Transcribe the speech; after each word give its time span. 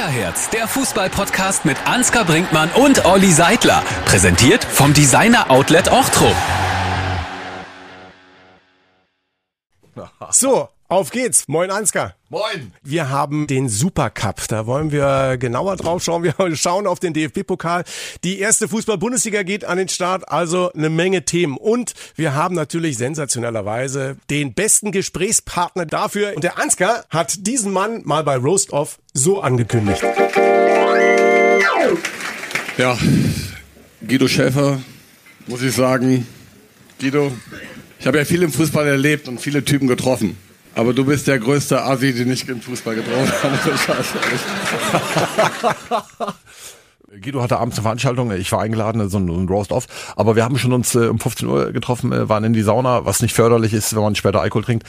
Kickerherz, 0.00 0.48
der 0.48 0.66
Fußball-Podcast 0.66 1.66
mit 1.66 1.76
Ansgar 1.86 2.24
Brinkmann 2.24 2.70
und 2.70 3.04
Olli 3.04 3.32
Seidler. 3.32 3.82
Präsentiert 4.06 4.64
vom 4.64 4.94
Designer 4.94 5.50
Outlet 5.50 5.92
Ochtrup. 5.92 6.34
So, 10.30 10.70
auf 10.90 11.10
geht's. 11.10 11.46
Moin 11.46 11.70
Ansgar. 11.70 12.16
Moin. 12.28 12.72
Wir 12.82 13.08
haben 13.08 13.46
den 13.46 13.68
Supercup. 13.68 14.48
Da 14.48 14.66
wollen 14.66 14.90
wir 14.90 15.36
genauer 15.38 15.76
drauf 15.76 16.02
schauen. 16.02 16.24
Wir 16.24 16.34
schauen 16.56 16.86
auf 16.86 16.98
den 16.98 17.14
DFB-Pokal. 17.14 17.84
Die 18.24 18.40
erste 18.40 18.68
Fußball-Bundesliga 18.68 19.44
geht 19.44 19.64
an 19.64 19.78
den 19.78 19.88
Start. 19.88 20.28
Also 20.28 20.72
eine 20.72 20.90
Menge 20.90 21.24
Themen. 21.24 21.56
Und 21.56 21.94
wir 22.16 22.34
haben 22.34 22.56
natürlich 22.56 22.98
sensationellerweise 22.98 24.16
den 24.30 24.52
besten 24.52 24.90
Gesprächspartner 24.90 25.86
dafür. 25.86 26.32
Und 26.34 26.42
der 26.42 26.58
Ansgar 26.58 27.04
hat 27.08 27.46
diesen 27.46 27.72
Mann 27.72 28.02
mal 28.04 28.24
bei 28.24 28.36
Roast 28.36 28.72
Off 28.72 28.98
so 29.14 29.40
angekündigt. 29.40 30.02
Ja, 32.76 32.98
Guido 34.06 34.26
Schäfer, 34.26 34.80
muss 35.46 35.62
ich 35.62 35.74
sagen. 35.74 36.26
Guido, 36.98 37.30
ich 38.00 38.06
habe 38.08 38.18
ja 38.18 38.24
viel 38.24 38.42
im 38.42 38.52
Fußball 38.52 38.88
erlebt 38.88 39.28
und 39.28 39.40
viele 39.40 39.64
Typen 39.64 39.86
getroffen. 39.86 40.36
Aber 40.74 40.92
du 40.92 41.04
bist 41.04 41.26
der 41.26 41.38
größte 41.38 41.82
Asi, 41.82 42.12
den 42.12 42.30
ich 42.30 42.48
im 42.48 42.60
Fußball 42.60 42.94
getroffen 42.94 43.32
habe. 43.42 43.58
Guido 47.18 47.42
hatte 47.42 47.58
abends 47.58 47.76
eine 47.76 47.82
Veranstaltung, 47.82 48.30
ich 48.30 48.52
war 48.52 48.60
eingeladen, 48.60 49.08
so 49.08 49.18
ein 49.18 49.48
Roast-Off, 49.48 50.14
aber 50.14 50.36
wir 50.36 50.44
haben 50.44 50.58
schon 50.58 50.72
uns 50.72 50.94
äh, 50.94 51.08
um 51.08 51.18
15 51.18 51.48
Uhr 51.48 51.72
getroffen, 51.72 52.12
äh, 52.12 52.28
waren 52.28 52.44
in 52.44 52.52
die 52.52 52.62
Sauna, 52.62 53.04
was 53.04 53.20
nicht 53.20 53.34
förderlich 53.34 53.74
ist, 53.74 53.96
wenn 53.96 54.02
man 54.02 54.14
später 54.14 54.40
Alkohol 54.40 54.62
trinkt. 54.62 54.86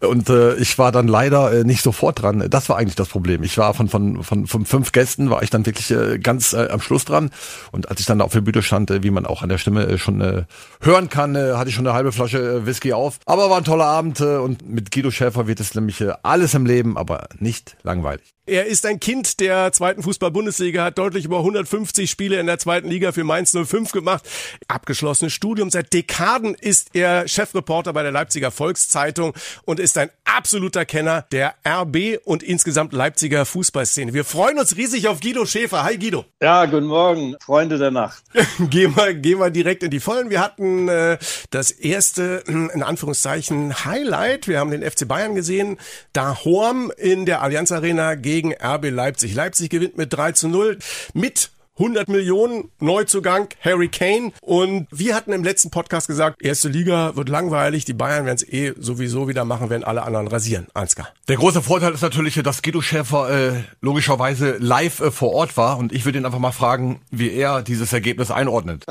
Und 0.00 0.28
äh, 0.28 0.56
ich 0.56 0.78
war 0.78 0.92
dann 0.92 1.08
leider 1.08 1.52
äh, 1.52 1.64
nicht 1.64 1.82
sofort 1.82 2.20
dran. 2.20 2.44
Das 2.50 2.68
war 2.68 2.76
eigentlich 2.76 2.96
das 2.96 3.08
Problem. 3.08 3.42
Ich 3.44 3.56
war 3.56 3.72
von, 3.72 3.88
von, 3.88 4.22
von, 4.22 4.46
von 4.46 4.66
fünf 4.66 4.92
Gästen, 4.92 5.30
war 5.30 5.42
ich 5.42 5.48
dann 5.48 5.64
wirklich 5.64 5.90
äh, 5.90 6.18
ganz 6.18 6.52
äh, 6.52 6.68
am 6.68 6.82
Schluss 6.82 7.06
dran. 7.06 7.30
Und 7.72 7.88
als 7.88 8.00
ich 8.00 8.06
dann 8.06 8.20
auf 8.20 8.32
der 8.32 8.42
Bühne 8.42 8.62
stand, 8.62 8.90
äh, 8.90 9.02
wie 9.02 9.10
man 9.10 9.24
auch 9.24 9.42
an 9.42 9.48
der 9.48 9.58
Stimme 9.58 9.86
äh, 9.86 9.96
schon 9.96 10.20
äh, 10.20 10.44
hören 10.82 11.08
kann, 11.08 11.34
äh, 11.34 11.54
hatte 11.54 11.70
ich 11.70 11.74
schon 11.74 11.86
eine 11.86 11.96
halbe 11.96 12.12
Flasche 12.12 12.38
äh, 12.40 12.66
Whisky 12.66 12.92
auf. 12.92 13.20
Aber 13.24 13.48
war 13.48 13.56
ein 13.56 13.64
toller 13.64 13.86
Abend 13.86 14.20
äh, 14.20 14.36
und 14.36 14.68
mit 14.68 14.90
Guido 14.90 15.10
Schäfer 15.10 15.46
wird 15.46 15.60
es 15.60 15.74
nämlich 15.74 15.98
äh, 16.02 16.12
alles 16.22 16.52
im 16.52 16.66
Leben, 16.66 16.98
aber 16.98 17.28
nicht 17.38 17.78
langweilig. 17.82 18.34
Er 18.46 18.66
ist 18.66 18.84
ein 18.84 19.00
Kind 19.00 19.40
der 19.40 19.72
zweiten 19.72 20.02
Fußball-Bundesliga, 20.02 20.84
hat 20.84 20.98
deutlich 20.98 21.24
über 21.24 21.38
150 21.38 22.10
Spiele 22.10 22.38
in 22.38 22.46
der 22.46 22.58
zweiten 22.58 22.88
Liga 22.90 23.10
für 23.12 23.24
Mainz 23.24 23.56
05 23.56 23.90
gemacht. 23.92 24.28
Abgeschlossenes 24.68 25.32
Studium. 25.32 25.70
Seit 25.70 25.94
Dekaden 25.94 26.54
ist 26.54 26.90
er 26.92 27.26
Chefreporter 27.26 27.94
bei 27.94 28.02
der 28.02 28.12
Leipziger 28.12 28.50
Volkszeitung 28.50 29.32
und 29.64 29.80
ist 29.80 29.96
ein 29.96 30.10
absoluter 30.24 30.84
Kenner 30.84 31.24
der 31.32 31.54
RB 31.66 32.18
und 32.24 32.42
insgesamt 32.42 32.92
Leipziger 32.92 33.46
Fußballszene. 33.46 34.12
Wir 34.12 34.24
freuen 34.24 34.58
uns 34.58 34.76
riesig 34.76 35.08
auf 35.08 35.20
Guido 35.20 35.46
Schäfer. 35.46 35.82
Hi 35.84 35.96
Guido. 35.98 36.24
Ja, 36.42 36.66
guten 36.66 36.86
Morgen, 36.86 37.36
Freunde 37.44 37.78
der 37.78 37.90
Nacht. 37.90 38.22
gehen, 38.70 38.94
wir, 38.96 39.14
gehen 39.14 39.38
wir 39.38 39.50
direkt 39.50 39.82
in 39.82 39.90
die 39.90 40.00
Vollen. 40.00 40.30
Wir 40.30 40.40
hatten 40.40 40.88
äh, 40.88 41.18
das 41.50 41.70
erste, 41.70 42.44
in 42.46 42.82
Anführungszeichen, 42.82 43.84
Highlight. 43.84 44.48
Wir 44.48 44.60
haben 44.60 44.70
den 44.70 44.82
FC 44.82 45.08
Bayern 45.08 45.34
gesehen. 45.34 45.78
Da 46.12 46.44
Horm 46.44 46.92
in 46.96 47.26
der 47.26 47.42
Allianz 47.42 47.72
Arena 47.72 48.14
gegen 48.14 48.34
gegen 48.34 48.52
RB 48.60 48.90
Leipzig. 48.90 49.34
Leipzig 49.34 49.70
gewinnt 49.70 49.96
mit 49.96 50.12
3 50.12 50.32
zu 50.32 50.48
0 50.48 50.78
mit 51.14 51.50
100 51.76 52.08
Millionen 52.08 52.70
Neuzugang 52.78 53.48
Harry 53.60 53.88
Kane 53.88 54.30
und 54.42 54.86
wir 54.92 55.16
hatten 55.16 55.32
im 55.32 55.42
letzten 55.42 55.70
Podcast 55.70 56.06
gesagt, 56.06 56.40
erste 56.40 56.68
Liga 56.68 57.16
wird 57.16 57.28
langweilig, 57.28 57.84
die 57.84 57.94
Bayern 57.94 58.26
werden 58.26 58.36
es 58.36 58.48
eh 58.48 58.74
sowieso 58.78 59.26
wieder 59.26 59.44
machen, 59.44 59.70
wenn 59.70 59.82
alle 59.82 60.02
anderen 60.02 60.28
rasieren. 60.28 60.68
Ansgar. 60.72 61.08
Der 61.26 61.36
große 61.36 61.62
Vorteil 61.62 61.92
ist 61.92 62.02
natürlich, 62.02 62.40
dass 62.44 62.62
Guido 62.62 62.80
Schäfer 62.80 63.28
äh, 63.28 63.52
logischerweise 63.80 64.56
live 64.58 65.00
äh, 65.00 65.10
vor 65.10 65.32
Ort 65.32 65.56
war 65.56 65.78
und 65.78 65.92
ich 65.92 66.04
würde 66.04 66.18
ihn 66.18 66.26
einfach 66.26 66.38
mal 66.38 66.52
fragen, 66.52 67.00
wie 67.10 67.32
er 67.32 67.62
dieses 67.62 67.92
Ergebnis 67.92 68.30
einordnet. 68.30 68.84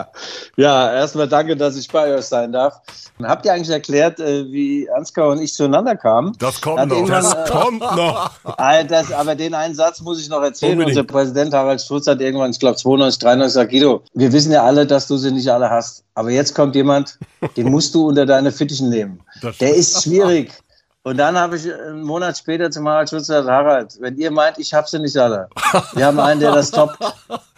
ja, 0.56 0.92
erstmal 0.92 1.28
danke, 1.28 1.56
dass 1.56 1.76
ich 1.76 1.88
bei 1.88 2.14
euch 2.14 2.26
sein 2.26 2.52
darf. 2.52 2.82
Habt 3.22 3.46
ihr 3.46 3.54
eigentlich 3.54 3.70
erklärt, 3.70 4.20
äh, 4.20 4.52
wie 4.52 4.88
Ansgar 4.90 5.28
und 5.28 5.40
ich 5.40 5.54
zueinander 5.54 5.96
kamen? 5.96 6.34
Das 6.38 6.60
kommt 6.60 6.86
noch. 6.88 7.08
Das 7.08 7.50
kommt 7.50 7.80
noch. 7.80 8.30
Das, 8.88 9.12
aber 9.12 9.34
den 9.34 9.54
einen 9.54 9.74
Satz 9.74 10.00
muss 10.00 10.20
ich 10.20 10.28
noch 10.28 10.42
erzählen. 10.42 10.72
Unbedingt. 10.72 10.98
Unser 10.98 11.12
Präsident 11.12 11.52
Harald 11.54 11.80
Schulz 11.80 12.06
hat 12.06 12.17
irgendwann, 12.20 12.50
ich 12.50 12.58
glaube 12.58 12.76
92, 12.76 13.18
93 13.20 13.48
gesagt, 13.48 13.70
Guido, 13.70 14.02
wir 14.14 14.32
wissen 14.32 14.52
ja 14.52 14.64
alle, 14.64 14.86
dass 14.86 15.06
du 15.06 15.16
sie 15.16 15.30
nicht 15.30 15.48
alle 15.48 15.70
hast. 15.70 16.04
Aber 16.14 16.30
jetzt 16.30 16.54
kommt 16.54 16.74
jemand, 16.74 17.18
den 17.56 17.70
musst 17.70 17.94
du 17.94 18.08
unter 18.08 18.26
deine 18.26 18.52
Fittichen 18.52 18.88
nehmen. 18.88 19.20
Der 19.60 19.74
ist 19.74 20.02
schwierig. 20.02 20.52
Und 21.04 21.16
dann 21.16 21.38
habe 21.38 21.56
ich 21.56 21.72
einen 21.72 22.02
Monat 22.02 22.36
später 22.36 22.70
zum 22.70 22.86
Harald 22.86 23.08
Schulz 23.08 23.28
gesagt, 23.28 23.48
Harald, 23.48 23.96
wenn 24.00 24.16
ihr 24.18 24.30
meint, 24.30 24.58
ich 24.58 24.74
habe 24.74 24.86
sie 24.88 24.98
nicht 24.98 25.16
alle. 25.16 25.48
Wir 25.94 26.06
haben 26.06 26.20
einen, 26.20 26.40
der 26.40 26.52
das 26.52 26.70
top. 26.70 26.98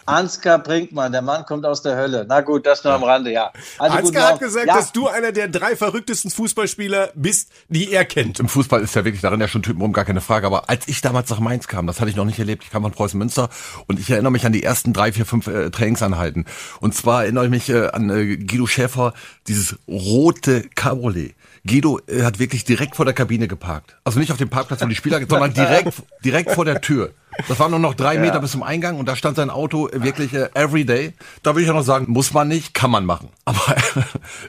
Ansgar 0.05 0.59
Brinkmann, 0.59 1.11
der 1.11 1.21
Mann 1.21 1.45
kommt 1.45 1.65
aus 1.65 1.81
der 1.81 1.95
Hölle. 1.95 2.25
Na 2.27 2.41
gut, 2.41 2.65
das 2.65 2.83
nur 2.83 2.93
am 2.93 3.03
Rande, 3.03 3.31
ja. 3.31 3.51
Also 3.77 3.97
Ansgar 3.97 4.33
hat 4.33 4.39
gesagt, 4.39 4.67
ja. 4.67 4.75
dass 4.75 4.91
du 4.91 5.07
einer 5.07 5.31
der 5.31 5.47
drei 5.47 5.75
verrücktesten 5.75 6.31
Fußballspieler 6.31 7.11
bist, 7.15 7.51
die 7.69 7.91
er 7.91 8.05
kennt. 8.05 8.39
Im 8.39 8.47
Fußball 8.47 8.81
ist 8.81 8.95
ja 8.95 9.05
wirklich 9.05 9.21
darin 9.21 9.39
ja 9.39 9.47
schon 9.47 9.63
Typen 9.63 9.81
rum, 9.81 9.93
gar 9.93 10.05
keine 10.05 10.21
Frage. 10.21 10.47
Aber 10.47 10.69
als 10.69 10.87
ich 10.87 11.01
damals 11.01 11.29
nach 11.29 11.39
Mainz 11.39 11.67
kam, 11.67 11.87
das 11.87 11.99
hatte 11.99 12.09
ich 12.09 12.15
noch 12.15 12.25
nicht 12.25 12.39
erlebt. 12.39 12.63
Ich 12.63 12.71
kam 12.71 12.83
von 12.83 12.91
Preußen 12.91 13.17
Münster 13.17 13.49
und 13.87 13.99
ich 13.99 14.09
erinnere 14.09 14.31
mich 14.31 14.45
an 14.45 14.53
die 14.53 14.63
ersten 14.63 14.93
drei, 14.93 15.11
vier, 15.11 15.25
fünf 15.25 15.47
äh, 15.47 15.69
Trainingsanheiten. 15.69 16.45
Und 16.79 16.95
zwar 16.95 17.23
erinnere 17.23 17.45
ich 17.45 17.51
mich 17.51 17.69
äh, 17.69 17.87
an 17.87 18.09
äh, 18.09 18.37
Guido 18.37 18.67
Schäfer, 18.67 19.13
dieses 19.47 19.77
rote 19.87 20.63
Cabriolet. 20.75 21.35
Guido 21.65 21.99
äh, 22.07 22.23
hat 22.23 22.39
wirklich 22.39 22.63
direkt 22.63 22.95
vor 22.95 23.05
der 23.05 23.13
Kabine 23.13 23.47
geparkt. 23.47 23.97
Also 24.03 24.19
nicht 24.19 24.31
auf 24.31 24.37
dem 24.37 24.49
Parkplatz, 24.49 24.81
wo 24.81 24.87
die 24.87 24.95
Spieler, 24.95 25.19
sondern 25.29 25.53
direkt, 25.53 26.03
direkt 26.23 26.51
vor 26.51 26.65
der 26.65 26.81
Tür. 26.81 27.11
Das 27.47 27.59
waren 27.59 27.71
nur 27.71 27.79
noch 27.79 27.93
drei 27.93 28.15
ja. 28.15 28.21
Meter 28.21 28.39
bis 28.39 28.51
zum 28.51 28.63
Eingang 28.63 28.97
und 28.97 29.05
da 29.05 29.15
stand 29.15 29.37
sein 29.37 29.49
Auto 29.49 29.89
wirklich 29.93 30.33
äh, 30.33 30.49
everyday. 30.53 31.13
Da 31.43 31.51
würde 31.51 31.63
ich 31.63 31.69
auch 31.69 31.75
noch 31.75 31.83
sagen, 31.83 32.05
muss 32.09 32.33
man 32.33 32.47
nicht, 32.47 32.73
kann 32.73 32.91
man 32.91 33.05
machen. 33.05 33.29
Aber 33.45 33.75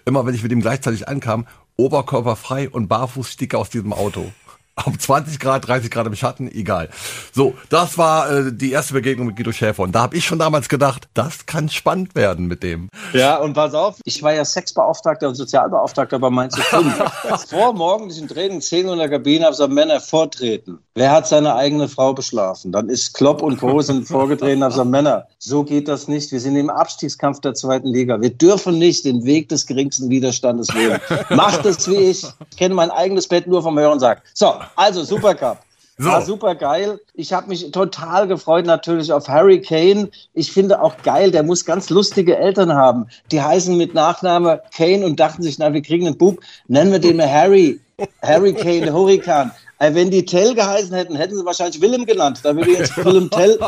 immer 0.05 0.27
wenn 0.27 0.35
ich 0.35 0.43
mit 0.43 0.53
ihm 0.53 0.61
gleichzeitig 0.61 1.09
ankam, 1.09 1.47
oberkörperfrei 1.77 2.69
und 2.69 2.89
barfuß 2.89 3.31
stieg 3.31 3.55
er 3.55 3.61
aus 3.61 3.71
diesem 3.71 3.93
Auto 3.93 4.33
ob 4.77 5.01
20 5.01 5.39
Grad, 5.39 5.67
30 5.69 5.91
Grad 5.91 6.07
im 6.07 6.17
Schatten, 6.17 6.51
egal. 6.51 6.89
So, 7.33 7.55
das 7.69 7.99
war 7.99 8.31
äh, 8.31 8.53
die 8.53 8.73
erste 8.73 8.95
Begegnung 8.95 9.27
mit 9.27 9.37
Guido 9.37 9.53
Schäfer. 9.53 9.83
Und 9.83 9.93
da 9.93 10.03
habe 10.03 10.17
ich 10.17 10.25
schon 10.25 10.39
damals 10.39 10.69
gedacht, 10.69 11.09
das 11.15 11.47
kann 11.47 11.69
spannend 11.69 12.15
werden 12.15 12.47
mit 12.47 12.63
dem. 12.63 12.89
Ja, 13.13 13.37
und 13.37 13.53
pass 13.53 13.75
auf, 13.75 13.97
ich 14.05 14.23
war 14.23 14.33
ja 14.33 14.45
Sexbeauftragter 14.45 15.29
und 15.29 15.35
Sozialbeauftragter 15.35 16.19
bei 16.19 16.31
Mainz 16.31 16.57
5. 16.57 16.95
Vor 17.49 17.75
morgendlichen 17.75 18.29
Training 18.29 18.61
10 18.61 18.89
in 18.89 18.99
der 18.99 19.11
Kabine 19.11 19.45
habe 19.45 19.55
ich 19.55 19.69
Männer 19.69 20.01
vortreten. 20.01 20.79
Wer 20.95 21.11
hat 21.11 21.27
seine 21.27 21.55
eigene 21.55 21.89
Frau 21.89 22.13
beschlafen? 22.13 22.73
Dann 22.73 22.89
ist 22.89 23.15
Klopp 23.15 23.43
und 23.43 23.59
Co. 23.59 23.81
sind 23.81 24.05
vorgetreten, 24.09 24.63
habe 24.63 24.73
gesagt, 24.73 24.91
Männer, 24.91 25.27
so 25.39 25.65
geht 25.65 25.89
das 25.89 26.09
nicht. 26.09 26.33
Wir 26.33 26.41
sind 26.41 26.57
im 26.57 26.71
Abstiegskampf 26.71 27.41
der 27.41 27.55
zweiten 27.55 27.89
Liga. 27.89 28.21
Wir 28.21 28.31
dürfen 28.31 28.79
nicht 28.79 29.05
den 29.05 29.25
Weg 29.25 29.49
des 29.49 29.67
geringsten 29.67 30.09
Widerstandes 30.11 30.75
wählen. 30.75 31.01
Macht 31.31 31.65
es 31.67 31.89
wie 31.89 31.97
ich. 31.97 32.25
Ich 32.51 32.57
kenne 32.57 32.75
mein 32.75 32.91
eigenes 32.91 33.29
Bett 33.29 33.47
nur 33.47 33.63
vom 33.63 33.79
Hören 33.79 34.01
sagen. 34.01 34.21
So, 34.35 34.55
also 34.77 35.03
Supercup. 35.03 35.59
So. 35.99 36.09
War 36.09 36.23
super 36.23 36.55
geil. 36.55 37.01
Ich 37.15 37.33
habe 37.33 37.49
mich 37.49 37.71
total 37.71 38.27
gefreut 38.27 38.67
natürlich 38.67 39.13
auf 39.13 39.29
Harry 39.29 39.61
Kane. 39.61 40.09
Ich 40.33 40.51
finde 40.51 40.81
auch 40.81 40.97
geil, 41.03 41.31
der 41.31 41.43
muss 41.43 41.65
ganz 41.65 41.91
lustige 41.91 42.37
Eltern 42.37 42.73
haben. 42.73 43.07
Die 43.31 43.43
heißen 43.43 43.77
mit 43.77 43.95
Nachname 43.95 44.63
Kane 44.75 45.05
und 45.05 45.21
dachten 45.21 45.43
sich, 45.43 45.59
na, 45.59 45.73
wir 45.73 45.83
kriegen 45.83 46.07
einen 46.07 46.17
Bub. 46.17 46.41
Nennen 46.67 46.93
wir 46.93 46.99
den 46.99 47.19
mal 47.19 47.31
Harry. 47.31 47.79
Harry 48.23 48.55
Kane, 48.55 48.93
Hurrikan. 48.93 49.53
Äh, 49.79 49.95
wenn 49.95 50.11
die 50.11 50.25
Tell 50.25 50.55
geheißen 50.55 50.95
hätten, 50.95 51.15
hätten 51.15 51.37
sie 51.37 51.45
wahrscheinlich 51.45 51.81
Willem 51.81 52.07
genannt. 52.07 52.41
Da 52.43 52.57
würde 52.57 52.73
jetzt 52.73 52.97
Willem 53.05 53.31
Tell 53.31 53.59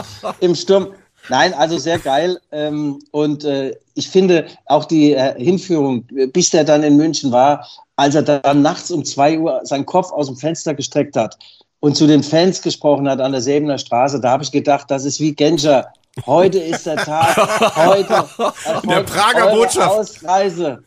im 0.40 0.54
Sturm. 0.54 0.88
Nein, 1.28 1.54
also 1.54 1.78
sehr 1.78 1.98
geil. 1.98 2.38
Ähm, 2.52 2.98
und 3.10 3.44
äh, 3.44 3.74
ich 3.94 4.08
finde 4.08 4.46
auch 4.66 4.84
die 4.84 5.12
äh, 5.12 5.34
Hinführung, 5.42 6.06
bis 6.32 6.50
der 6.50 6.64
dann 6.64 6.82
in 6.82 6.96
München 6.96 7.32
war, 7.32 7.66
als 7.96 8.14
er 8.14 8.22
dann 8.22 8.62
nachts 8.62 8.90
um 8.90 9.04
zwei 9.04 9.38
Uhr 9.38 9.60
seinen 9.64 9.86
Kopf 9.86 10.10
aus 10.12 10.26
dem 10.26 10.36
Fenster 10.36 10.74
gestreckt 10.74 11.16
hat 11.16 11.38
und 11.80 11.96
zu 11.96 12.06
den 12.06 12.22
Fans 12.22 12.62
gesprochen 12.62 13.08
hat 13.08 13.20
an 13.20 13.32
der 13.32 13.40
Säbener 13.40 13.78
Straße, 13.78 14.20
da 14.20 14.30
habe 14.30 14.42
ich 14.42 14.50
gedacht, 14.50 14.90
das 14.90 15.04
ist 15.04 15.20
wie 15.20 15.34
Genscher. 15.34 15.86
Heute 16.26 16.58
ist 16.58 16.86
der 16.86 16.96
Tag, 16.96 17.36
heute 17.76 18.24
der 18.88 19.00
Prager 19.02 19.50
Botschaft. 19.50 19.90
Ausreise. 19.90 20.84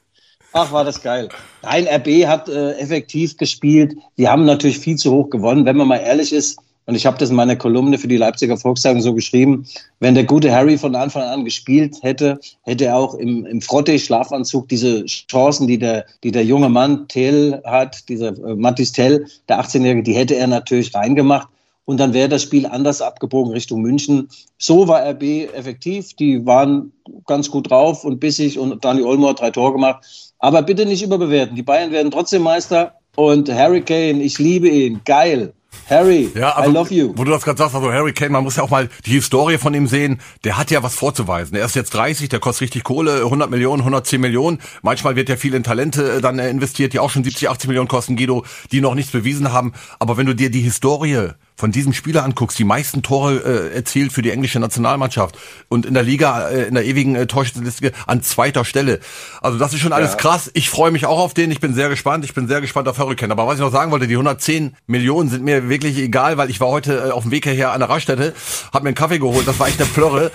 Ach, 0.54 0.72
war 0.72 0.86
das 0.86 1.01
geil. 1.01 1.30
Nein, 1.62 1.88
RB 1.88 2.25
hat 2.25 2.50
äh, 2.50 2.72
effektiv 2.80 3.38
gespielt. 3.38 3.95
Die 4.18 4.28
haben 4.28 4.45
natürlich 4.45 4.80
viel 4.80 4.95
zu 4.95 5.12
hoch 5.12 5.30
gewonnen, 5.30 5.66
wenn 5.66 5.78
man 5.78 5.88
mal 5.88 5.98
ehrlich 5.98 6.33
ist. 6.33 6.57
Und 6.88 6.95
ich 6.95 7.06
habe 7.06 7.18
das 7.18 7.30
in 7.30 7.36
meiner 7.36 7.57
Kolumne 7.57 7.98
für 7.98 8.07
die 8.07 8.16
Leipziger 8.16 8.56
Volkszeitung 8.56 9.01
so 9.01 9.13
geschrieben, 9.13 9.66
wenn 10.00 10.16
der 10.16 10.24
gute 10.24 10.54
Harry 10.54 10.78
von 10.78 10.95
Anfang 10.95 11.24
an 11.24 11.44
gespielt 11.44 11.98
hätte, 12.01 12.39
hätte 12.62 12.86
er 12.86 12.95
auch 12.95 13.13
im, 13.16 13.45
im 13.45 13.62
Frotte-Schlafanzug 13.62 14.69
diese 14.69 15.06
Chancen, 15.06 15.68
die 15.68 15.78
der, 15.78 16.06
die 16.24 16.31
der 16.31 16.45
junge 16.45 16.69
Mann 16.69 17.06
Tell 17.10 17.62
hat, 17.66 18.07
dieser 18.07 18.30
äh, 18.30 18.56
Mattis 18.56 18.94
Tell, 18.94 19.28
der 19.50 19.60
18-Jährige, 19.60 20.04
die 20.04 20.13
hätte 20.13 20.38
er 20.38 20.48
natürlich 20.48 20.95
reingemacht. 20.95 21.50
Und 21.84 22.00
dann 22.00 22.13
wäre 22.13 22.30
das 22.30 22.44
Spiel 22.44 22.66
anders 22.66 23.01
abgebogen 23.01 23.51
Richtung 23.51 23.81
München. 23.81 24.30
So 24.57 24.88
war 24.88 25.06
RB 25.10 25.24
effektiv. 25.54 26.13
Die 26.16 26.45
waren 26.45 26.94
ganz 27.25 27.51
gut 27.51 27.69
drauf 27.69 28.06
und 28.06 28.19
bissig 28.19 28.60
und 28.60 28.83
Dani 28.83 29.04
Olmo 29.04 29.30
hat 29.30 29.42
drei 29.42 29.51
Tore 29.51 29.74
gemacht. 29.74 30.33
Aber 30.40 30.62
bitte 30.62 30.86
nicht 30.86 31.04
überbewerten. 31.04 31.56
Die 31.56 31.63
Bayern 31.63 31.92
werden 31.92 32.12
trotzdem 32.12 32.44
Meister. 32.44 32.94
Und 33.16 33.51
Harry 33.51 33.81
Kane, 33.81 34.22
ich 34.22 34.38
liebe 34.38 34.69
ihn. 34.69 35.01
Geil. 35.06 35.54
Harry, 35.90 36.30
Ja, 36.36 36.52
also, 36.54 36.70
I 36.70 36.74
love 36.74 36.94
you. 36.94 37.14
Wo 37.16 37.24
du 37.24 37.32
das 37.32 37.44
gerade 37.44 37.58
sagst, 37.58 37.76
also 37.76 37.92
Harry 37.92 38.14
Kane, 38.14 38.32
man 38.32 38.44
muss 38.44 38.56
ja 38.58 38.64
auch 38.64 38.70
mal 38.70 38.90
die 39.06 39.12
Historie 39.12 39.58
von 39.58 39.74
ihm 39.74 39.88
sehen. 39.88 40.20
Der 40.44 40.58
hat 40.58 40.72
ja 40.72 40.84
was 40.84 40.96
vorzuweisen. 40.96 41.56
Er 41.56 41.66
ist 41.66 41.76
jetzt 41.76 41.94
30, 41.94 42.30
der 42.30 42.40
kostet 42.40 42.64
richtig 42.64 42.84
Kohle, 42.84 43.24
100 43.24 43.50
Millionen, 43.50 43.82
110 43.82 44.20
Millionen. 44.20 44.60
Manchmal 44.82 45.16
wird 45.16 45.30
ja 45.30 45.36
viel 45.36 45.54
in 45.54 45.64
Talente 45.64 46.18
äh, 46.18 46.22
dann 46.22 46.40
äh, 46.40 46.50
investiert, 46.50 46.94
die 46.94 47.00
auch 47.00 47.10
schon 47.10 47.24
70, 47.24 47.50
80 47.50 47.68
Millionen 47.68 47.88
kosten, 47.88 48.16
Guido, 48.16 48.46
die 48.72 48.82
noch 48.82 48.96
nichts 48.96 49.12
bewiesen 49.12 49.52
haben. 49.52 49.74
Aber 50.00 50.18
wenn 50.18 50.26
du 50.26 50.36
dir 50.36 50.50
die 50.50 50.62
Historie 50.62 51.30
von 51.57 51.71
diesem 51.71 51.92
Spieler 51.92 52.24
anguckst, 52.24 52.57
die 52.59 52.63
meisten 52.63 53.01
Tore 53.01 53.71
äh, 53.71 53.75
erzielt 53.75 54.13
für 54.13 54.21
die 54.21 54.30
englische 54.30 54.59
Nationalmannschaft 54.59 55.38
und 55.69 55.88
in 55.88 55.95
der 55.95 56.04
Liga, 56.04 56.48
äh, 56.50 56.65
in 56.68 56.75
der 56.75 56.86
ewigen 56.86 57.15
äh, 57.15 57.25
Torschützenliste 57.25 57.92
an 58.06 58.21
zweiter 58.21 58.63
Stelle. 58.63 59.00
Also 59.42 59.57
das 59.57 59.74
ist 59.74 59.80
schon 59.80 59.92
alles 59.92 60.18
krass. 60.18 60.51
Ich 60.54 60.69
freue 60.69 60.92
mich 60.92 61.07
auch 61.07 61.18
auf 61.19 61.33
den. 61.33 61.50
Ich 61.50 61.59
bin 61.59 61.74
sehr 61.74 61.89
gespannt. 61.89 62.24
Ich 62.25 62.33
bin 62.36 62.48
sehr 62.48 62.62
gespannt 62.62 62.88
auf 62.88 63.00
Hurricane. 63.00 63.31
Aber 63.31 63.48
was 63.48 63.56
ich 63.56 63.62
noch 63.62 63.71
sagen 63.71 63.92
wollte, 63.92 64.06
die 64.07 64.13
110 64.13 64.75
Millionen 64.86 65.30
sind 65.30 65.44
mir 65.44 65.68
wirklich 65.68 65.98
egal, 65.98 66.38
weil 66.38 66.50
ich 66.51 66.62
war 66.62 66.68
heute 66.68 67.07
äh, 67.07 67.12
auf 67.12 67.24
dem 67.24 67.31
Weg 67.31 67.45
hierher 67.45 67.71
an 67.71 67.80
der 67.80 67.89
Raststätte, 67.89 68.33
habe 68.71 68.83
mir 68.83 68.89
einen 68.89 68.95
Kaffee 68.95 69.18
geholt. 69.19 69.48
Das 69.48 69.59
war 69.59 69.68
echt 69.68 69.81
eine 69.81 69.89
Plörre. 69.89 70.31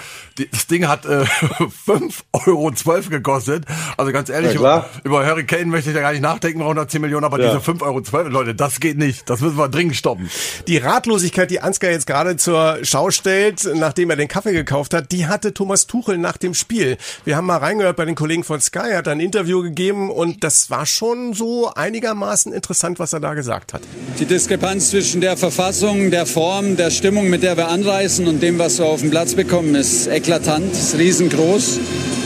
Das 0.51 0.67
Ding 0.67 0.89
hat 0.89 1.05
äh, 1.07 1.25
5,12 1.87 2.23
Euro 2.47 2.73
gekostet. 3.11 3.65
Also 3.97 4.13
ganz 4.13 4.29
ehrlich, 4.29 4.55
Ja, 4.55 4.87
über, 5.05 5.25
Hurricane 5.27 5.69
möchte 5.69 5.91
ich 5.91 5.97
ja 5.97 6.03
gar 6.03 6.13
nicht 6.13 6.23
nachdenken, 6.23 6.59
bei 6.59 6.65
110 6.65 7.01
Millionen, 7.01 7.25
aber 7.25 7.41
Ja. 7.41 7.55
diese 7.55 7.71
5,12 7.71 7.83
Euro, 8.15 8.29
Leute, 8.29 8.55
das 8.55 8.81
geht 8.81 8.99
nicht. 8.99 9.29
Das 9.29 9.41
müssen 9.41 9.57
wir 9.57 9.69
dringend 9.69 9.97
stoppen. 9.97 10.31
Die 10.67 10.79
Ratlosigkeit, 11.13 11.51
die 11.51 11.61
Ansgar 11.61 11.91
jetzt 11.91 12.07
gerade 12.07 12.39
zur 12.39 12.79
Schau 12.85 13.11
stellt, 13.11 13.69
nachdem 13.75 14.09
er 14.09 14.17
den 14.17 14.29
Kaffee 14.29 14.55
gekauft 14.55 14.95
hat, 14.95 15.13
die 15.13 15.27
hatte 15.27 15.53
Thomas 15.53 15.87
Tuchel 15.87 16.17
nach 16.17 16.39
dem 16.39 16.55
Spiel. 16.55 16.97
Wir 17.27 17.37
haben 17.37 17.45
mal 17.45 17.59
reingehört 17.59 17.97
bei 17.97 18.07
den 18.07 18.15
Kollegen 18.15 18.45
von 18.45 18.63
Sky, 18.63 18.95
hat 18.95 19.09
ein 19.09 19.21
Interview 19.21 19.61
gegeben 19.63 20.11
und 20.11 20.43
das 20.43 20.71
war 20.71 20.87
schon 20.87 21.35
so 21.35 21.71
einigermaßen 21.75 22.51
interessant, 22.51 22.99
was 22.99 23.13
er 23.13 23.21
da 23.21 23.35
gesagt 23.35 23.75
hat. 23.75 23.83
Die 24.21 24.25
Diskrepanz 24.25 24.89
zwischen 24.89 25.21
der 25.21 25.37
Verfassung, 25.37 26.11
der 26.11 26.25
Form, 26.25 26.79
der 26.79 26.91
Stimmung, 26.91 27.29
mit 27.29 27.43
der 27.43 27.59
wir 27.59 27.69
anreisen 27.69 28.27
und 28.27 28.43
dem, 28.43 28.59
was 28.59 28.79
wir 28.79 28.87
auf 28.87 29.03
den 29.03 29.11
Platz 29.11 29.35
bekommen, 29.35 29.75
ist 29.75 30.07
eklatant, 30.07 30.73
ist 30.73 30.97
riesengroß. 30.97 31.79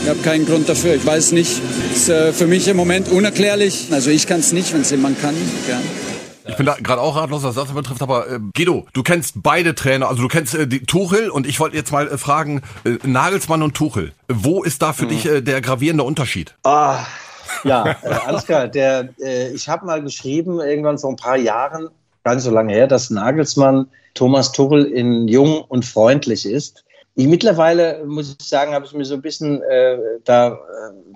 Ich 0.03 0.09
habe 0.09 0.19
keinen 0.19 0.45
Grund 0.45 0.69
dafür. 0.69 0.95
Ich 0.95 1.05
weiß 1.05 1.33
nicht. 1.33 1.61
Ist 1.93 2.07
äh, 2.07 2.31
für 2.31 2.47
mich 2.47 2.69
im 2.69 2.77
Moment 2.77 3.09
unerklärlich. 3.09 3.87
Also 3.91 4.11
ich 4.11 4.27
kann 4.27 4.39
es 4.39 4.53
nicht, 4.53 4.73
wenn 4.73 4.81
es 4.81 4.91
jemand 4.91 5.21
kann. 5.21 5.35
Gern. 5.65 5.81
Ich 6.47 6.55
bin 6.55 6.65
da 6.65 6.75
gerade 6.75 7.01
auch 7.01 7.15
ratlos, 7.15 7.43
was 7.43 7.55
das 7.55 7.71
betrifft, 7.71 8.01
aber 8.01 8.29
äh, 8.29 8.39
Guido, 8.53 8.85
du 8.93 9.03
kennst 9.03 9.43
beide 9.43 9.75
Trainer, 9.75 10.07
also 10.07 10.21
du 10.21 10.27
kennst 10.27 10.55
äh, 10.55 10.67
die 10.67 10.81
Tuchel 10.85 11.29
und 11.29 11.45
ich 11.45 11.59
wollte 11.59 11.75
jetzt 11.75 11.91
mal 11.91 12.07
äh, 12.07 12.17
fragen, 12.17 12.61
äh, 12.83 12.97
Nagelsmann 13.03 13.61
und 13.63 13.75
Tuchel, 13.75 14.13
wo 14.27 14.63
ist 14.63 14.81
da 14.81 14.93
für 14.93 15.07
dich 15.07 15.25
äh, 15.25 15.41
der 15.41 15.61
gravierende 15.61 16.03
Unterschied? 16.03 16.55
Ah, 16.63 17.05
ja, 17.63 17.95
äh, 18.01 18.13
Ansgar, 18.25 18.67
der, 18.67 19.09
äh, 19.21 19.51
ich 19.51 19.69
habe 19.69 19.85
mal 19.85 20.01
geschrieben, 20.01 20.59
irgendwann 20.59 20.97
vor 20.97 21.11
ein 21.11 21.15
paar 21.17 21.37
Jahren, 21.37 21.89
gar 22.23 22.35
nicht 22.35 22.43
so 22.43 22.51
lange 22.51 22.73
her, 22.73 22.87
dass 22.87 23.09
Nagelsmann 23.09 23.87
Thomas 24.13 24.51
Tuchel 24.51 24.85
in 24.85 25.27
jung 25.27 25.61
und 25.61 25.85
freundlich 25.85 26.45
ist. 26.45 26.83
Ich, 27.19 27.25
mittlerweile, 27.25 28.05
muss 28.05 28.35
ich 28.39 28.47
sagen, 28.47 28.73
habe 28.73 28.85
ich 28.85 28.93
mir 28.93 29.03
so 29.03 29.15
ein 29.15 29.23
bisschen 29.23 29.63
äh, 29.63 29.97
da 30.23 30.49
äh, 30.49 30.55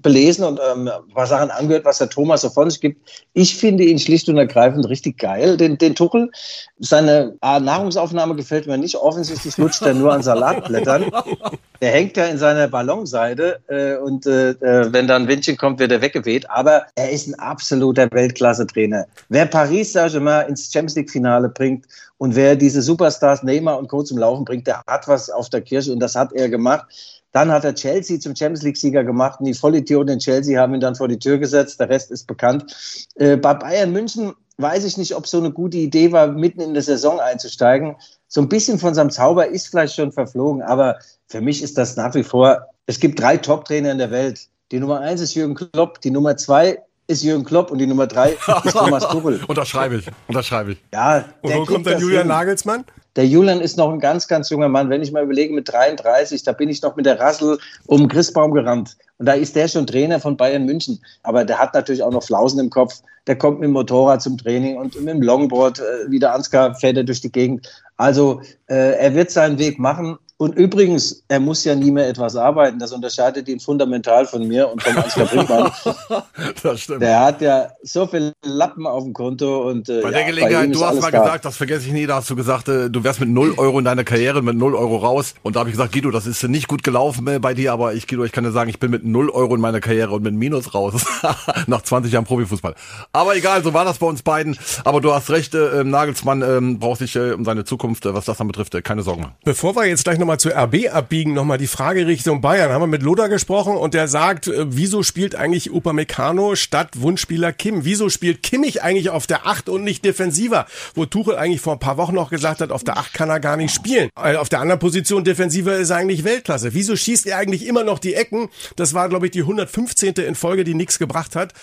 belesen 0.01 0.43
und 0.43 0.59
ähm, 0.71 0.87
ein 0.87 1.13
paar 1.13 1.27
Sachen 1.27 1.51
angehört, 1.51 1.85
was 1.85 1.99
der 1.99 2.09
Thomas 2.09 2.41
so 2.41 2.49
von 2.49 2.71
sich 2.71 2.81
gibt. 2.81 3.07
Ich 3.33 3.55
finde 3.55 3.83
ihn 3.83 3.99
schlicht 3.99 4.27
und 4.27 4.35
ergreifend 4.35 4.89
richtig 4.89 5.19
geil, 5.19 5.57
den, 5.57 5.77
den 5.77 5.93
Tuchel. 5.93 6.31
Seine 6.79 7.37
ah, 7.41 7.59
Nahrungsaufnahme 7.59 8.35
gefällt 8.35 8.65
mir 8.65 8.79
nicht. 8.79 8.95
Offensichtlich 8.95 9.55
lutscht 9.59 9.83
er 9.83 9.93
nur 9.93 10.11
an 10.11 10.23
Salatblättern. 10.23 11.11
Der 11.81 11.91
hängt 11.91 12.15
ja 12.15 12.25
in 12.25 12.37
seiner 12.37 12.67
Ballonseide 12.67 13.59
äh, 13.67 13.95
und 13.97 14.27
äh, 14.27 14.51
äh, 14.51 14.93
wenn 14.93 15.07
da 15.07 15.15
ein 15.15 15.27
Windchen 15.27 15.57
kommt, 15.57 15.79
wird 15.79 15.91
er 15.91 16.01
weggeweht. 16.01 16.47
Aber 16.49 16.85
er 16.93 17.09
ist 17.09 17.27
ein 17.27 17.33
absoluter 17.39 18.07
Weltklasse-Trainer. 18.11 19.07
Wer 19.29 19.47
Paris 19.47 19.93
Saint-Germain 19.93 20.47
ins 20.47 20.71
Champions 20.71 20.95
League-Finale 20.95 21.49
bringt 21.49 21.87
und 22.19 22.35
wer 22.35 22.55
diese 22.55 22.83
Superstars 22.83 23.41
Neymar 23.41 23.79
und 23.79 23.87
Co. 23.87 24.03
zum 24.03 24.19
Laufen 24.19 24.45
bringt, 24.45 24.67
der 24.67 24.83
hat 24.85 25.07
was 25.07 25.31
auf 25.31 25.49
der 25.49 25.61
Kirche 25.61 25.91
und 25.91 25.99
das 25.99 26.13
hat 26.13 26.31
er 26.33 26.49
gemacht. 26.49 26.85
Dann 27.31 27.49
hat 27.49 27.63
er 27.63 27.73
Chelsea 27.73 28.19
zum 28.19 28.35
Champions 28.35 28.61
League-Sieger 28.61 29.03
gemacht 29.03 29.39
und 29.39 29.47
die 29.47 29.55
Vollidioten 29.55 30.13
in 30.13 30.19
Chelsea 30.19 30.61
haben 30.61 30.75
ihn 30.75 30.81
dann 30.81 30.95
vor 30.95 31.07
die 31.07 31.17
Tür 31.17 31.39
gesetzt. 31.39 31.79
Der 31.79 31.89
Rest 31.89 32.11
ist 32.11 32.27
bekannt. 32.27 33.09
Äh, 33.15 33.37
bei 33.37 33.55
Bayern 33.55 33.91
München 33.91 34.33
weiß 34.57 34.83
ich 34.83 34.97
nicht, 34.97 35.15
ob 35.15 35.25
so 35.25 35.39
eine 35.39 35.51
gute 35.51 35.77
Idee 35.77 36.11
war, 36.11 36.27
mitten 36.27 36.61
in 36.61 36.73
der 36.73 36.83
Saison 36.83 37.19
einzusteigen. 37.19 37.95
So 38.27 38.41
ein 38.41 38.49
bisschen 38.49 38.77
von 38.77 38.93
seinem 38.93 39.09
Zauber 39.09 39.47
ist 39.47 39.67
vielleicht 39.67 39.95
schon 39.95 40.11
verflogen, 40.11 40.61
aber 40.61 40.99
für 41.31 41.41
mich 41.41 41.63
ist 41.63 41.77
das 41.77 41.95
nach 41.95 42.13
wie 42.13 42.23
vor, 42.23 42.67
es 42.85 42.99
gibt 42.99 43.19
drei 43.19 43.37
Top-Trainer 43.37 43.91
in 43.91 43.97
der 43.97 44.11
Welt. 44.11 44.47
Die 44.71 44.79
Nummer 44.79 44.99
eins 44.99 45.21
ist 45.21 45.33
Jürgen 45.33 45.55
Klopp, 45.55 46.01
die 46.01 46.11
Nummer 46.11 46.35
zwei 46.35 46.79
ist 47.07 47.23
Jürgen 47.23 47.45
Klopp 47.45 47.71
und 47.71 47.77
die 47.77 47.87
Nummer 47.87 48.05
drei 48.05 48.31
ist 48.65 48.73
Thomas 48.73 49.07
Tuchel. 49.07 49.39
Unterschreibe 49.47 49.95
ich, 49.95 50.07
unterschreibe 50.27 50.73
ich. 50.73 50.77
Ja, 50.93 51.25
Und 51.41 51.49
der 51.49 51.59
wo 51.59 51.65
kommt 51.65 51.85
dann 51.85 51.93
das 51.93 52.01
Julian 52.01 52.21
hin. 52.23 52.27
Nagelsmann? 52.27 52.83
Der 53.15 53.27
Julian 53.27 53.59
ist 53.59 53.77
noch 53.77 53.91
ein 53.91 53.99
ganz, 53.99 54.27
ganz 54.27 54.49
junger 54.49 54.69
Mann. 54.69 54.89
Wenn 54.89 55.01
ich 55.01 55.11
mal 55.11 55.23
überlege, 55.23 55.53
mit 55.53 55.71
33, 55.71 56.43
da 56.43 56.53
bin 56.53 56.69
ich 56.69 56.81
noch 56.81 56.95
mit 56.95 57.05
der 57.05 57.19
Rassel 57.19 57.57
um 57.87 57.99
den 57.99 58.07
Christbaum 58.07 58.53
gerannt. 58.53 58.95
Und 59.17 59.25
da 59.25 59.33
ist 59.33 59.55
der 59.55 59.67
schon 59.67 59.85
Trainer 59.85 60.19
von 60.19 60.37
Bayern 60.37 60.65
München. 60.65 61.01
Aber 61.23 61.43
der 61.43 61.59
hat 61.59 61.73
natürlich 61.73 62.03
auch 62.03 62.11
noch 62.11 62.23
Flausen 62.23 62.59
im 62.59 62.69
Kopf. 62.69 63.01
Der 63.27 63.37
kommt 63.37 63.59
mit 63.59 63.67
dem 63.67 63.73
Motorrad 63.73 64.21
zum 64.21 64.37
Training 64.37 64.77
und 64.77 64.95
mit 64.95 65.13
dem 65.13 65.21
Longboard, 65.21 65.79
äh, 65.79 66.09
wie 66.09 66.19
der 66.19 66.33
Ansgar, 66.33 66.73
fährt 66.75 66.95
er 66.95 67.03
durch 67.03 67.19
die 67.19 67.31
Gegend. 67.31 67.67
Also 67.97 68.41
äh, 68.67 68.97
er 68.97 69.13
wird 69.13 69.29
seinen 69.29 69.59
Weg 69.59 69.77
machen. 69.77 70.17
Und 70.41 70.55
übrigens, 70.55 71.21
er 71.27 71.39
muss 71.39 71.63
ja 71.65 71.75
nie 71.75 71.91
mehr 71.91 72.07
etwas 72.07 72.35
arbeiten. 72.35 72.79
Das 72.79 72.91
unterscheidet 72.91 73.47
ihn 73.47 73.59
fundamental 73.59 74.25
von 74.25 74.47
mir 74.47 74.71
und 74.71 74.81
vom 74.81 74.97
Ansgar 74.97 75.27
Brinkmann. 75.27 75.71
Das 76.63 76.81
stimmt. 76.81 77.01
Der 77.01 77.19
hat 77.19 77.41
ja 77.41 77.67
so 77.83 78.07
viele 78.07 78.33
Lappen 78.43 78.87
auf 78.87 79.03
dem 79.03 79.13
Konto. 79.13 79.69
Und, 79.69 79.87
äh, 79.89 80.01
Bei 80.01 80.09
ja, 80.09 80.11
der 80.11 80.21
ihm 80.21 80.35
Gelegenheit, 80.35 80.69
ist 80.71 80.79
du 80.79 80.85
hast 80.85 80.99
mal 80.99 81.11
da. 81.11 81.19
gesagt, 81.19 81.45
das 81.45 81.57
vergesse 81.57 81.85
ich 81.85 81.93
nie, 81.93 82.07
da 82.07 82.15
hast 82.15 82.29
du 82.29 82.35
gesagt, 82.35 82.67
äh, 82.69 82.89
du 82.89 83.03
wärst 83.03 83.19
mit 83.19 83.29
0 83.29 83.53
Euro 83.57 83.77
in 83.77 83.85
deiner 83.85 84.03
Karriere, 84.03 84.41
mit 84.41 84.55
0 84.55 84.73
Euro 84.73 84.97
raus. 84.97 85.35
Und 85.43 85.55
da 85.55 85.59
habe 85.59 85.69
ich 85.69 85.75
gesagt, 85.75 85.93
Guido, 85.93 86.09
das 86.09 86.25
ist 86.25 86.41
nicht 86.43 86.67
gut 86.67 86.83
gelaufen 86.83 87.27
äh, 87.27 87.37
bei 87.37 87.53
dir, 87.53 87.71
aber 87.71 87.93
ich, 87.93 88.07
Guido, 88.07 88.23
ich 88.23 88.31
kann 88.31 88.43
dir 88.43 88.51
sagen, 88.51 88.69
ich 88.71 88.79
bin 88.79 88.89
mit 88.89 89.05
0 89.05 89.29
Euro 89.29 89.53
in 89.53 89.61
meiner 89.61 89.79
Karriere 89.79 90.11
und 90.11 90.23
mit 90.23 90.33
Minus 90.33 90.73
raus. 90.73 91.05
Nach 91.67 91.81
20 91.83 92.11
Jahren 92.11 92.25
Profifußball. 92.25 92.73
Aber 93.13 93.35
egal, 93.35 93.63
so 93.63 93.75
war 93.75 93.85
das 93.85 93.99
bei 93.99 94.07
uns 94.07 94.23
beiden. 94.23 94.57
Aber 94.85 95.01
du 95.01 95.13
hast 95.13 95.29
recht, 95.29 95.53
äh, 95.53 95.83
Nagelsmann 95.83 96.41
ähm, 96.41 96.79
braucht 96.79 96.99
sich 96.99 97.15
äh, 97.15 97.33
um 97.33 97.45
seine 97.45 97.63
Zukunft, 97.63 98.07
äh, 98.07 98.13
was 98.15 98.25
das 98.25 98.39
dann 98.39 98.47
betrifft, 98.47 98.73
äh, 98.73 98.81
keine 98.81 99.03
Sorgen 99.03 99.21
machen. 99.21 99.35
Bevor 99.43 99.75
wir 99.75 99.85
jetzt 99.85 100.03
gleich 100.03 100.17
nochmal 100.17 100.30
zu 100.37 100.49
RB 100.49 100.89
abbiegen, 100.91 101.33
nochmal 101.33 101.57
die 101.57 101.67
Frage 101.67 102.07
Richtung 102.07 102.41
Bayern. 102.41 102.71
Haben 102.71 102.81
wir 102.81 102.87
mit 102.87 103.03
Lothar 103.03 103.29
gesprochen 103.29 103.75
und 103.75 103.93
der 103.93 104.07
sagt, 104.07 104.47
äh, 104.47 104.65
wieso 104.69 105.03
spielt 105.03 105.35
eigentlich 105.35 105.71
Upamecano 105.71 106.55
statt 106.55 106.89
Wunschspieler 107.01 107.53
Kim? 107.53 107.85
Wieso 107.85 108.09
spielt 108.09 108.43
Kimmich 108.43 108.83
eigentlich 108.83 109.09
auf 109.09 109.27
der 109.27 109.47
8 109.47 109.69
und 109.69 109.83
nicht 109.83 110.05
defensiver? 110.05 110.65
Wo 110.95 111.05
Tuchel 111.05 111.35
eigentlich 111.35 111.61
vor 111.61 111.73
ein 111.73 111.79
paar 111.79 111.97
Wochen 111.97 112.15
noch 112.15 112.29
gesagt 112.29 112.61
hat, 112.61 112.71
auf 112.71 112.83
der 112.83 112.97
8 112.97 113.13
kann 113.13 113.29
er 113.29 113.39
gar 113.39 113.57
nicht 113.57 113.73
spielen. 113.73 114.09
Äh, 114.21 114.35
Auf 114.35 114.49
der 114.49 114.59
anderen 114.59 114.79
Position 114.79 115.23
defensiver 115.23 115.77
ist 115.77 115.89
er 115.89 115.97
eigentlich 115.97 116.23
Weltklasse. 116.23 116.73
Wieso 116.73 116.95
schießt 116.95 117.27
er 117.27 117.37
eigentlich 117.37 117.65
immer 117.65 117.83
noch 117.83 117.99
die 117.99 118.13
Ecken? 118.13 118.49
Das 118.75 118.93
war, 118.93 119.09
glaube 119.09 119.27
ich, 119.27 119.31
die 119.31 119.41
115. 119.41 120.15
in 120.15 120.35
Folge, 120.35 120.63
die 120.63 120.73
nichts 120.73 120.99
gebracht 120.99 121.35
hat. 121.35 121.53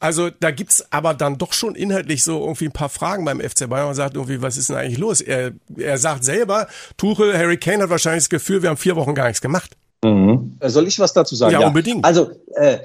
Also 0.00 0.30
da 0.30 0.50
gibt's 0.50 0.84
aber 0.90 1.14
dann 1.14 1.38
doch 1.38 1.52
schon 1.52 1.74
inhaltlich 1.74 2.22
so 2.22 2.40
irgendwie 2.40 2.66
ein 2.66 2.72
paar 2.72 2.88
Fragen 2.88 3.24
beim 3.24 3.40
FC 3.40 3.68
Bayern 3.68 3.88
und 3.88 3.94
sagt 3.94 4.16
irgendwie, 4.16 4.42
was 4.42 4.56
ist 4.56 4.68
denn 4.68 4.76
eigentlich 4.76 4.98
los? 4.98 5.20
Er, 5.20 5.52
er 5.76 5.98
sagt 5.98 6.24
selber, 6.24 6.68
Tuchel, 6.96 7.36
Harry 7.36 7.56
Kane 7.56 7.82
hat 7.82 7.90
wahrscheinlich 7.90 8.24
das 8.24 8.30
Gefühl, 8.30 8.62
wir 8.62 8.70
haben 8.70 8.76
vier 8.76 8.96
Wochen 8.96 9.14
gar 9.14 9.26
nichts 9.26 9.40
gemacht. 9.40 9.76
Soll 10.60 10.86
ich 10.86 10.98
was 10.98 11.14
dazu 11.14 11.34
sagen? 11.34 11.52
Ja, 11.52 11.66
unbedingt. 11.66 12.04
Also, 12.04 12.32
äh, 12.56 12.78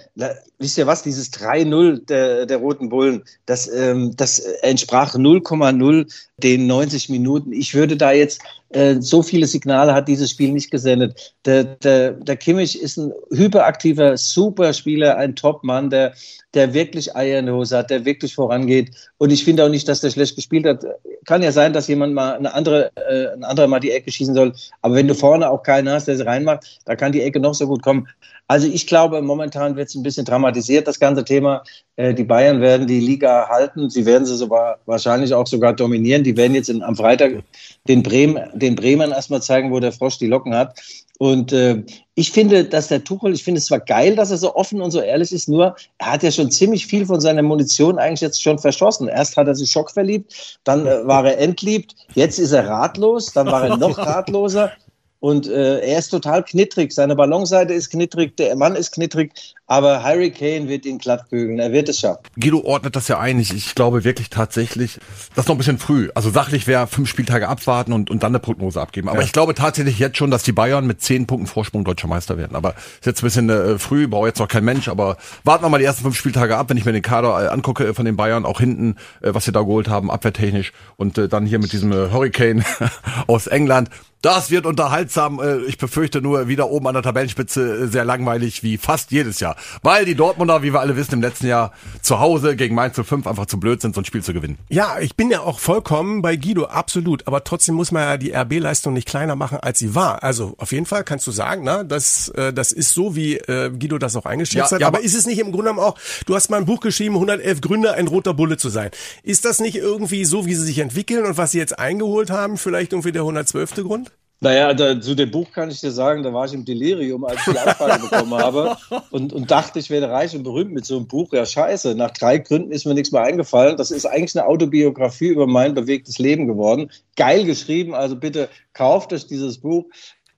wisst 0.57 0.77
ihr 0.77 0.87
was, 0.87 1.03
dieses 1.03 1.33
3-0 1.33 2.05
der, 2.05 2.45
der 2.45 2.57
Roten 2.57 2.87
Bullen, 2.87 3.23
das, 3.45 3.67
ähm, 3.67 4.15
das 4.15 4.39
entsprach 4.39 5.15
0,0 5.15 6.13
den 6.37 6.67
90 6.67 7.09
Minuten. 7.09 7.51
Ich 7.51 7.75
würde 7.75 7.97
da 7.97 8.13
jetzt, 8.13 8.41
äh, 8.69 8.97
so 8.99 9.23
viele 9.23 9.47
Signale 9.47 9.93
hat 9.93 10.07
dieses 10.07 10.31
Spiel 10.31 10.51
nicht 10.51 10.69
gesendet. 10.69 11.35
Der, 11.45 11.63
der, 11.63 12.11
der 12.11 12.37
Kimmich 12.37 12.79
ist 12.79 12.97
ein 12.97 13.11
hyperaktiver 13.31 14.17
Superspieler, 14.17 15.17
ein 15.17 15.35
Top-Mann, 15.35 15.89
der, 15.89 16.13
der 16.53 16.73
wirklich 16.73 17.15
Eier 17.15 17.39
in 17.39 17.47
der 17.47 17.55
Hose 17.55 17.77
hat, 17.77 17.89
der 17.89 18.05
wirklich 18.05 18.35
vorangeht. 18.35 18.91
Und 19.17 19.31
ich 19.31 19.43
finde 19.43 19.65
auch 19.65 19.69
nicht, 19.69 19.87
dass 19.87 20.01
der 20.01 20.11
schlecht 20.11 20.35
gespielt 20.35 20.65
hat. 20.65 20.85
Kann 21.25 21.41
ja 21.41 21.51
sein, 21.51 21.73
dass 21.73 21.87
jemand 21.87 22.13
mal 22.13 22.35
eine 22.35 22.53
andere, 22.53 22.91
äh, 22.95 23.33
ein 23.33 23.43
anderer 23.43 23.67
mal 23.67 23.79
die 23.79 23.91
Ecke 23.91 24.11
schießen 24.11 24.35
soll. 24.35 24.53
Aber 24.81 24.95
wenn 24.95 25.07
du 25.07 25.15
vorne 25.15 25.49
auch 25.49 25.63
keinen 25.63 25.89
hast, 25.89 26.07
der 26.07 26.17
sie 26.17 26.25
reinmacht, 26.25 26.79
da 26.85 26.95
kann 26.95 27.11
die 27.11 27.21
Ecke 27.21 27.39
noch 27.39 27.55
so 27.55 27.67
gut 27.67 27.81
kommen. 27.81 28.07
Also 28.47 28.67
ich 28.67 28.87
glaube, 28.87 29.21
momentan 29.21 29.75
wird 29.75 29.89
es 29.89 29.95
ein 29.95 30.01
bisschen 30.01 30.25
dramatisiert, 30.25 30.87
das 30.87 30.99
ganze 30.99 31.23
Thema. 31.23 31.63
Äh, 31.99 32.13
die 32.13 32.23
Bayern 32.23 32.61
werden 32.61 32.87
die 32.87 33.01
Liga 33.01 33.49
halten. 33.49 33.89
Sie 33.89 34.05
werden 34.05 34.25
sie 34.25 34.37
sogar 34.37 34.79
wahrscheinlich 34.85 35.33
auch 35.33 35.45
sogar 35.45 35.73
dominieren. 35.73 36.23
Die 36.23 36.37
werden 36.37 36.55
jetzt 36.55 36.69
in, 36.69 36.81
am 36.81 36.95
Freitag 36.95 37.43
den, 37.89 38.03
Bremen, 38.03 38.39
den 38.53 38.75
Bremern 38.75 39.11
erstmal 39.11 39.41
zeigen, 39.41 39.73
wo 39.73 39.81
der 39.81 39.91
Frosch 39.91 40.17
die 40.17 40.27
Locken 40.27 40.55
hat. 40.55 40.79
Und 41.17 41.51
äh, 41.51 41.83
ich 42.15 42.31
finde, 42.31 42.63
dass 42.63 42.87
der 42.87 43.03
Tuchel, 43.03 43.33
ich 43.33 43.43
finde 43.43 43.57
es 43.57 43.65
zwar 43.65 43.81
geil, 43.81 44.15
dass 44.15 44.31
er 44.31 44.37
so 44.37 44.55
offen 44.55 44.81
und 44.81 44.91
so 44.91 45.01
ehrlich 45.01 45.33
ist, 45.33 45.49
nur 45.49 45.75
er 45.97 46.13
hat 46.13 46.23
ja 46.23 46.31
schon 46.31 46.51
ziemlich 46.51 46.87
viel 46.87 47.05
von 47.05 47.19
seiner 47.19 47.41
Munition 47.41 47.99
eigentlich 47.99 48.21
jetzt 48.21 48.41
schon 48.41 48.59
verschossen. 48.59 49.09
Erst 49.09 49.35
hat 49.35 49.47
er 49.47 49.55
sich 49.55 49.69
schockverliebt, 49.69 50.59
dann 50.63 50.87
äh, 50.87 51.05
war 51.05 51.25
er 51.25 51.37
entliebt, 51.39 51.95
jetzt 52.15 52.39
ist 52.39 52.53
er 52.53 52.65
ratlos, 52.65 53.33
dann 53.33 53.47
war 53.47 53.67
er 53.67 53.75
noch 53.75 53.97
ratloser. 53.97 54.71
Und 55.19 55.49
äh, 55.49 55.79
er 55.79 55.99
ist 55.99 56.09
total 56.09 56.43
knittrig. 56.43 56.93
Seine 56.93 57.15
Ballonseite 57.15 57.73
ist 57.73 57.89
knittrig, 57.89 58.37
der 58.37 58.55
Mann 58.55 58.77
ist 58.77 58.91
knittrig. 58.91 59.33
Aber 59.69 60.01
Harry 60.03 60.31
Kane 60.31 60.67
wird 60.67 60.83
ihn 60.87 60.97
glatt 60.97 61.29
bügeln. 61.29 61.59
Er 61.59 61.71
wird 61.71 61.89
es 61.89 61.99
schaffen. 61.99 62.23
Guido 62.39 62.61
ordnet 62.61 62.95
das 62.95 63.07
ja 63.07 63.19
ein. 63.19 63.39
Ich, 63.39 63.53
ich 63.53 63.75
glaube 63.75 64.03
wirklich 64.03 64.31
tatsächlich, 64.31 64.99
das 65.35 65.45
ist 65.45 65.47
noch 65.47 65.53
ein 65.53 65.59
bisschen 65.59 65.77
früh. 65.77 66.09
Also 66.15 66.31
sachlich 66.31 66.65
wäre 66.65 66.87
fünf 66.87 67.07
Spieltage 67.07 67.47
abwarten 67.47 67.93
und, 67.93 68.09
und 68.09 68.23
dann 68.23 68.31
eine 68.31 68.39
Prognose 68.39 68.81
abgeben. 68.81 69.09
Aber 69.09 69.19
ja. 69.19 69.25
ich 69.25 69.31
glaube 69.31 69.53
tatsächlich 69.53 69.99
jetzt 69.99 70.17
schon, 70.17 70.31
dass 70.31 70.41
die 70.41 70.53
Bayern 70.53 70.87
mit 70.87 71.03
zehn 71.03 71.27
Punkten 71.27 71.45
Vorsprung 71.45 71.83
deutscher 71.83 72.07
Meister 72.07 72.35
werden. 72.35 72.55
Aber 72.55 72.73
ist 72.99 73.05
jetzt 73.05 73.21
ein 73.21 73.27
bisschen 73.27 73.49
äh, 73.51 73.77
früh, 73.77 74.07
braucht 74.07 74.25
jetzt 74.25 74.39
noch 74.39 74.47
kein 74.47 74.65
Mensch. 74.65 74.87
Aber 74.87 75.17
warten 75.43 75.63
wir 75.63 75.69
mal 75.69 75.77
die 75.77 75.85
ersten 75.85 76.01
fünf 76.01 76.17
Spieltage 76.17 76.57
ab, 76.57 76.67
wenn 76.71 76.77
ich 76.77 76.85
mir 76.85 76.93
den 76.93 77.03
Kader 77.03 77.45
äh, 77.45 77.47
angucke 77.49 77.85
äh, 77.85 77.93
von 77.93 78.05
den 78.05 78.17
Bayern, 78.17 78.45
auch 78.45 78.59
hinten, 78.59 78.95
äh, 79.21 79.35
was 79.35 79.45
sie 79.45 79.51
da 79.51 79.61
geholt 79.61 79.87
haben, 79.87 80.09
abwehrtechnisch. 80.09 80.73
Und 80.97 81.19
äh, 81.19 81.27
dann 81.27 81.45
hier 81.45 81.59
mit 81.59 81.73
diesem 81.73 81.91
äh, 81.91 82.09
Hurricane 82.09 82.65
aus 83.27 83.45
England. 83.45 83.91
Das 84.21 84.51
wird 84.51 84.65
unterhaltsam. 84.65 85.39
Äh, 85.39 85.59
ich 85.59 85.77
befürchte 85.77 86.21
nur 86.21 86.49
wieder 86.49 86.69
oben 86.69 86.87
an 86.87 86.93
der 86.93 87.03
Tabellenspitze 87.03 87.83
äh, 87.83 87.87
sehr 87.87 88.03
langweilig 88.03 88.63
wie 88.63 88.77
fast 88.77 89.11
jedes 89.11 89.39
Jahr. 89.39 89.55
Weil 89.81 90.05
die 90.05 90.15
Dortmunder, 90.15 90.63
wie 90.63 90.73
wir 90.73 90.79
alle 90.79 90.95
wissen, 90.95 91.15
im 91.15 91.21
letzten 91.21 91.47
Jahr 91.47 91.71
zu 92.01 92.19
Hause 92.19 92.55
gegen 92.55 92.75
Mainz 92.75 92.95
05 92.95 93.27
einfach 93.27 93.45
zu 93.45 93.59
blöd 93.59 93.81
sind, 93.81 93.95
so 93.95 94.01
ein 94.01 94.05
Spiel 94.05 94.23
zu 94.23 94.33
gewinnen. 94.33 94.57
Ja, 94.69 94.99
ich 94.99 95.15
bin 95.15 95.31
ja 95.31 95.41
auch 95.41 95.59
vollkommen 95.59 96.21
bei 96.21 96.35
Guido, 96.35 96.65
absolut. 96.65 97.27
Aber 97.27 97.43
trotzdem 97.43 97.75
muss 97.75 97.91
man 97.91 98.03
ja 98.03 98.17
die 98.17 98.33
RB-Leistung 98.33 98.93
nicht 98.93 99.07
kleiner 99.07 99.35
machen, 99.35 99.59
als 99.59 99.79
sie 99.79 99.95
war. 99.95 100.23
Also 100.23 100.53
auf 100.57 100.71
jeden 100.71 100.85
Fall 100.85 101.03
kannst 101.03 101.27
du 101.27 101.31
sagen, 101.31 101.63
na, 101.63 101.83
das, 101.83 102.29
äh, 102.29 102.53
das 102.53 102.71
ist 102.71 102.93
so, 102.93 103.15
wie 103.15 103.37
äh, 103.37 103.69
Guido 103.69 103.97
das 103.97 104.15
auch 104.15 104.25
eingeschätzt 104.25 104.71
ja, 104.71 104.75
hat. 104.75 104.81
Ja, 104.81 104.87
aber, 104.87 104.99
aber 104.99 105.05
ist 105.05 105.15
es 105.15 105.25
nicht 105.25 105.39
im 105.39 105.51
Grunde 105.51 105.71
genommen 105.71 105.79
auch, 105.79 105.97
du 106.25 106.35
hast 106.35 106.49
mal 106.49 106.57
ein 106.57 106.65
Buch 106.65 106.79
geschrieben, 106.79 107.15
111 107.15 107.61
Gründe, 107.61 107.93
ein 107.93 108.07
roter 108.07 108.33
Bulle 108.33 108.57
zu 108.57 108.69
sein. 108.69 108.91
Ist 109.23 109.45
das 109.45 109.59
nicht 109.59 109.75
irgendwie 109.75 110.25
so, 110.25 110.45
wie 110.45 110.55
sie 110.55 110.65
sich 110.65 110.79
entwickeln 110.79 111.25
und 111.25 111.37
was 111.37 111.51
sie 111.51 111.57
jetzt 111.57 111.77
eingeholt 111.77 112.29
haben, 112.29 112.57
vielleicht 112.57 112.93
irgendwie 112.93 113.11
der 113.11 113.21
112. 113.21 113.75
Grund? 113.75 114.11
Naja, 114.41 114.73
da, 114.73 115.01
zu 115.01 115.15
dem 115.15 115.31
Buch 115.31 115.51
kann 115.51 115.69
ich 115.69 115.81
dir 115.81 115.91
sagen, 115.91 116.23
da 116.23 116.33
war 116.33 116.45
ich 116.45 116.53
im 116.53 116.63
Delirium, 116.63 117.25
als 117.25 117.45
ich 117.45 117.53
die 117.53 117.59
Anfrage 117.59 118.03
bekommen 118.09 118.33
habe 118.35 118.77
und, 119.11 119.33
und 119.33 119.51
dachte, 119.51 119.79
ich 119.79 119.89
werde 119.89 120.09
reich 120.09 120.33
und 120.33 120.43
berühmt 120.43 120.71
mit 120.71 120.85
so 120.85 120.95
einem 120.95 121.07
Buch. 121.07 121.33
Ja, 121.33 121.45
scheiße, 121.45 121.93
nach 121.95 122.11
drei 122.11 122.37
Gründen 122.37 122.71
ist 122.71 122.85
mir 122.85 122.93
nichts 122.93 123.11
mehr 123.11 123.23
eingefallen. 123.23 123.75
Das 123.75 123.91
ist 123.91 124.05
eigentlich 124.05 124.37
eine 124.39 124.47
Autobiografie 124.47 125.27
über 125.27 125.45
mein 125.45 125.73
bewegtes 125.73 126.19
Leben 126.19 126.47
geworden. 126.47 126.89
Geil 127.17 127.43
geschrieben, 127.43 127.93
also 127.93 128.15
bitte 128.15 128.47
kauft 128.71 129.11
euch 129.11 129.27
dieses 129.27 129.57
Buch. 129.57 129.85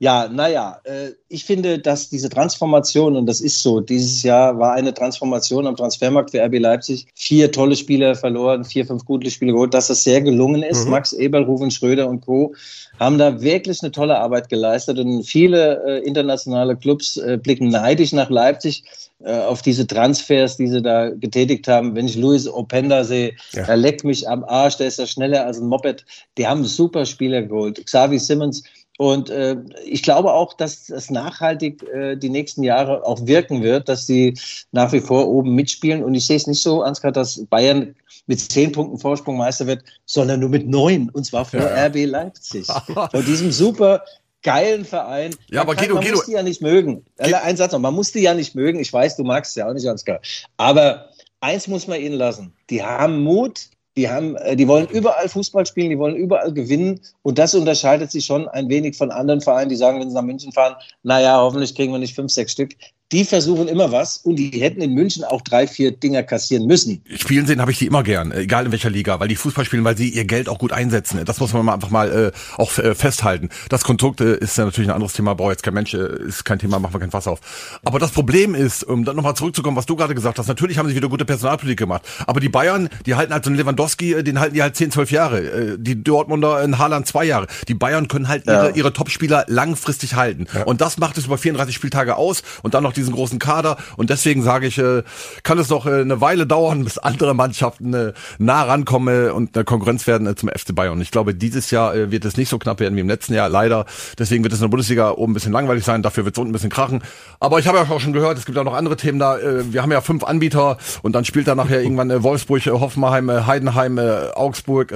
Ja, 0.01 0.27
naja, 0.27 0.79
äh, 0.85 1.11
ich 1.29 1.45
finde, 1.45 1.77
dass 1.77 2.09
diese 2.09 2.27
Transformation, 2.27 3.15
und 3.15 3.27
das 3.27 3.39
ist 3.39 3.61
so, 3.61 3.81
dieses 3.81 4.23
Jahr 4.23 4.57
war 4.57 4.73
eine 4.73 4.95
Transformation 4.95 5.67
am 5.67 5.75
Transfermarkt 5.75 6.31
für 6.31 6.43
RB 6.43 6.57
Leipzig. 6.57 7.05
Vier 7.13 7.51
tolle 7.51 7.75
Spieler 7.75 8.15
verloren, 8.15 8.65
vier, 8.65 8.83
fünf 8.83 9.05
gute 9.05 9.29
Spieler 9.29 9.53
geholt, 9.53 9.75
dass 9.75 9.89
das 9.89 10.03
sehr 10.03 10.19
gelungen 10.21 10.63
ist. 10.63 10.85
Mhm. 10.85 10.91
Max 10.91 11.13
Eberl, 11.13 11.43
Rufen 11.43 11.69
Schröder 11.69 12.09
und 12.09 12.21
Co. 12.21 12.55
haben 12.99 13.19
da 13.19 13.41
wirklich 13.41 13.83
eine 13.83 13.91
tolle 13.91 14.17
Arbeit 14.17 14.49
geleistet 14.49 14.97
und 14.97 15.21
viele 15.21 15.83
äh, 15.85 15.99
internationale 15.99 16.75
Clubs 16.75 17.17
äh, 17.17 17.37
blicken 17.37 17.67
neidisch 17.67 18.11
nach 18.11 18.31
Leipzig 18.31 18.83
auf 19.23 19.61
diese 19.61 19.85
Transfers, 19.85 20.57
die 20.57 20.65
sie 20.65 20.81
da 20.81 21.09
getätigt 21.09 21.67
haben. 21.67 21.93
Wenn 21.93 22.07
ich 22.07 22.15
Luis 22.15 22.47
Openda 22.47 23.03
sehe, 23.03 23.33
ja. 23.51 23.65
er 23.65 23.77
leckt 23.77 24.03
mich 24.03 24.27
am 24.27 24.43
Arsch, 24.43 24.77
der 24.77 24.87
ist 24.87 24.97
ja 24.97 25.05
schneller 25.05 25.45
als 25.45 25.59
ein 25.59 25.67
Moped. 25.67 26.03
Die 26.39 26.47
haben 26.47 26.65
super 26.65 27.05
Spieler 27.05 27.43
geholt. 27.43 27.85
Xavi 27.85 28.17
Simmons, 28.17 28.63
und 29.01 29.31
äh, 29.31 29.57
ich 29.83 30.03
glaube 30.03 30.31
auch, 30.31 30.53
dass 30.53 30.85
das 30.85 31.09
nachhaltig 31.09 31.81
äh, 31.89 32.15
die 32.15 32.29
nächsten 32.29 32.61
Jahre 32.61 33.03
auch 33.03 33.25
wirken 33.25 33.63
wird, 33.63 33.89
dass 33.89 34.05
sie 34.05 34.37
nach 34.73 34.91
wie 34.91 34.99
vor 34.99 35.27
oben 35.27 35.55
mitspielen. 35.55 36.03
Und 36.03 36.13
ich 36.13 36.27
sehe 36.27 36.37
es 36.37 36.45
nicht 36.45 36.61
so, 36.61 36.83
Ansgar, 36.83 37.11
dass 37.11 37.43
Bayern 37.47 37.95
mit 38.27 38.39
zehn 38.39 38.71
Punkten 38.71 38.99
Vorsprung 38.99 39.37
Meister 39.37 39.65
wird, 39.65 39.83
sondern 40.05 40.39
nur 40.41 40.49
mit 40.49 40.67
neun. 40.67 41.09
Und 41.09 41.25
zwar 41.25 41.45
vor 41.45 41.61
ja. 41.61 41.87
RB 41.87 42.05
Leipzig. 42.05 42.67
vor 43.11 43.23
diesem 43.23 43.51
super 43.51 44.03
geilen 44.43 44.85
Verein. 44.85 45.33
Ja, 45.49 45.61
aber 45.61 45.73
kann, 45.73 45.85
Guido, 45.85 45.95
man 45.95 46.03
Guido. 46.03 46.17
muss 46.17 46.27
die 46.27 46.33
ja 46.33 46.43
nicht 46.43 46.61
mögen. 46.61 47.03
Guido. 47.17 47.37
Ein 47.41 47.57
Satz 47.57 47.71
noch, 47.71 47.79
man 47.79 47.95
muss 47.95 48.11
die 48.11 48.21
ja 48.21 48.35
nicht 48.35 48.53
mögen. 48.53 48.79
Ich 48.79 48.93
weiß, 48.93 49.17
du 49.17 49.23
magst 49.23 49.55
sie 49.55 49.61
ja 49.61 49.67
auch 49.67 49.73
nicht, 49.73 49.87
Ansgar. 49.87 50.21
Aber 50.57 51.09
eins 51.39 51.67
muss 51.67 51.87
man 51.87 51.99
ihnen 51.99 52.17
lassen. 52.17 52.53
Die 52.69 52.83
haben 52.83 53.23
Mut, 53.23 53.61
die 53.97 54.09
haben, 54.09 54.35
äh, 54.37 54.55
die 54.55 54.67
wollen 54.67 54.87
überall 54.87 55.27
Fußball 55.27 55.65
spielen, 55.65 55.89
die 55.89 55.99
wollen 55.99 56.15
überall 56.15 56.53
gewinnen. 56.53 57.01
Und 57.23 57.37
das 57.37 57.53
unterscheidet 57.55 58.11
sich 58.11 58.25
schon 58.25 58.47
ein 58.47 58.69
wenig 58.69 58.97
von 58.97 59.11
anderen 59.11 59.41
Vereinen, 59.41 59.69
die 59.69 59.75
sagen, 59.75 59.99
wenn 59.99 60.09
sie 60.09 60.15
nach 60.15 60.21
München 60.21 60.51
fahren, 60.51 60.75
naja, 61.03 61.41
hoffentlich 61.41 61.75
kriegen 61.75 61.91
wir 61.91 61.99
nicht 61.99 62.15
fünf, 62.15 62.31
sechs 62.31 62.53
Stück 62.53 62.75
die 63.11 63.25
versuchen 63.25 63.67
immer 63.67 63.91
was 63.91 64.17
und 64.17 64.37
die 64.37 64.49
hätten 64.61 64.81
in 64.81 64.93
München 64.93 65.23
auch 65.23 65.41
drei, 65.41 65.67
vier 65.67 65.91
Dinger 65.91 66.23
kassieren 66.23 66.65
müssen. 66.65 67.01
Spielen 67.15 67.45
sehen 67.45 67.61
habe 67.61 67.71
ich 67.71 67.79
die 67.79 67.87
immer 67.87 68.03
gern, 68.03 68.31
egal 68.31 68.65
in 68.65 68.71
welcher 68.71 68.89
Liga, 68.89 69.19
weil 69.19 69.27
die 69.27 69.35
Fußball 69.35 69.65
spielen, 69.65 69.83
weil 69.83 69.97
sie 69.97 70.09
ihr 70.09 70.25
Geld 70.25 70.47
auch 70.47 70.59
gut 70.59 70.71
einsetzen. 70.71 71.23
Das 71.25 71.39
muss 71.39 71.53
man 71.53 71.67
einfach 71.69 71.89
mal 71.89 72.31
äh, 72.33 72.61
auch 72.61 72.77
äh, 72.77 72.95
festhalten. 72.95 73.49
Das 73.69 73.83
Konstrukt 73.83 74.21
äh, 74.21 74.37
ist 74.37 74.57
ja 74.57 74.65
natürlich 74.65 74.89
ein 74.89 74.93
anderes 74.93 75.13
Thema, 75.13 75.33
braucht 75.33 75.51
jetzt 75.51 75.63
kein 75.63 75.73
Mensch, 75.73 75.93
äh, 75.93 76.23
ist 76.27 76.45
kein 76.45 76.59
Thema, 76.59 76.79
machen 76.79 76.93
wir 76.93 76.99
kein 76.99 77.11
Fass 77.11 77.27
auf. 77.27 77.39
Aber 77.83 77.99
das 77.99 78.11
Problem 78.11 78.55
ist, 78.55 78.83
um 78.83 79.03
dann 79.03 79.15
nochmal 79.15 79.35
zurückzukommen, 79.35 79.75
was 79.75 79.85
du 79.85 79.95
gerade 79.95 80.15
gesagt 80.15 80.39
hast, 80.39 80.47
natürlich 80.47 80.77
haben 80.77 80.87
sie 80.87 80.95
wieder 80.95 81.09
gute 81.09 81.25
Personalpolitik 81.25 81.79
gemacht, 81.79 82.03
aber 82.27 82.39
die 82.39 82.49
Bayern, 82.49 82.89
die 83.05 83.15
halten 83.15 83.33
halt 83.33 83.43
so 83.43 83.49
einen 83.49 83.57
Lewandowski, 83.57 84.13
äh, 84.13 84.23
den 84.23 84.39
halten 84.39 84.55
die 84.55 84.61
halt 84.61 84.75
10, 84.75 84.91
12 84.91 85.11
Jahre, 85.11 85.39
äh, 85.39 85.77
die 85.77 86.01
Dortmunder 86.01 86.63
in 86.63 86.77
Haaland 86.77 87.07
zwei 87.07 87.25
Jahre. 87.25 87.47
Die 87.67 87.73
Bayern 87.73 88.07
können 88.07 88.27
halt 88.27 88.45
ihre, 88.45 88.69
ja. 88.69 88.75
ihre 88.75 88.93
Topspieler 88.93 89.45
langfristig 89.47 90.15
halten. 90.15 90.47
Ja. 90.53 90.63
Und 90.63 90.81
das 90.81 90.97
macht 90.97 91.17
es 91.17 91.25
über 91.25 91.37
34 91.37 91.75
Spieltage 91.75 92.15
aus 92.15 92.43
und 92.61 92.73
dann 92.73 92.83
noch 92.83 92.93
diesen 93.01 93.13
großen 93.13 93.39
Kader 93.39 93.77
und 93.97 94.09
deswegen 94.09 94.43
sage 94.43 94.67
ich, 94.67 94.77
äh, 94.77 95.03
kann 95.43 95.59
es 95.59 95.69
noch 95.69 95.85
äh, 95.85 96.01
eine 96.01 96.21
Weile 96.21 96.47
dauern, 96.47 96.83
bis 96.83 96.97
andere 96.97 97.33
Mannschaften 97.33 97.93
äh, 97.93 98.13
nah 98.37 98.63
rankommen 98.63 99.31
und 99.31 99.55
eine 99.55 99.65
Konkurrenz 99.65 100.07
werden 100.07 100.35
zum 100.37 100.49
FC 100.49 100.73
Bayern. 100.73 101.01
Ich 101.01 101.11
glaube, 101.11 101.33
dieses 101.35 101.71
Jahr 101.71 102.11
wird 102.11 102.25
es 102.25 102.37
nicht 102.37 102.49
so 102.49 102.59
knapp 102.59 102.79
werden 102.79 102.95
wie 102.95 103.01
im 103.01 103.09
letzten 103.09 103.33
Jahr, 103.33 103.49
leider. 103.49 103.85
Deswegen 104.17 104.43
wird 104.43 104.53
es 104.53 104.59
in 104.59 104.63
der 104.63 104.69
Bundesliga 104.69 105.11
oben 105.11 105.31
ein 105.31 105.33
bisschen 105.33 105.51
langweilig 105.51 105.83
sein, 105.83 106.01
dafür 106.01 106.25
wird 106.25 106.35
es 106.35 106.39
unten 106.39 106.51
ein 106.51 106.53
bisschen 106.53 106.69
krachen. 106.69 107.01
Aber 107.39 107.59
ich 107.59 107.67
habe 107.67 107.79
ja 107.79 107.89
auch 107.89 107.99
schon 107.99 108.13
gehört, 108.13 108.37
es 108.37 108.45
gibt 108.45 108.57
ja 108.57 108.63
noch 108.63 108.73
andere 108.73 108.95
Themen 108.95 109.19
da. 109.19 109.37
Wir 109.41 109.81
haben 109.81 109.91
ja 109.91 110.01
fünf 110.01 110.23
Anbieter 110.23 110.77
und 111.01 111.13
dann 111.13 111.25
spielt 111.25 111.47
da 111.47 111.55
nachher 111.55 111.81
irgendwann 111.83 112.23
Wolfsburg, 112.23 112.65
Hoffenheim, 112.65 113.47
Heidenheim, 113.47 113.99
Augsburg, 113.99 114.93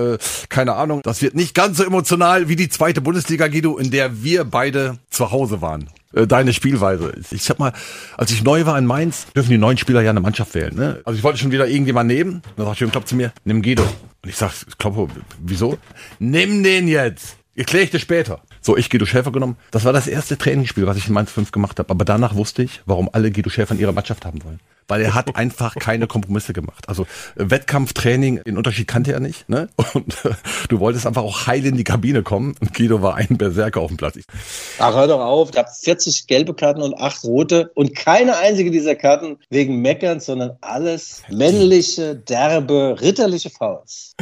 keine 0.50 0.76
Ahnung. 0.76 1.02
Das 1.04 1.22
wird 1.22 1.36
nicht 1.36 1.56
ganz 1.56 1.78
so 1.78 1.84
emotional 1.84 2.48
wie 2.50 2.56
die 2.56 2.70
zweite 2.70 3.02
Bundesliga, 3.02 3.48
Guido, 3.48 3.78
in 3.78 3.92
der 3.92 4.24
wir 4.24 4.44
beide 4.44 4.98
zu 5.10 5.32
Hause 5.32 5.62
waren. 5.62 5.90
Äh, 6.16 6.28
deine 6.28 6.54
Spielweise. 6.54 7.14
Ich 7.32 7.50
hab 7.50 7.60
mal, 7.60 7.74
als 8.18 8.32
ich 8.32 8.44
neu 8.44 8.66
war 8.66 8.78
in 8.78 8.86
Mainz, 8.86 9.28
dürfen 9.36 9.50
die 9.50 9.58
neuen 9.58 9.78
Spieler 9.78 10.02
ja 10.02 10.10
eine 10.10 10.22
Mannschaft 10.22 10.56
wählen. 10.56 10.76
Ne? 10.76 11.02
Also 11.04 11.18
ich 11.18 11.24
wollte 11.24 11.40
schon 11.40 11.52
wieder 11.52 11.68
irgendjemand 11.68 12.08
nehmen. 12.08 12.42
Dann 12.56 12.66
sagt 12.66 12.80
Jürgen 12.80 12.92
Klopp 12.92 13.08
zu 13.08 13.16
mir, 13.16 13.34
nimm 13.44 13.62
Guido. 13.62 13.84
Und 13.84 14.30
ich 14.30 14.38
sag, 14.38 14.54
Klopp, 14.80 15.10
wieso? 15.40 15.78
Nimm 16.20 16.64
den 16.64 16.88
jetzt. 16.88 17.38
Erkläre 17.58 17.86
ich 17.86 17.92
dir 17.92 18.00
später. 18.00 18.42
So, 18.60 18.76
ich 18.76 18.90
Guido 18.90 19.06
Schäfer 19.06 19.32
genommen. 19.32 19.56
Das 19.72 19.86
war 19.86 19.94
das 19.94 20.08
erste 20.08 20.38
Trainingsspiel, 20.38 20.88
was 20.88 20.98
ich 20.98 21.08
in 21.08 21.14
Mainz 21.14 21.32
5 21.32 21.54
gemacht 21.54 21.80
habe. 21.80 21.90
Aber 21.90 22.04
danach 22.04 22.36
wusste 22.36 22.64
ich, 22.64 22.82
warum 22.86 23.10
alle 23.14 23.32
Guido 23.32 23.50
Schäfer 23.50 23.74
in 23.74 23.80
ihrer 23.80 23.94
Mannschaft 23.94 24.26
haben 24.26 24.44
wollen 24.44 24.60
weil 24.88 25.02
er 25.02 25.14
hat 25.14 25.36
einfach 25.36 25.76
keine 25.76 26.08
Kompromisse 26.08 26.54
gemacht. 26.54 26.88
Also 26.88 27.04
äh, 27.36 27.50
Wettkampftraining, 27.50 28.44
den 28.44 28.58
Unterschied 28.58 28.88
kannte 28.88 29.14
er 29.14 29.20
nicht. 29.20 29.50
Ne? 29.50 29.68
Und 29.94 30.26
äh, 30.26 30.32
du 30.70 30.80
wolltest 30.80 31.08
einfach 31.08 31.24
auch 31.24 31.48
heil 31.48 31.66
in 31.66 31.78
die 31.78 31.84
Kabine 31.84 32.24
kommen. 32.24 32.56
Und 32.60 32.74
Guido 32.74 33.02
war 33.02 33.16
ein 33.16 33.38
Berserker 33.38 33.82
auf 33.82 33.90
dem 33.90 33.98
Platz. 33.98 34.20
Ach, 34.80 34.94
hör 34.94 35.08
doch 35.08 35.20
auf. 35.20 35.50
Ich 35.52 35.58
habe 35.58 35.70
40 35.70 36.28
gelbe 36.28 36.54
Karten 36.54 36.82
und 36.82 36.94
acht 36.96 37.24
rote. 37.24 37.72
Und 37.76 37.96
keine 37.96 38.38
einzige 38.38 38.72
dieser 38.72 38.96
Karten 38.96 39.38
wegen 39.50 39.82
Meckern, 39.82 40.20
sondern 40.20 40.58
alles 40.62 41.24
männliche, 41.30 42.16
derbe, 42.16 42.98
ritterliche 43.02 43.50
Fouls. 43.50 44.14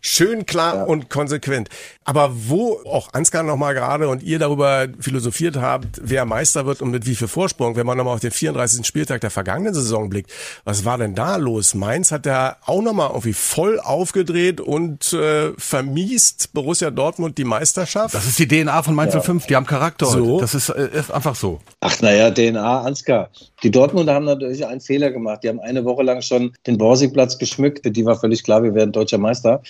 Schön 0.00 0.46
klar 0.46 0.76
ja. 0.76 0.84
und 0.84 1.10
konsequent. 1.10 1.68
Aber 2.04 2.30
wo 2.48 2.80
auch 2.84 3.12
Ansgar 3.12 3.42
nochmal 3.42 3.74
gerade 3.74 4.08
und 4.08 4.22
ihr 4.22 4.38
darüber 4.38 4.88
philosophiert 4.98 5.56
habt, 5.56 6.00
wer 6.02 6.24
Meister 6.24 6.66
wird 6.66 6.82
und 6.82 6.90
mit 6.90 7.06
wie 7.06 7.14
viel 7.14 7.28
Vorsprung, 7.28 7.76
wenn 7.76 7.86
man 7.86 7.96
nochmal 7.96 8.14
auf 8.14 8.20
den 8.20 8.30
34. 8.30 8.86
Spieltag 8.86 9.20
der 9.20 9.30
vergangenen 9.30 9.74
Saison 9.74 10.08
blickt, 10.08 10.30
was 10.64 10.84
war 10.84 10.98
denn 10.98 11.14
da 11.14 11.36
los? 11.36 11.74
Mainz 11.74 12.10
hat 12.10 12.26
da 12.26 12.56
auch 12.66 12.82
nochmal 12.82 13.10
irgendwie 13.10 13.32
voll 13.32 13.78
aufgedreht 13.78 14.60
und 14.60 15.12
äh, 15.12 15.52
vermiest 15.56 16.52
Borussia 16.52 16.90
Dortmund 16.90 17.38
die 17.38 17.44
Meisterschaft. 17.44 18.14
Das 18.14 18.26
ist 18.26 18.38
die 18.38 18.48
DNA 18.48 18.82
von 18.82 18.94
Mainz 18.94 19.14
ja. 19.14 19.20
05, 19.20 19.46
die 19.46 19.56
haben 19.56 19.66
Charakter. 19.66 20.06
So. 20.06 20.40
Das 20.40 20.54
ist, 20.54 20.70
äh, 20.70 20.88
ist 20.92 21.10
einfach 21.12 21.36
so. 21.36 21.60
Ach 21.80 22.00
naja, 22.00 22.30
DNA, 22.30 22.82
Ansgar. 22.82 23.30
Die 23.62 23.70
Dortmunder 23.70 24.14
haben 24.14 24.24
natürlich 24.24 24.66
einen 24.66 24.80
Fehler 24.80 25.10
gemacht. 25.10 25.44
Die 25.44 25.48
haben 25.48 25.60
eine 25.60 25.84
Woche 25.84 26.02
lang 26.02 26.22
schon 26.22 26.52
den 26.66 26.78
Borsigplatz 26.78 27.38
geschmückt. 27.38 27.84
Die 27.84 28.04
war 28.04 28.18
völlig 28.18 28.42
klar, 28.42 28.62
wir 28.62 28.74
werden 28.74 28.92
deutscher 28.92 29.18
Meister. 29.18 29.62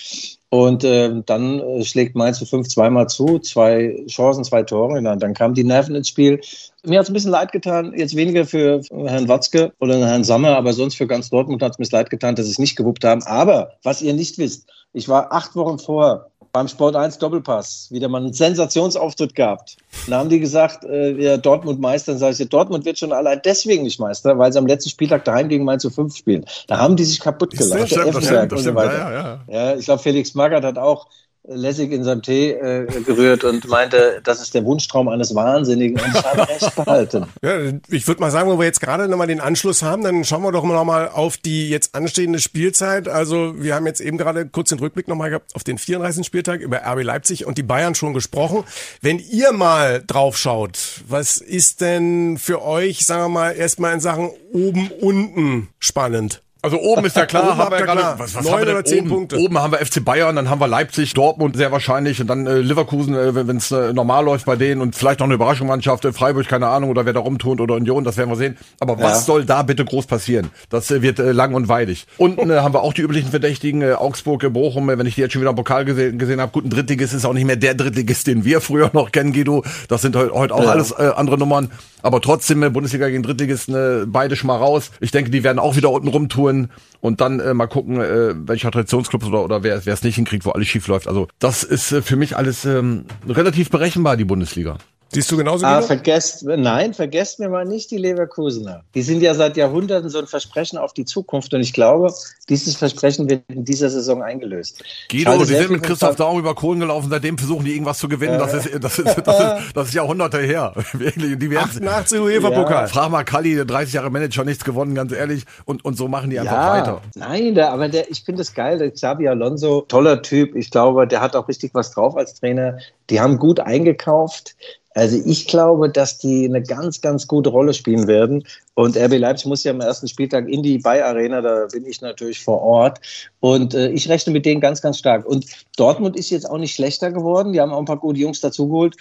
Und 0.52 0.84
äh, 0.84 1.10
dann 1.24 1.82
schlägt 1.82 2.14
Mainz 2.14 2.38
zu 2.38 2.44
fünf 2.44 2.68
zweimal 2.68 3.08
zu, 3.08 3.38
zwei 3.38 4.04
Chancen, 4.06 4.44
zwei 4.44 4.62
Tore. 4.62 4.98
Und 4.98 5.04
dann 5.04 5.32
kamen 5.32 5.54
die 5.54 5.64
Nerven 5.64 5.94
ins 5.94 6.08
Spiel. 6.08 6.42
Mir 6.84 6.98
hat 6.98 7.04
es 7.04 7.10
ein 7.10 7.14
bisschen 7.14 7.30
leid 7.30 7.52
getan, 7.52 7.94
jetzt 7.96 8.14
weniger 8.14 8.44
für 8.44 8.82
Herrn 8.90 9.28
Watzke 9.28 9.72
oder 9.80 10.06
Herrn 10.06 10.24
Sommer, 10.24 10.54
aber 10.54 10.74
sonst 10.74 10.96
für 10.96 11.06
ganz 11.06 11.30
Dortmund 11.30 11.62
hat 11.62 11.72
es 11.72 11.78
mir 11.78 11.96
leid 11.96 12.10
getan, 12.10 12.34
dass 12.34 12.44
sie 12.44 12.52
es 12.52 12.58
nicht 12.58 12.76
gewuppt 12.76 13.02
haben. 13.02 13.22
Aber 13.22 13.72
was 13.82 14.02
ihr 14.02 14.12
nicht 14.12 14.36
wisst, 14.36 14.68
ich 14.92 15.08
war 15.08 15.32
acht 15.32 15.56
Wochen 15.56 15.78
vor 15.78 16.31
beim 16.52 16.68
Sport 16.68 16.96
1 16.96 17.16
Doppelpass 17.18 17.88
wieder 17.90 18.08
mal 18.08 18.18
einen 18.18 18.34
Sensationsauftritt 18.34 19.34
gehabt. 19.34 19.78
Da 20.06 20.18
haben 20.18 20.28
die 20.28 20.38
gesagt, 20.38 20.84
äh, 20.84 21.16
wir 21.16 21.38
Dortmund 21.38 21.80
Meister. 21.80 22.12
Dann 22.12 22.18
sage 22.18 22.34
ich, 22.34 22.38
ja, 22.40 22.44
Dortmund 22.44 22.84
wird 22.84 22.98
schon 22.98 23.12
allein 23.12 23.40
deswegen 23.42 23.84
nicht 23.84 23.98
Meister, 23.98 24.38
weil 24.38 24.52
sie 24.52 24.58
am 24.58 24.66
letzten 24.66 24.90
Spieltag 24.90 25.24
daheim 25.24 25.48
gegen 25.48 25.64
Mainz 25.64 25.82
zu 25.82 25.90
5 25.90 26.14
spielen. 26.14 26.44
Da 26.66 26.76
haben 26.78 26.96
die 26.96 27.04
sich 27.04 27.20
kaputt 27.20 27.56
gelacht. 27.56 27.80
Das 27.80 27.90
stimmt, 27.90 28.14
das 28.14 28.24
stimmt, 28.24 28.52
das 28.52 28.60
stimmt, 28.60 28.78
ja, 28.78 29.12
ja. 29.12 29.40
ja, 29.48 29.76
ich 29.76 29.86
glaube, 29.86 30.02
Felix 30.02 30.34
Magath 30.34 30.64
hat 30.64 30.76
auch 30.76 31.06
lässig 31.44 31.90
in 31.90 32.04
seinem 32.04 32.22
Tee 32.22 32.52
äh, 32.52 32.86
gerührt 33.04 33.42
und 33.42 33.66
meinte, 33.68 34.20
das 34.22 34.40
ist 34.40 34.54
der 34.54 34.64
Wunschtraum 34.64 35.08
eines 35.08 35.34
Wahnsinnigen 35.34 35.98
und 35.98 36.14
ich 36.14 36.24
habe 36.24 36.48
recht 36.48 36.76
behalten. 36.76 37.26
Ja, 37.42 37.58
ich 37.88 38.06
würde 38.06 38.20
mal 38.20 38.30
sagen, 38.30 38.48
wo 38.48 38.58
wir 38.58 38.66
jetzt 38.66 38.80
gerade 38.80 39.08
nochmal 39.08 39.26
den 39.26 39.40
Anschluss 39.40 39.82
haben, 39.82 40.04
dann 40.04 40.24
schauen 40.24 40.42
wir 40.42 40.52
doch 40.52 40.62
mal 40.62 40.74
nochmal 40.74 41.08
auf 41.08 41.36
die 41.36 41.68
jetzt 41.68 41.94
anstehende 41.94 42.38
Spielzeit. 42.38 43.08
Also 43.08 43.54
wir 43.56 43.74
haben 43.74 43.86
jetzt 43.86 44.00
eben 44.00 44.16
gerade 44.16 44.46
kurz 44.46 44.68
den 44.68 44.78
Rückblick 44.78 45.08
nochmal 45.08 45.30
gehabt 45.30 45.54
auf 45.56 45.64
den 45.64 45.78
34. 45.78 46.24
Spieltag 46.24 46.60
über 46.60 46.82
RB 46.86 47.02
Leipzig 47.02 47.46
und 47.46 47.58
die 47.58 47.62
Bayern 47.64 47.94
schon 47.94 48.14
gesprochen. 48.14 48.64
Wenn 49.00 49.18
ihr 49.18 49.52
mal 49.52 50.02
drauf 50.06 50.36
schaut, 50.36 50.78
was 51.08 51.38
ist 51.38 51.80
denn 51.80 52.38
für 52.38 52.62
euch, 52.62 53.04
sagen 53.04 53.24
wir 53.24 53.28
mal, 53.40 53.50
erstmal 53.52 53.94
in 53.94 54.00
Sachen 54.00 54.30
oben, 54.52 54.90
unten 55.00 55.68
spannend? 55.80 56.42
Also 56.64 56.78
oben 56.78 57.04
ist 57.04 57.16
ja 57.16 57.26
klar, 57.26 57.42
Oben 57.48 57.56
haben 57.58 57.72
wir 57.72 57.78
ihr 57.80 57.84
gerade, 57.86 58.18
was, 58.18 58.36
was 58.36 58.44
Neun 58.44 58.62
oder 58.62 58.84
zehn 58.84 59.00
oben? 59.00 59.08
Punkte. 59.08 59.36
Oben 59.36 59.58
haben 59.58 59.72
wir 59.72 59.84
FC 59.84 60.04
Bayern, 60.04 60.36
dann 60.36 60.48
haben 60.48 60.60
wir 60.60 60.68
Leipzig, 60.68 61.12
Dortmund 61.12 61.56
sehr 61.56 61.72
wahrscheinlich 61.72 62.20
und 62.20 62.28
dann 62.28 62.46
äh, 62.46 62.58
Leverkusen, 62.58 63.16
äh, 63.16 63.34
wenn 63.48 63.56
es 63.56 63.72
äh, 63.72 63.92
normal 63.92 64.24
läuft 64.24 64.46
bei 64.46 64.54
denen 64.54 64.80
und 64.80 64.94
vielleicht 64.94 65.18
noch 65.18 65.24
eine 65.26 65.34
Überraschungsmannschaft, 65.34 66.04
äh, 66.04 66.12
Freiburg, 66.12 66.46
keine 66.46 66.68
Ahnung, 66.68 66.90
oder 66.90 67.04
wer 67.04 67.12
da 67.14 67.18
rumtont 67.18 67.60
oder 67.60 67.74
Union, 67.74 68.04
das 68.04 68.16
werden 68.16 68.30
wir 68.30 68.36
sehen. 68.36 68.56
Aber 68.78 68.96
was 68.98 69.02
Ja. 69.02 69.14
soll 69.16 69.44
da 69.44 69.62
bitte 69.62 69.84
groß 69.84 70.06
passieren? 70.06 70.50
Das 70.70 70.88
äh, 70.92 71.02
wird 71.02 71.18
äh, 71.18 71.32
lang 71.32 71.54
und 71.54 71.66
weilig. 71.66 72.06
Unten 72.16 72.48
äh, 72.48 72.58
haben 72.60 72.74
wir 72.74 72.82
auch 72.82 72.92
die 72.92 73.02
üblichen 73.02 73.30
Verdächtigen, 73.30 73.82
äh, 73.82 73.94
Augsburg, 73.94 74.44
äh, 74.44 74.48
Bochum, 74.48 74.88
äh, 74.88 74.96
wenn 74.98 75.06
ich 75.06 75.16
die 75.16 75.22
jetzt 75.22 75.32
schon 75.32 75.42
wieder 75.42 75.50
im 75.50 75.56
Pokal 75.56 75.84
gesehen, 75.84 76.16
gesehen 76.16 76.40
habe. 76.40 76.52
Gut, 76.52 76.64
ein 76.64 76.70
Drittligist 76.70 77.12
ist 77.12 77.24
auch 77.24 77.32
nicht 77.32 77.44
mehr 77.44 77.56
der 77.56 77.74
Drittligist, 77.74 78.28
den 78.28 78.44
wir 78.44 78.60
früher 78.60 78.88
noch 78.92 79.10
kennen, 79.10 79.32
Guido. 79.32 79.64
Das 79.88 80.02
sind 80.02 80.14
heute 80.14 80.32
heute 80.32 80.54
auch 80.54 80.62
Ja. 80.62 80.70
alles 80.70 80.92
äh, 80.92 81.10
andere 81.16 81.38
Nummern. 81.38 81.72
Aber 82.02 82.20
trotzdem, 82.20 82.62
äh, 82.62 82.70
Bundesliga 82.70 83.08
gegen 83.08 83.22
Drittligisten, 83.22 83.74
äh, 83.74 84.06
beide 84.06 84.36
schon 84.36 84.48
mal 84.48 84.56
raus. 84.56 84.90
Ich 85.00 85.10
denke, 85.10 85.30
die 85.30 85.44
werden 85.44 85.58
auch 85.58 85.76
wieder 85.76 85.90
unten 85.90 86.08
rumtouren 86.08 86.70
und 87.00 87.20
dann 87.20 87.40
äh, 87.40 87.54
mal 87.54 87.66
gucken, 87.66 88.00
äh, 88.00 88.34
welcher 88.46 88.70
Traditionsclub 88.70 89.24
oder, 89.26 89.44
oder 89.44 89.62
wer 89.62 89.84
wer 89.84 89.94
es 89.94 90.02
nicht 90.02 90.16
hinkriegt, 90.16 90.44
wo 90.44 90.50
alles 90.50 90.68
schief 90.68 90.86
läuft. 90.88 91.08
Also 91.08 91.28
das 91.38 91.62
ist 91.62 91.92
äh, 91.92 92.02
für 92.02 92.16
mich 92.16 92.36
alles 92.36 92.64
ähm, 92.64 93.04
relativ 93.28 93.70
berechenbar, 93.70 94.16
die 94.16 94.24
Bundesliga. 94.24 94.78
Siehst 95.14 95.30
du 95.30 95.36
genauso 95.36 95.66
Ah, 95.66 95.82
vergesst, 95.82 96.44
nein, 96.44 96.94
vergesst 96.94 97.38
mir 97.38 97.50
mal 97.50 97.66
nicht 97.66 97.90
die 97.90 97.98
Leverkusener. 97.98 98.82
Die 98.94 99.02
sind 99.02 99.20
ja 99.20 99.34
seit 99.34 99.58
Jahrhunderten 99.58 100.08
so 100.08 100.18
ein 100.18 100.26
Versprechen 100.26 100.78
auf 100.78 100.94
die 100.94 101.04
Zukunft 101.04 101.52
und 101.52 101.60
ich 101.60 101.74
glaube, 101.74 102.12
dieses 102.48 102.76
Versprechen 102.76 103.28
wird 103.28 103.42
in 103.48 103.64
dieser 103.64 103.90
Saison 103.90 104.22
eingelöst. 104.22 104.82
Guido, 105.10 105.36
die 105.36 105.44
sehr 105.44 105.62
sind 105.62 105.72
mit 105.72 105.82
Christoph 105.82 106.16
Daum 106.16 106.38
über 106.38 106.54
Kohlen 106.54 106.80
gelaufen, 106.80 107.08
seitdem 107.10 107.36
versuchen 107.36 107.64
die 107.64 107.72
irgendwas 107.72 107.98
zu 107.98 108.08
gewinnen. 108.08 108.38
Das 108.38 108.54
ist, 108.54 108.70
das 108.82 108.98
ist, 108.98 109.18
das 109.26 109.38
ist, 109.38 109.76
das 109.76 109.88
ist 109.88 109.94
Jahrhunderte 109.94 110.38
her. 110.38 110.72
Wirklich. 110.92 111.38
Die 111.38 111.50
werden, 111.50 111.86
88 111.86 112.18
UEFA-Pokal. 112.18 112.88
Frag 112.88 113.10
mal 113.10 113.24
Kalli, 113.24 113.54
der 113.54 113.66
30 113.66 113.94
Jahre 113.94 114.10
Manager, 114.10 114.44
nichts 114.44 114.64
gewonnen, 114.64 114.94
ganz 114.94 115.12
ehrlich. 115.12 115.44
Und, 115.66 115.84
und 115.84 115.96
so 115.96 116.08
machen 116.08 116.30
die 116.30 116.40
einfach 116.40 116.70
weiter. 116.70 117.02
Nein, 117.16 117.54
der, 117.54 117.72
aber 117.72 117.88
der, 117.88 118.10
ich 118.10 118.24
finde 118.24 118.42
es 118.42 118.54
geil. 118.54 118.78
Der 118.78 118.90
Xabi 118.90 119.28
Alonso, 119.28 119.82
toller 119.82 120.22
Typ. 120.22 120.56
Ich 120.56 120.70
glaube, 120.70 121.06
der 121.06 121.20
hat 121.20 121.36
auch 121.36 121.48
richtig 121.48 121.74
was 121.74 121.90
drauf 121.90 122.16
als 122.16 122.34
Trainer. 122.34 122.78
Die 123.10 123.20
haben 123.20 123.38
gut 123.38 123.60
eingekauft. 123.60 124.56
Also 124.94 125.20
ich 125.24 125.46
glaube, 125.46 125.88
dass 125.88 126.18
die 126.18 126.44
eine 126.44 126.62
ganz, 126.62 127.00
ganz 127.00 127.26
gute 127.26 127.50
Rolle 127.50 127.72
spielen 127.74 128.06
werden. 128.06 128.44
Und 128.74 128.96
RB 128.96 129.18
Leipzig 129.18 129.46
muss 129.46 129.64
ja 129.64 129.72
am 129.72 129.80
ersten 129.80 130.08
Spieltag 130.08 130.48
in 130.48 130.62
die 130.62 130.78
Bay 130.78 131.00
Arena, 131.00 131.40
da 131.40 131.66
bin 131.70 131.86
ich 131.86 132.00
natürlich 132.00 132.42
vor 132.42 132.60
Ort. 132.60 133.00
Und 133.40 133.74
äh, 133.74 133.88
ich 133.88 134.08
rechne 134.08 134.32
mit 134.32 134.46
denen 134.46 134.60
ganz, 134.60 134.82
ganz 134.82 134.98
stark. 134.98 135.26
Und 135.26 135.46
Dortmund 135.76 136.16
ist 136.16 136.30
jetzt 136.30 136.48
auch 136.48 136.58
nicht 136.58 136.74
schlechter 136.74 137.10
geworden. 137.10 137.52
Die 137.52 137.60
haben 137.60 137.72
auch 137.72 137.78
ein 137.78 137.84
paar 137.84 137.98
gute 137.98 138.20
Jungs 138.20 138.40
dazugeholt. 138.40 138.96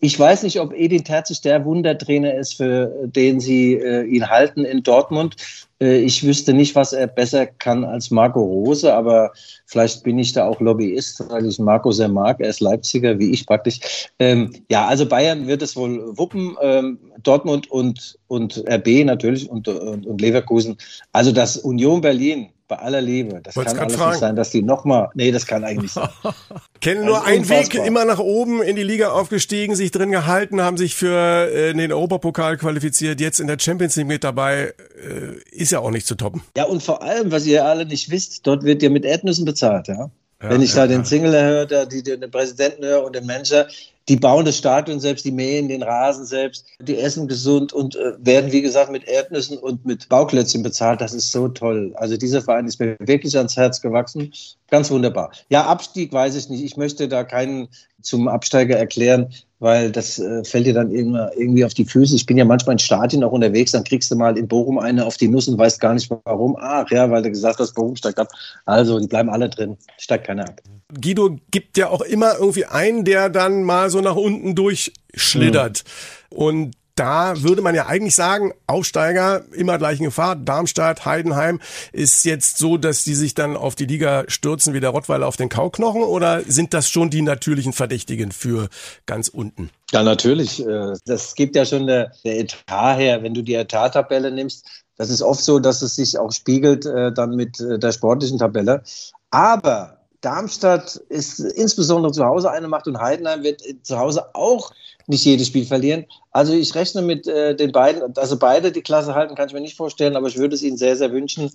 Ich 0.00 0.18
weiß 0.18 0.42
nicht, 0.42 0.60
ob 0.60 0.72
Edin 0.74 1.04
Terzic 1.04 1.42
der 1.42 1.64
Wundertrainer 1.64 2.34
ist, 2.34 2.54
für 2.54 2.92
den 3.06 3.40
sie 3.40 3.74
äh, 3.74 4.04
ihn 4.04 4.28
halten 4.28 4.64
in 4.64 4.82
Dortmund. 4.82 5.36
Äh, 5.80 5.98
ich 5.98 6.24
wüsste 6.24 6.52
nicht, 6.52 6.74
was 6.74 6.92
er 6.92 7.06
besser 7.06 7.46
kann 7.46 7.84
als 7.84 8.10
Marco 8.10 8.40
Rose, 8.40 8.92
aber 8.92 9.32
vielleicht 9.66 10.02
bin 10.02 10.18
ich 10.18 10.32
da 10.32 10.46
auch 10.46 10.60
Lobbyist, 10.60 11.22
weil 11.30 11.46
ich 11.46 11.58
Marco 11.58 11.92
sehr 11.92 12.08
mag. 12.08 12.40
Er 12.40 12.50
ist 12.50 12.60
Leipziger, 12.60 13.18
wie 13.18 13.30
ich 13.30 13.46
praktisch. 13.46 14.08
Ähm, 14.18 14.52
ja, 14.70 14.86
also 14.86 15.06
Bayern 15.06 15.46
wird 15.46 15.62
es 15.62 15.76
wohl 15.76 16.16
wuppen. 16.18 16.56
Ähm, 16.60 16.98
Dortmund 17.22 17.70
und, 17.70 18.18
und 18.26 18.64
RB 18.68 19.04
natürlich 19.04 19.48
und, 19.48 19.68
und, 19.68 20.06
und 20.06 20.20
Leverkusen. 20.20 20.76
Also 21.12 21.32
das 21.32 21.56
Union 21.56 22.00
Berlin, 22.00 22.50
bei 22.66 22.76
aller 22.76 23.00
Liebe, 23.00 23.40
das 23.42 23.56
Wollt's 23.56 23.74
kann 23.74 23.84
alles 23.84 23.96
fragen. 23.96 24.10
nicht 24.12 24.20
sein, 24.20 24.36
dass 24.36 24.50
die 24.50 24.62
nochmal. 24.62 25.10
Nee, 25.14 25.32
das 25.32 25.46
kann 25.46 25.64
eigentlich 25.64 25.82
nicht 25.82 25.92
sein. 25.92 26.08
Kennen 26.80 27.04
nur 27.04 27.24
einen 27.24 27.48
Weg, 27.48 27.74
immer 27.74 28.04
nach 28.04 28.18
oben 28.18 28.62
in 28.62 28.76
die 28.76 28.82
Liga 28.82 29.10
aufgestiegen, 29.10 29.76
sich 29.76 29.90
drin 29.90 30.10
gehalten, 30.10 30.62
haben 30.62 30.76
sich 30.76 30.94
für 30.94 31.50
äh, 31.50 31.74
den 31.74 31.92
Europapokal 31.92 32.56
qualifiziert, 32.56 33.20
jetzt 33.20 33.40
in 33.40 33.46
der 33.46 33.58
Champions 33.58 33.96
League 33.96 34.06
mit 34.06 34.24
dabei, 34.24 34.72
äh, 34.96 35.40
ist 35.50 35.72
ja 35.72 35.80
auch 35.80 35.90
nicht 35.90 36.06
zu 36.06 36.14
toppen. 36.14 36.42
Ja, 36.56 36.64
und 36.64 36.82
vor 36.82 37.02
allem, 37.02 37.30
was 37.30 37.44
ihr 37.46 37.64
alle 37.64 37.84
nicht 37.84 38.10
wisst, 38.10 38.46
dort 38.46 38.64
wird 38.64 38.82
ja 38.82 38.88
mit 38.88 39.04
Erdnüssen 39.04 39.44
bezahlt, 39.44 39.88
ja. 39.88 40.10
Wenn 40.50 40.62
ich 40.62 40.74
da 40.74 40.86
den 40.86 41.04
Single 41.04 41.32
höre, 41.32 41.66
da 41.66 41.84
die, 41.84 42.02
den 42.02 42.30
Präsidenten 42.30 42.84
höre 42.84 43.04
und 43.04 43.14
den 43.14 43.26
Manager, 43.26 43.66
die 44.08 44.16
bauen 44.16 44.44
das 44.44 44.58
Stadion 44.58 45.00
selbst, 45.00 45.24
die 45.24 45.32
mähen 45.32 45.68
den 45.68 45.82
Rasen 45.82 46.26
selbst, 46.26 46.66
die 46.78 46.98
essen 46.98 47.26
gesund 47.26 47.72
und 47.72 47.96
äh, 47.96 48.12
werden, 48.18 48.52
wie 48.52 48.60
gesagt, 48.60 48.90
mit 48.90 49.04
Erdnüssen 49.08 49.56
und 49.56 49.86
mit 49.86 50.08
Bauklötzchen 50.08 50.62
bezahlt. 50.62 51.00
Das 51.00 51.14
ist 51.14 51.32
so 51.32 51.48
toll. 51.48 51.92
Also 51.96 52.16
dieser 52.16 52.42
Verein 52.42 52.66
ist 52.66 52.78
mir 52.80 52.96
wirklich 53.00 53.36
ans 53.36 53.56
Herz 53.56 53.80
gewachsen. 53.80 54.32
Ganz 54.70 54.90
wunderbar. 54.90 55.30
Ja, 55.48 55.64
Abstieg 55.64 56.12
weiß 56.12 56.36
ich 56.36 56.50
nicht. 56.50 56.62
Ich 56.62 56.76
möchte 56.76 57.08
da 57.08 57.24
keinen 57.24 57.68
zum 58.02 58.28
Absteiger 58.28 58.76
erklären, 58.76 59.32
weil 59.64 59.90
das 59.90 60.18
äh, 60.18 60.44
fällt 60.44 60.66
dir 60.66 60.74
dann 60.74 60.90
irgendwie 60.90 61.64
auf 61.64 61.72
die 61.72 61.86
Füße. 61.86 62.14
Ich 62.14 62.26
bin 62.26 62.36
ja 62.36 62.44
manchmal 62.44 62.74
in 62.74 62.78
Stadien 62.78 63.24
auch 63.24 63.32
unterwegs, 63.32 63.72
dann 63.72 63.82
kriegst 63.82 64.10
du 64.10 64.14
mal 64.14 64.36
in 64.36 64.46
Bochum 64.46 64.78
eine 64.78 65.06
auf 65.06 65.16
die 65.16 65.26
Nuss 65.26 65.48
und 65.48 65.56
weißt 65.56 65.80
gar 65.80 65.94
nicht 65.94 66.10
warum. 66.24 66.54
Ach 66.60 66.88
ja, 66.90 67.10
weil 67.10 67.22
du 67.22 67.30
gesagt 67.30 67.58
hast, 67.58 67.72
Bochum 67.72 67.96
steigt 67.96 68.18
ab. 68.18 68.28
Also, 68.66 69.00
die 69.00 69.06
bleiben 69.06 69.30
alle 69.30 69.48
drin. 69.48 69.78
Steigt 69.96 70.26
keiner 70.26 70.46
ab. 70.50 70.60
Guido 71.00 71.38
gibt 71.50 71.78
ja 71.78 71.88
auch 71.88 72.02
immer 72.02 72.34
irgendwie 72.38 72.66
einen, 72.66 73.06
der 73.06 73.30
dann 73.30 73.62
mal 73.62 73.88
so 73.88 74.02
nach 74.02 74.16
unten 74.16 74.54
durchschlittert. 74.54 75.84
Und 76.28 76.76
da 76.94 77.42
würde 77.42 77.62
man 77.62 77.74
ja 77.74 77.86
eigentlich 77.86 78.14
sagen, 78.14 78.52
Aufsteiger 78.66 79.42
immer 79.52 79.78
gleich 79.78 79.98
in 79.98 80.04
Gefahr. 80.04 80.36
Darmstadt, 80.36 81.04
Heidenheim 81.04 81.60
ist 81.92 82.24
jetzt 82.24 82.58
so, 82.58 82.76
dass 82.76 83.04
die 83.04 83.14
sich 83.14 83.34
dann 83.34 83.56
auf 83.56 83.74
die 83.74 83.86
Liga 83.86 84.24
stürzen 84.28 84.74
wie 84.74 84.80
der 84.80 84.90
Rottweiler 84.90 85.26
auf 85.26 85.36
den 85.36 85.48
Kauknochen 85.48 86.02
oder 86.02 86.42
sind 86.46 86.72
das 86.72 86.88
schon 86.88 87.10
die 87.10 87.22
natürlichen 87.22 87.72
Verdächtigen 87.72 88.32
für 88.32 88.68
ganz 89.06 89.28
unten? 89.28 89.70
Ja, 89.90 90.02
natürlich. 90.02 90.64
äh, 90.64 90.94
Das 91.04 91.34
gibt 91.34 91.56
ja 91.56 91.64
schon 91.64 91.86
der, 91.86 92.12
der 92.24 92.38
Etat 92.38 92.96
her. 92.96 93.22
Wenn 93.22 93.34
du 93.34 93.42
die 93.42 93.54
Etat-Tabelle 93.54 94.30
nimmst, 94.30 94.66
das 94.96 95.10
ist 95.10 95.22
oft 95.22 95.42
so, 95.42 95.58
dass 95.58 95.82
es 95.82 95.96
sich 95.96 96.18
auch 96.18 96.32
spiegelt 96.32 96.86
äh, 96.86 97.12
dann 97.12 97.34
mit 97.34 97.60
äh, 97.60 97.78
der 97.78 97.92
sportlichen 97.92 98.38
Tabelle. 98.38 98.82
Aber 99.30 99.93
Darmstadt 100.24 100.96
ist 101.08 101.38
insbesondere 101.38 102.12
zu 102.12 102.24
Hause 102.24 102.50
eine 102.50 102.68
Macht 102.68 102.86
und 102.86 102.98
Heidenheim 102.98 103.42
wird 103.42 103.64
äh, 103.66 103.80
zu 103.82 103.98
Hause 103.98 104.34
auch 104.34 104.72
nicht 105.06 105.24
jedes 105.24 105.48
Spiel 105.48 105.66
verlieren. 105.66 106.06
Also 106.30 106.54
ich 106.54 106.74
rechne 106.74 107.02
mit 107.02 107.26
äh, 107.26 107.54
den 107.54 107.72
beiden, 107.72 108.16
also 108.16 108.38
beide 108.38 108.72
die 108.72 108.82
Klasse 108.82 109.14
halten, 109.14 109.34
kann 109.34 109.48
ich 109.48 109.54
mir 109.54 109.60
nicht 109.60 109.76
vorstellen, 109.76 110.16
aber 110.16 110.28
ich 110.28 110.38
würde 110.38 110.54
es 110.54 110.62
ihnen 110.62 110.78
sehr, 110.78 110.96
sehr 110.96 111.12
wünschen. 111.12 111.50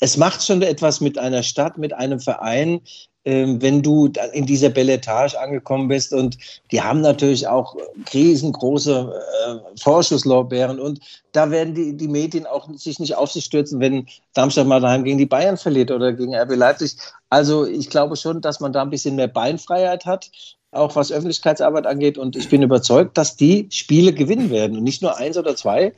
Es 0.00 0.16
macht 0.16 0.42
schon 0.42 0.62
etwas 0.62 1.00
mit 1.00 1.18
einer 1.18 1.42
Stadt, 1.42 1.76
mit 1.76 1.92
einem 1.92 2.20
Verein, 2.20 2.80
wenn 3.24 3.82
du 3.82 4.12
in 4.32 4.44
dieser 4.44 4.68
Belletage 4.68 5.40
angekommen 5.40 5.88
bist. 5.88 6.12
Und 6.12 6.36
die 6.70 6.82
haben 6.82 7.00
natürlich 7.00 7.48
auch 7.48 7.74
riesengroße 8.12 9.12
äh, 9.46 9.80
Vorschusslorbeeren. 9.80 10.78
Und 10.78 11.00
da 11.32 11.50
werden 11.50 11.74
die, 11.74 11.96
die 11.96 12.08
Medien 12.08 12.46
auch 12.46 12.68
sich 12.74 12.98
nicht 12.98 13.16
auf 13.16 13.32
sich 13.32 13.44
stürzen, 13.44 13.80
wenn 13.80 14.06
Darmstadt 14.34 14.66
mal 14.66 14.80
daheim 14.80 15.04
gegen 15.04 15.18
die 15.18 15.26
Bayern 15.26 15.56
verliert 15.56 15.90
oder 15.90 16.12
gegen 16.12 16.34
RB 16.34 16.54
Leipzig. 16.54 16.96
Also 17.30 17.66
ich 17.66 17.88
glaube 17.88 18.16
schon, 18.16 18.40
dass 18.42 18.60
man 18.60 18.72
da 18.72 18.82
ein 18.82 18.90
bisschen 18.90 19.16
mehr 19.16 19.28
Beinfreiheit 19.28 20.04
hat 20.04 20.30
auch 20.74 20.96
was 20.96 21.12
Öffentlichkeitsarbeit 21.12 21.86
angeht. 21.86 22.18
Und 22.18 22.36
ich 22.36 22.48
bin 22.48 22.62
überzeugt, 22.62 23.16
dass 23.16 23.36
die 23.36 23.68
Spiele 23.70 24.12
gewinnen 24.12 24.50
werden 24.50 24.76
und 24.76 24.84
nicht 24.84 25.02
nur 25.02 25.16
eins 25.16 25.36
oder 25.36 25.56
zwei. 25.56 25.92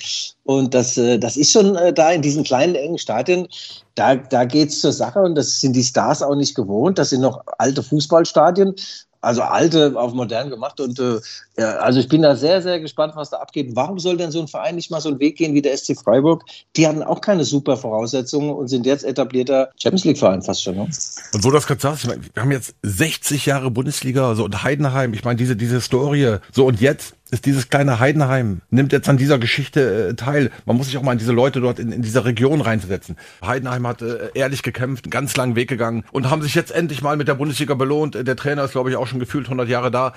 Und 0.45 0.75
das, 0.75 0.97
äh, 0.97 1.19
das 1.19 1.37
ist 1.37 1.53
schon 1.53 1.77
äh, 1.77 1.93
da 1.93 2.11
in 2.13 2.23
diesen 2.23 2.45
kleinen, 2.45 2.75
engen 2.75 2.99
Stadien, 2.99 3.49
da, 3.95 4.17
da 4.17 4.45
geht's 4.45 4.81
zur 4.81 4.93
Sache 4.93 5.21
und 5.21 5.35
das 5.35 5.61
sind 5.61 5.75
die 5.75 5.83
Stars 5.83 6.23
auch 6.23 6.35
nicht 6.35 6.55
gewohnt. 6.55 6.99
Das 6.99 7.11
sind 7.11 7.23
noch 7.23 7.43
alte 7.59 7.83
Fußballstadien. 7.83 8.75
Also 9.21 9.43
alte 9.43 9.95
auf 9.97 10.13
modern 10.13 10.51
gemacht 10.51 10.81
und 10.81 10.99
äh, 10.99 11.21
ja, 11.59 11.77
also 11.77 12.01
ich 12.01 12.09
bin 12.09 12.23
da 12.23 12.37
sehr, 12.37 12.63
sehr 12.63 12.81
gespannt, 12.81 13.15
was 13.17 13.31
da 13.31 13.39
abgeht. 13.39 13.71
Warum 13.75 13.99
soll 13.99 14.17
denn 14.17 14.31
so 14.31 14.41
ein 14.41 14.49
Verein 14.49 14.77
nicht 14.77 14.91
mal 14.91 15.01
so 15.01 15.09
einen 15.09 15.19
Weg 15.21 15.37
gehen 15.37 15.55
wie 15.55 15.63
der 15.63 15.77
SC 15.77 15.97
Freiburg? 15.99 16.45
Die 16.77 16.87
hatten 16.87 17.03
auch 17.03 17.21
keine 17.21 17.45
super 17.45 17.77
Voraussetzungen 17.77 18.51
und 18.51 18.69
sind 18.69 18.87
jetzt 18.87 19.05
etablierter 19.05 19.71
Champions 19.81 20.05
League 20.05 20.19
Verein 20.19 20.43
fast 20.43 20.63
schon. 20.63 20.77
Ne? 20.77 20.83
Und 20.83 21.45
wo 21.45 21.49
du 21.49 21.55
das 21.55 21.67
gerade 21.67 21.81
sagst, 21.81 22.05
ich 22.05 22.11
meine, 22.11 22.23
wir 22.33 22.43
haben 22.43 22.53
jetzt 22.53 22.75
60 22.83 23.47
Jahre 23.47 23.71
Bundesliga, 23.71 24.35
so 24.35 24.45
und 24.45 24.63
Heidenheim, 24.63 25.15
ich 25.15 25.25
meine, 25.25 25.37
diese, 25.37 25.57
diese 25.57 25.81
Story, 25.81 26.39
so 26.53 26.67
und 26.67 26.81
jetzt 26.81 27.15
ist 27.31 27.45
dieses 27.45 27.69
kleine 27.69 27.99
Heidenheim, 27.99 28.61
nimmt 28.71 28.93
jetzt 28.93 29.09
an 29.09 29.17
dieser 29.17 29.39
Geschichte 29.39 30.11
äh, 30.11 30.15
teil. 30.15 30.51
Man 30.65 30.77
muss 30.77 30.87
sich 30.87 30.97
auch 30.97 31.03
mal 31.03 31.13
in 31.13 31.19
diese 31.19 31.33
Leute 31.33 31.61
dort 31.61 31.79
in, 31.79 31.91
in 31.91 32.03
dieser 32.03 32.25
Region 32.25 32.61
reinsetzen. 32.61 33.17
Heidenheim 33.45 33.87
hat 33.87 34.01
äh, 34.01 34.31
ehrlich 34.35 34.63
gekämpft, 34.63 35.05
einen 35.05 35.11
ganz 35.11 35.37
langen 35.37 35.57
Weg 35.57 35.69
gegangen 35.69 36.05
und 36.13 36.31
haben 36.31 36.43
sich 36.43 36.55
jetzt 36.55 36.71
endlich 36.71 37.03
mal 37.03 37.17
mit 37.17 37.27
der 37.27 37.35
Bundesliga 37.35 37.75
belohnt. 37.75 38.15
Der 38.15 38.37
Trainer 38.37 38.65
ist, 38.65 38.73
glaube 38.73 38.91
ich, 38.91 38.97
auch 38.97 39.09
schon 39.09 39.19
gefühlt 39.19 39.47
100 39.47 39.69
Jahre 39.69 39.91
da. 39.91 40.15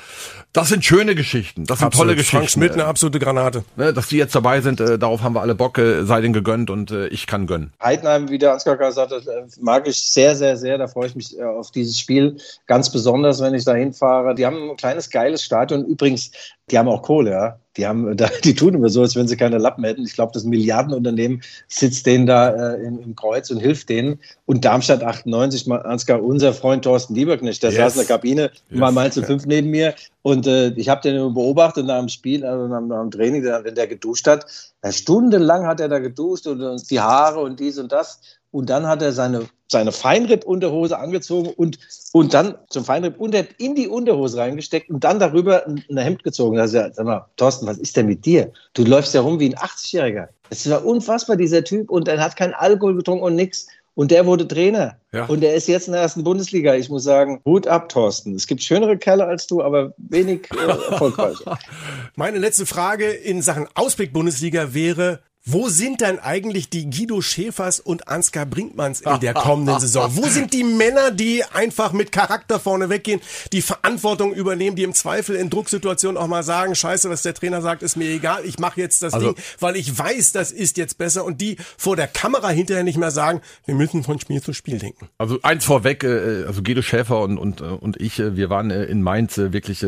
Das 0.53 0.69
sind 0.69 0.85
schöne 0.85 1.15
Geschichten. 1.15 1.65
Das 1.65 1.79
sind 1.79 1.87
Absolut. 1.87 2.09
tolle 2.09 2.15
Geschichten. 2.15 2.37
Frank 2.37 2.49
Schmidt, 2.51 2.73
eine 2.73 2.85
absolute 2.85 3.19
Granate. 3.19 3.63
Ne, 3.75 3.91
dass 3.91 4.07
die 4.07 4.17
jetzt 4.17 4.35
dabei 4.35 4.61
sind, 4.61 4.79
äh, 4.79 4.99
darauf 4.99 5.23
haben 5.23 5.33
wir 5.33 5.41
alle 5.41 5.55
Bock, 5.55 5.79
äh, 5.79 6.03
sei 6.03 6.21
denen 6.21 6.33
gegönnt 6.33 6.69
und 6.69 6.91
äh, 6.91 7.07
ich 7.07 7.25
kann 7.25 7.47
gönnen. 7.47 7.73
Heidenheim, 7.81 8.29
wie 8.29 8.37
der 8.37 8.53
Ansgar 8.53 8.77
gerade 8.77 8.93
sagte, 8.93 9.15
äh, 9.15 9.47
mag 9.61 9.87
ich 9.87 10.11
sehr, 10.11 10.35
sehr, 10.35 10.57
sehr. 10.57 10.77
Da 10.77 10.87
freue 10.87 11.07
ich 11.07 11.15
mich 11.15 11.37
äh, 11.39 11.43
auf 11.43 11.71
dieses 11.71 11.99
Spiel 11.99 12.37
ganz 12.67 12.91
besonders, 12.91 13.41
wenn 13.41 13.55
ich 13.55 13.65
da 13.65 13.73
hinfahre. 13.73 14.35
Die 14.35 14.45
haben 14.45 14.69
ein 14.71 14.77
kleines, 14.77 15.09
geiles 15.09 15.43
Stadion. 15.43 15.85
Übrigens, 15.85 16.31
die 16.71 16.77
haben 16.77 16.87
auch 16.87 17.01
Kohle, 17.01 17.31
ja. 17.31 17.59
Die, 17.77 17.85
haben, 17.85 18.17
die 18.43 18.55
tun 18.55 18.73
immer 18.73 18.89
so, 18.89 19.01
als 19.01 19.15
wenn 19.15 19.27
sie 19.27 19.37
keine 19.37 19.57
Lappen 19.57 19.83
hätten. 19.83 20.03
Ich 20.03 20.13
glaube, 20.13 20.31
das 20.33 20.43
Milliardenunternehmen 20.43 21.41
sitzt 21.67 22.05
denen 22.05 22.25
da 22.25 22.49
äh, 22.49 22.83
im, 22.83 22.99
im, 22.99 23.15
Kreuz 23.15 23.49
und 23.51 23.59
hilft 23.59 23.89
denen. 23.89 24.19
Und 24.45 24.65
Darmstadt 24.65 25.03
98, 25.03 25.67
mal, 25.67 25.81
Ansgar, 25.83 26.21
unser 26.21 26.53
Freund 26.53 26.83
Thorsten 26.83 27.15
Lieberknecht, 27.15 27.63
der 27.63 27.71
yes. 27.71 27.79
saß 27.79 27.93
in 27.93 27.99
der 27.99 28.07
Kabine, 28.07 28.51
yes. 28.69 28.79
mal 28.79 28.91
mal 28.91 29.11
zu 29.11 29.23
fünf 29.23 29.45
neben 29.45 29.69
mir. 29.69 29.93
Und 30.21 30.47
äh, 30.47 30.69
ich 30.69 30.89
habe 30.89 31.01
den 31.01 31.33
beobachtet 31.33 31.85
nach 31.85 31.99
dem 31.99 32.09
Spiel, 32.09 32.45
also 32.45 32.67
nach, 32.67 32.81
nach 32.81 33.01
dem 33.01 33.11
Training, 33.11 33.43
wenn 33.43 33.75
der 33.75 33.87
geduscht 33.87 34.27
hat. 34.27 34.45
Stundenlang 34.89 35.65
hat 35.65 35.79
er 35.79 35.89
da 35.89 35.99
geduscht 35.99 36.47
und, 36.47 36.61
und 36.61 36.89
die 36.89 36.99
Haare 36.99 37.39
und 37.39 37.59
dies 37.59 37.77
und 37.77 37.91
das. 37.91 38.19
Und 38.51 38.69
dann 38.69 38.87
hat 38.87 39.01
er 39.01 39.13
seine, 39.13 39.47
seine 39.71 39.91
Feinripp-Unterhose 39.91 40.97
angezogen 40.97 41.49
und, 41.55 41.77
und 42.11 42.33
dann 42.33 42.55
zum 42.69 42.83
Feinripp 42.83 43.19
unter, 43.19 43.43
in 43.57 43.75
die 43.75 43.87
Unterhose 43.87 44.37
reingesteckt 44.37 44.89
und 44.89 45.03
dann 45.03 45.19
darüber 45.19 45.65
ein, 45.67 45.83
ein 45.89 45.97
Hemd 45.97 46.23
gezogen. 46.23 46.57
Da 46.57 46.65
ja, 46.65 46.91
sag 46.91 47.05
mal, 47.05 47.25
Thorsten, 47.37 47.67
was 47.67 47.77
ist 47.77 47.95
denn 47.95 48.07
mit 48.07 48.25
dir? 48.25 48.51
Du 48.73 48.83
läufst 48.83 49.13
ja 49.13 49.21
rum 49.21 49.39
wie 49.39 49.53
ein 49.53 49.55
80-Jähriger. 49.55 50.27
Das 50.49 50.67
war 50.69 50.83
unfassbar, 50.83 51.35
dieser 51.35 51.63
Typ. 51.63 51.91
Und 51.91 52.07
er 52.07 52.19
hat 52.19 52.35
keinen 52.35 52.53
Alkohol 52.55 52.95
getrunken 52.95 53.23
und 53.23 53.35
nichts. 53.35 53.67
Und 53.93 54.11
der 54.11 54.25
wurde 54.25 54.47
Trainer. 54.47 54.95
Ja. 55.11 55.25
Und 55.25 55.43
er 55.43 55.53
ist 55.55 55.67
jetzt 55.67 55.87
in 55.87 55.93
der 55.93 56.01
ersten 56.01 56.23
Bundesliga. 56.23 56.73
Ich 56.73 56.89
muss 56.89 57.03
sagen, 57.03 57.41
Hut 57.45 57.67
ab, 57.67 57.89
Thorsten. 57.89 58.33
Es 58.33 58.47
gibt 58.47 58.63
schönere 58.63 58.97
Kerle 58.97 59.25
als 59.25 59.45
du, 59.45 59.61
aber 59.61 59.93
wenig 59.97 60.47
äh, 60.51 60.67
erfolgreiche. 60.67 61.43
Meine 62.15 62.37
letzte 62.37 62.65
Frage 62.65 63.09
in 63.09 63.41
Sachen 63.41 63.67
Ausblick 63.75 64.13
Bundesliga 64.13 64.73
wäre, 64.73 65.19
wo 65.51 65.69
sind 65.69 66.01
denn 66.01 66.19
eigentlich 66.19 66.69
die 66.69 66.89
Guido 66.89 67.21
Schäfers 67.21 67.79
und 67.79 68.07
Ansgar 68.07 68.45
Brinkmanns 68.45 69.01
in 69.01 69.19
der 69.19 69.33
kommenden 69.33 69.79
Saison? 69.79 70.09
Wo 70.15 70.27
sind 70.27 70.53
die 70.53 70.63
Männer, 70.63 71.11
die 71.11 71.43
einfach 71.53 71.91
mit 71.91 72.11
Charakter 72.11 72.59
vorne 72.59 72.89
weggehen, 72.89 73.21
die 73.51 73.61
Verantwortung 73.61 74.33
übernehmen, 74.33 74.75
die 74.75 74.83
im 74.83 74.93
Zweifel 74.93 75.35
in 75.35 75.49
Drucksituationen 75.49 76.17
auch 76.17 76.27
mal 76.27 76.43
sagen, 76.43 76.75
scheiße, 76.75 77.09
was 77.09 77.21
der 77.21 77.33
Trainer 77.33 77.61
sagt, 77.61 77.83
ist 77.83 77.95
mir 77.95 78.09
egal, 78.09 78.45
ich 78.45 78.59
mache 78.59 78.79
jetzt 78.79 79.01
das 79.01 79.13
also, 79.13 79.33
Ding, 79.33 79.43
weil 79.59 79.75
ich 79.75 79.97
weiß, 79.97 80.31
das 80.33 80.51
ist 80.51 80.77
jetzt 80.77 80.97
besser 80.97 81.25
und 81.25 81.41
die 81.41 81.57
vor 81.77 81.95
der 81.95 82.07
Kamera 82.07 82.49
hinterher 82.49 82.83
nicht 82.83 82.97
mehr 82.97 83.11
sagen, 83.11 83.41
wir 83.65 83.75
müssen 83.75 84.03
von 84.03 84.19
Spiel 84.19 84.41
zu 84.41 84.53
Spiel 84.53 84.79
denken. 84.79 85.09
Also 85.17 85.39
eins 85.41 85.65
vorweg, 85.65 86.03
äh, 86.03 86.45
also 86.45 86.61
Guido 86.61 86.81
Schäfer 86.81 87.21
und, 87.21 87.37
und, 87.37 87.61
äh, 87.61 87.65
und 87.65 87.99
ich, 87.99 88.19
äh, 88.19 88.35
wir 88.35 88.49
waren 88.49 88.69
in 88.69 89.01
Mainz 89.01 89.37
wirklich 89.37 89.85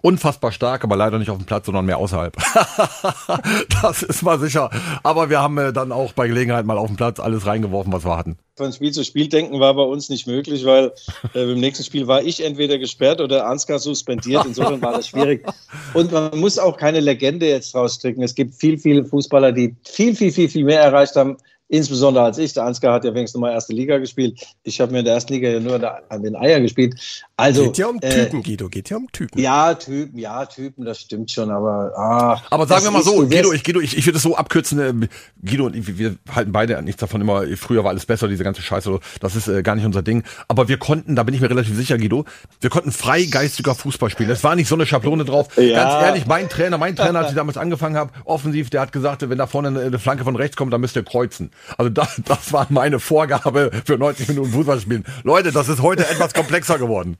unfassbar 0.00 0.52
stark, 0.52 0.84
aber 0.84 0.96
leider 0.96 1.18
nicht 1.18 1.30
auf 1.30 1.38
dem 1.38 1.46
Platz, 1.46 1.66
sondern 1.66 1.84
mehr 1.86 1.98
außerhalb. 1.98 2.36
das 3.82 4.02
ist 4.02 4.22
mal 4.22 4.38
sicher. 4.38 4.70
Aber 5.02 5.30
wir 5.30 5.40
haben 5.40 5.58
äh, 5.58 5.72
dann 5.72 5.92
auch 5.92 6.12
bei 6.12 6.28
Gelegenheit 6.28 6.64
mal 6.64 6.78
auf 6.78 6.88
dem 6.88 6.96
Platz 6.96 7.20
alles 7.20 7.46
reingeworfen, 7.46 7.92
was 7.92 8.04
wir 8.04 8.16
hatten. 8.16 8.36
Von 8.56 8.72
Spiel 8.72 8.92
zu 8.92 9.04
Spiel 9.04 9.28
denken 9.28 9.60
war 9.60 9.74
bei 9.74 9.82
uns 9.82 10.08
nicht 10.08 10.26
möglich, 10.26 10.64
weil 10.64 10.92
äh, 11.34 11.52
im 11.52 11.60
nächsten 11.60 11.84
Spiel 11.84 12.06
war 12.06 12.22
ich 12.22 12.44
entweder 12.44 12.78
gesperrt 12.78 13.20
oder 13.20 13.46
Ansgar 13.46 13.78
suspendiert. 13.78 14.44
Insofern 14.44 14.80
war 14.82 14.92
das 14.92 15.08
schwierig. 15.08 15.46
Und 15.94 16.12
man 16.12 16.38
muss 16.38 16.58
auch 16.58 16.76
keine 16.76 17.00
Legende 17.00 17.48
jetzt 17.48 17.74
rausstricken. 17.74 18.22
Es 18.22 18.34
gibt 18.34 18.54
viel, 18.54 18.78
viele 18.78 19.04
Fußballer, 19.04 19.52
die 19.52 19.74
viel, 19.84 20.14
viel, 20.14 20.32
viel, 20.32 20.48
viel 20.48 20.64
mehr 20.64 20.80
erreicht 20.80 21.16
haben 21.16 21.36
insbesondere 21.72 22.24
als 22.24 22.38
ich. 22.38 22.52
Der 22.52 22.64
Ansgar 22.64 22.92
hat 22.92 23.04
ja 23.04 23.14
wenigstens 23.14 23.40
mal 23.40 23.50
erste 23.50 23.72
Liga 23.72 23.96
gespielt. 23.98 24.38
Ich 24.62 24.80
habe 24.80 24.92
mir 24.92 24.98
in 24.98 25.04
der 25.06 25.14
ersten 25.14 25.32
Liga 25.32 25.48
ja 25.48 25.58
nur 25.58 25.80
an 26.10 26.22
den 26.22 26.36
Eier 26.36 26.60
gespielt. 26.60 27.00
Also, 27.36 27.64
geht 27.64 27.78
ja 27.78 27.86
um 27.86 27.98
Typen, 27.98 28.40
äh, 28.40 28.42
Guido, 28.42 28.68
geht 28.68 28.90
ja 28.90 28.98
um 28.98 29.10
Typen. 29.10 29.40
Ja, 29.40 29.74
Typen, 29.74 30.18
ja, 30.18 30.44
Typen, 30.44 30.84
das 30.84 31.00
stimmt 31.00 31.30
schon, 31.30 31.50
aber 31.50 31.92
ah, 31.96 32.42
Aber 32.50 32.66
sagen 32.66 32.84
wir 32.84 32.90
mal 32.90 33.02
so, 33.02 33.26
Guido, 33.26 33.52
ich, 33.52 33.64
Guido, 33.64 33.80
ich, 33.80 33.96
ich 33.96 34.06
würde 34.06 34.18
es 34.18 34.22
so 34.22 34.36
abkürzen, 34.36 34.78
äh, 34.78 35.08
Guido 35.42 35.64
und 35.64 35.74
ich, 35.74 35.98
wir 35.98 36.16
halten 36.30 36.52
beide 36.52 36.80
nichts 36.82 37.00
davon 37.00 37.22
immer, 37.22 37.44
früher 37.56 37.84
war 37.84 37.90
alles 37.90 38.04
besser, 38.04 38.28
diese 38.28 38.44
ganze 38.44 38.60
Scheiße, 38.60 39.00
das 39.20 39.34
ist 39.34 39.48
äh, 39.48 39.62
gar 39.62 39.74
nicht 39.74 39.86
unser 39.86 40.02
Ding. 40.02 40.24
Aber 40.48 40.68
wir 40.68 40.76
konnten, 40.76 41.16
da 41.16 41.22
bin 41.22 41.34
ich 41.34 41.40
mir 41.40 41.48
relativ 41.48 41.74
sicher, 41.74 41.96
Guido, 41.96 42.26
wir 42.60 42.70
konnten 42.70 42.92
freigeistiger 42.92 43.74
Fußball 43.74 44.10
spielen. 44.10 44.28
Es 44.28 44.44
war 44.44 44.54
nicht 44.54 44.68
so 44.68 44.74
eine 44.74 44.84
Schablone 44.84 45.24
drauf. 45.24 45.56
Ja. 45.56 45.84
Ganz 45.84 46.04
ehrlich, 46.04 46.26
mein 46.26 46.50
Trainer, 46.50 46.76
mein 46.76 46.96
Trainer, 46.96 47.20
als 47.20 47.30
ich 47.30 47.34
damals 47.36 47.56
angefangen 47.56 47.96
habe, 47.96 48.12
offensiv, 48.24 48.68
der 48.68 48.82
hat 48.82 48.92
gesagt, 48.92 49.28
wenn 49.28 49.38
da 49.38 49.46
vorne 49.46 49.68
eine 49.68 49.98
Flanke 49.98 50.24
von 50.24 50.36
rechts 50.36 50.56
kommt, 50.56 50.72
dann 50.72 50.82
müsst 50.82 50.96
ihr 50.96 51.02
kreuzen. 51.02 51.50
Also 51.78 51.90
da, 51.90 52.08
da 52.24 52.32
das 52.42 52.52
war 52.52 52.66
meine 52.70 52.98
Vorgabe 52.98 53.70
für 53.84 53.98
90 53.98 54.28
Minuten 54.28 54.52
Fußball 54.52 54.80
spielen. 54.80 55.04
Leute, 55.22 55.52
das 55.52 55.68
ist 55.68 55.82
heute 55.82 56.08
etwas 56.08 56.34
komplexer 56.34 56.78
geworden. 56.78 57.16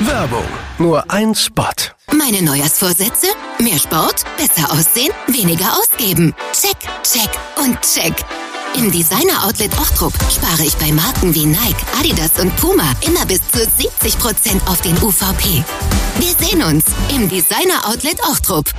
Werbung. 0.00 0.44
Nur 0.78 1.10
ein 1.10 1.34
Spot. 1.34 1.64
Meine 2.12 2.42
Neujahrsvorsätze? 2.42 3.26
Mehr 3.58 3.78
Sport, 3.78 4.24
besser 4.36 4.70
aussehen, 4.72 5.12
weniger 5.26 5.76
ausgeben. 5.76 6.34
Check, 6.52 6.76
check 7.02 7.30
und 7.56 7.78
check. 7.82 8.14
Im 8.76 8.92
Designer 8.92 9.44
Outlet 9.44 9.72
Ochtrup 9.78 10.12
spare 10.30 10.62
ich 10.62 10.76
bei 10.76 10.92
Marken 10.92 11.34
wie 11.34 11.46
Nike, 11.46 11.84
Adidas 11.98 12.38
und 12.38 12.54
Puma 12.56 12.92
immer 13.06 13.26
bis 13.26 13.40
zu 13.50 13.58
70% 13.58 14.68
auf 14.68 14.80
den 14.82 14.96
UVP. 15.02 15.64
Wir 16.18 16.46
sehen 16.46 16.62
uns 16.62 16.84
im 17.14 17.28
Designer 17.28 17.86
Outlet 17.86 18.20
Ochtrup. 18.30 18.70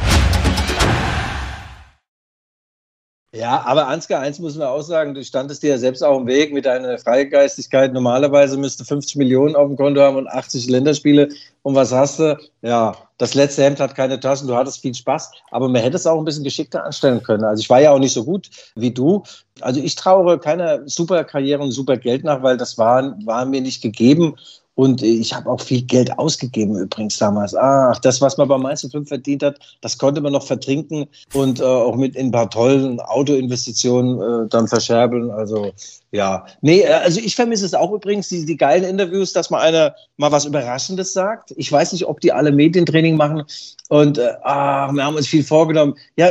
Ja, 3.31 3.61
aber 3.67 3.87
Ansgar, 3.87 4.21
eins 4.21 4.39
müssen 4.39 4.57
wir 4.57 4.71
auch 4.71 4.81
sagen, 4.81 5.13
du 5.13 5.23
standest 5.23 5.61
dir 5.61 5.69
ja 5.69 5.77
selbst 5.77 6.03
auch 6.03 6.19
im 6.19 6.25
Weg 6.25 6.51
mit 6.51 6.65
deiner 6.65 6.97
Freigeistigkeit. 6.97 7.93
Normalerweise 7.93 8.57
müsste 8.57 8.83
50 8.83 9.17
Millionen 9.17 9.55
auf 9.55 9.67
dem 9.67 9.77
Konto 9.77 10.01
haben 10.01 10.17
und 10.17 10.27
80 10.27 10.67
Länderspiele. 10.67 11.29
Und 11.61 11.75
was 11.75 11.91
hast 11.91 12.17
du? 12.17 12.39
Ja, 12.63 12.95
das 13.19 13.35
letzte 13.35 13.63
Hemd 13.63 13.79
hat 13.79 13.93
keine 13.93 14.19
Taschen, 14.19 14.47
du 14.47 14.55
hattest 14.55 14.81
viel 14.81 14.95
Spaß, 14.95 15.31
aber 15.51 15.69
man 15.69 15.81
hätte 15.81 15.97
es 15.97 16.07
auch 16.07 16.17
ein 16.17 16.25
bisschen 16.25 16.43
geschickter 16.43 16.83
anstellen 16.83 17.21
können. 17.21 17.43
Also 17.43 17.61
ich 17.61 17.69
war 17.69 17.79
ja 17.79 17.91
auch 17.91 17.99
nicht 17.99 18.13
so 18.13 18.23
gut 18.23 18.49
wie 18.75 18.91
du. 18.91 19.21
Also 19.61 19.79
ich 19.79 19.95
traue 19.95 20.39
keiner 20.39 20.87
super 20.87 21.23
Karriere 21.23 21.61
und 21.61 21.71
super 21.71 21.97
Geld 21.97 22.23
nach, 22.23 22.41
weil 22.41 22.57
das 22.57 22.79
war, 22.79 23.15
war 23.25 23.45
mir 23.45 23.61
nicht 23.61 23.83
gegeben. 23.83 24.37
Und 24.79 25.03
ich 25.03 25.35
habe 25.35 25.49
auch 25.49 25.59
viel 25.59 25.81
Geld 25.81 26.17
ausgegeben 26.17 26.77
übrigens 26.77 27.17
damals. 27.17 27.53
Ach, 27.53 27.99
das, 27.99 28.21
was 28.21 28.37
man 28.37 28.47
bei 28.47 28.57
Mainz 28.57 28.87
5 28.89 29.09
verdient 29.09 29.43
hat, 29.43 29.59
das 29.81 29.97
konnte 29.97 30.21
man 30.21 30.31
noch 30.31 30.47
vertrinken 30.47 31.05
und 31.33 31.59
äh, 31.59 31.63
auch 31.63 31.97
mit 31.97 32.15
in 32.15 32.27
ein 32.27 32.31
paar 32.31 32.49
tollen 32.49 33.01
Autoinvestitionen 33.01 34.45
äh, 34.45 34.47
dann 34.47 34.69
verscherbeln. 34.69 35.31
Also 35.31 35.73
ja, 36.11 36.45
nee, 36.61 36.79
äh, 36.79 36.93
also 36.93 37.19
ich 37.19 37.35
vermisse 37.35 37.65
es 37.65 37.73
auch 37.73 37.91
übrigens, 37.91 38.29
die, 38.29 38.45
die 38.45 38.55
geilen 38.55 38.85
Interviews, 38.85 39.33
dass 39.33 39.49
mal 39.49 39.59
einer 39.59 39.95
mal 40.15 40.31
was 40.31 40.45
Überraschendes 40.45 41.11
sagt. 41.11 41.53
Ich 41.57 41.69
weiß 41.69 41.91
nicht, 41.91 42.05
ob 42.05 42.21
die 42.21 42.31
alle 42.31 42.53
Medientraining 42.53 43.17
machen 43.17 43.43
und 43.89 44.17
äh, 44.17 44.29
ah, 44.43 44.89
wir 44.93 45.03
haben 45.03 45.15
uns 45.15 45.27
viel 45.27 45.43
vorgenommen. 45.43 45.95
Ja, 46.15 46.29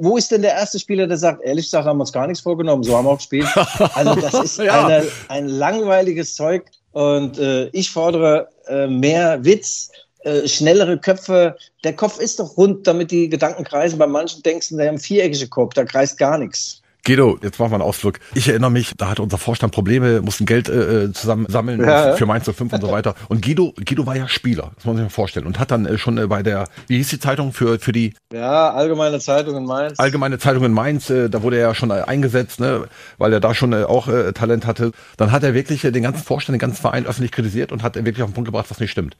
wo 0.00 0.18
ist 0.18 0.30
denn 0.32 0.42
der 0.42 0.52
erste 0.52 0.78
Spieler, 0.78 1.06
der 1.06 1.16
sagt, 1.16 1.42
ehrlich 1.42 1.64
gesagt, 1.64 1.86
haben 1.86 1.96
wir 1.96 2.02
uns 2.02 2.12
gar 2.12 2.26
nichts 2.26 2.42
vorgenommen, 2.42 2.82
so 2.82 2.94
haben 2.94 3.06
wir 3.06 3.12
auch 3.12 3.16
gespielt. 3.16 3.46
Also 3.94 4.16
das 4.16 4.34
ist 4.44 4.58
ja. 4.58 4.84
eine, 4.84 5.06
ein 5.28 5.48
langweiliges 5.48 6.34
Zeug. 6.34 6.64
Und 6.96 7.38
äh, 7.38 7.66
ich 7.74 7.90
fordere 7.90 8.48
äh, 8.68 8.86
mehr 8.86 9.44
Witz, 9.44 9.90
äh, 10.20 10.48
schnellere 10.48 10.96
Köpfe. 10.96 11.54
Der 11.84 11.94
Kopf 11.94 12.18
ist 12.18 12.40
doch 12.40 12.56
rund, 12.56 12.86
damit 12.86 13.10
die 13.10 13.28
Gedanken 13.28 13.64
kreisen. 13.64 13.98
Bei 13.98 14.06
manchen 14.06 14.42
denkst 14.42 14.70
du, 14.70 14.78
der 14.78 14.86
haben 14.86 14.94
einen 14.94 14.98
viereckigen 14.98 15.50
Kopf, 15.50 15.74
da 15.74 15.84
kreist 15.84 16.16
gar 16.16 16.38
nichts. 16.38 16.80
Guido, 17.06 17.38
jetzt 17.40 17.60
machen 17.60 17.70
wir 17.70 17.76
einen 17.76 17.84
Ausflug. 17.84 18.18
Ich 18.34 18.48
erinnere 18.48 18.72
mich, 18.72 18.94
da 18.96 19.10
hatte 19.10 19.22
unser 19.22 19.38
Vorstand 19.38 19.72
Probleme, 19.72 20.22
mussten 20.22 20.44
Geld 20.44 20.68
äh, 20.68 21.04
äh 21.04 21.12
zusammen 21.12 21.46
sammeln 21.48 21.80
ja, 21.80 22.16
für 22.16 22.26
Mainz 22.26 22.50
05 22.50 22.72
und 22.72 22.80
so 22.80 22.90
weiter. 22.90 23.14
Und 23.28 23.44
Guido, 23.44 23.72
Guido 23.76 24.06
war 24.06 24.16
ja 24.16 24.26
Spieler, 24.26 24.72
das 24.74 24.84
muss 24.84 24.86
man 24.86 24.96
sich 24.96 25.04
mal 25.04 25.10
vorstellen. 25.10 25.46
Und 25.46 25.60
hat 25.60 25.70
dann 25.70 25.86
äh, 25.86 25.98
schon 25.98 26.18
äh, 26.18 26.26
bei 26.26 26.42
der, 26.42 26.66
wie 26.88 26.96
hieß 26.96 27.08
die 27.10 27.20
Zeitung 27.20 27.52
für, 27.52 27.78
für 27.78 27.92
die? 27.92 28.12
Ja, 28.32 28.72
Allgemeine 28.72 29.20
Zeitung 29.20 29.56
in 29.56 29.66
Mainz. 29.66 30.00
Allgemeine 30.00 30.38
Zeitung 30.38 30.64
in 30.64 30.72
Mainz, 30.72 31.08
äh, 31.08 31.30
da 31.30 31.44
wurde 31.44 31.58
er 31.58 31.68
ja 31.68 31.74
schon 31.76 31.90
äh, 31.90 32.02
eingesetzt, 32.04 32.58
ne, 32.58 32.88
weil 33.18 33.32
er 33.32 33.38
da 33.38 33.54
schon 33.54 33.72
äh, 33.72 33.84
auch 33.84 34.08
äh, 34.08 34.32
Talent 34.32 34.66
hatte. 34.66 34.90
Dann 35.16 35.30
hat 35.30 35.44
er 35.44 35.54
wirklich 35.54 35.82
den 35.82 36.02
ganzen 36.02 36.24
Vorstand, 36.24 36.54
den 36.54 36.60
ganzen 36.60 36.80
Verein 36.80 37.06
öffentlich 37.06 37.30
kritisiert 37.30 37.70
und 37.70 37.84
hat 37.84 37.94
wirklich 37.94 38.22
auf 38.22 38.30
den 38.30 38.34
Punkt 38.34 38.48
gebracht, 38.48 38.66
was 38.68 38.80
nicht 38.80 38.90
stimmt. 38.90 39.16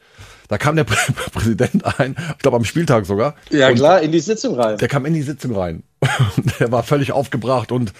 Da 0.49 0.57
kam 0.57 0.75
der 0.75 0.83
Präsident 1.33 1.85
ein, 1.99 2.17
ich 2.31 2.39
glaube 2.39 2.57
am 2.57 2.65
Spieltag 2.65 3.05
sogar. 3.05 3.35
Ja 3.49 3.71
klar, 3.71 4.01
in 4.01 4.11
die 4.11 4.19
Sitzung 4.19 4.59
rein. 4.59 4.77
Der 4.77 4.89
kam 4.89 5.05
in 5.05 5.13
die 5.13 5.21
Sitzung 5.21 5.55
rein 5.55 5.83
er 6.59 6.71
war 6.71 6.83
völlig 6.83 7.11
aufgebracht 7.11 7.71
und 7.71 7.91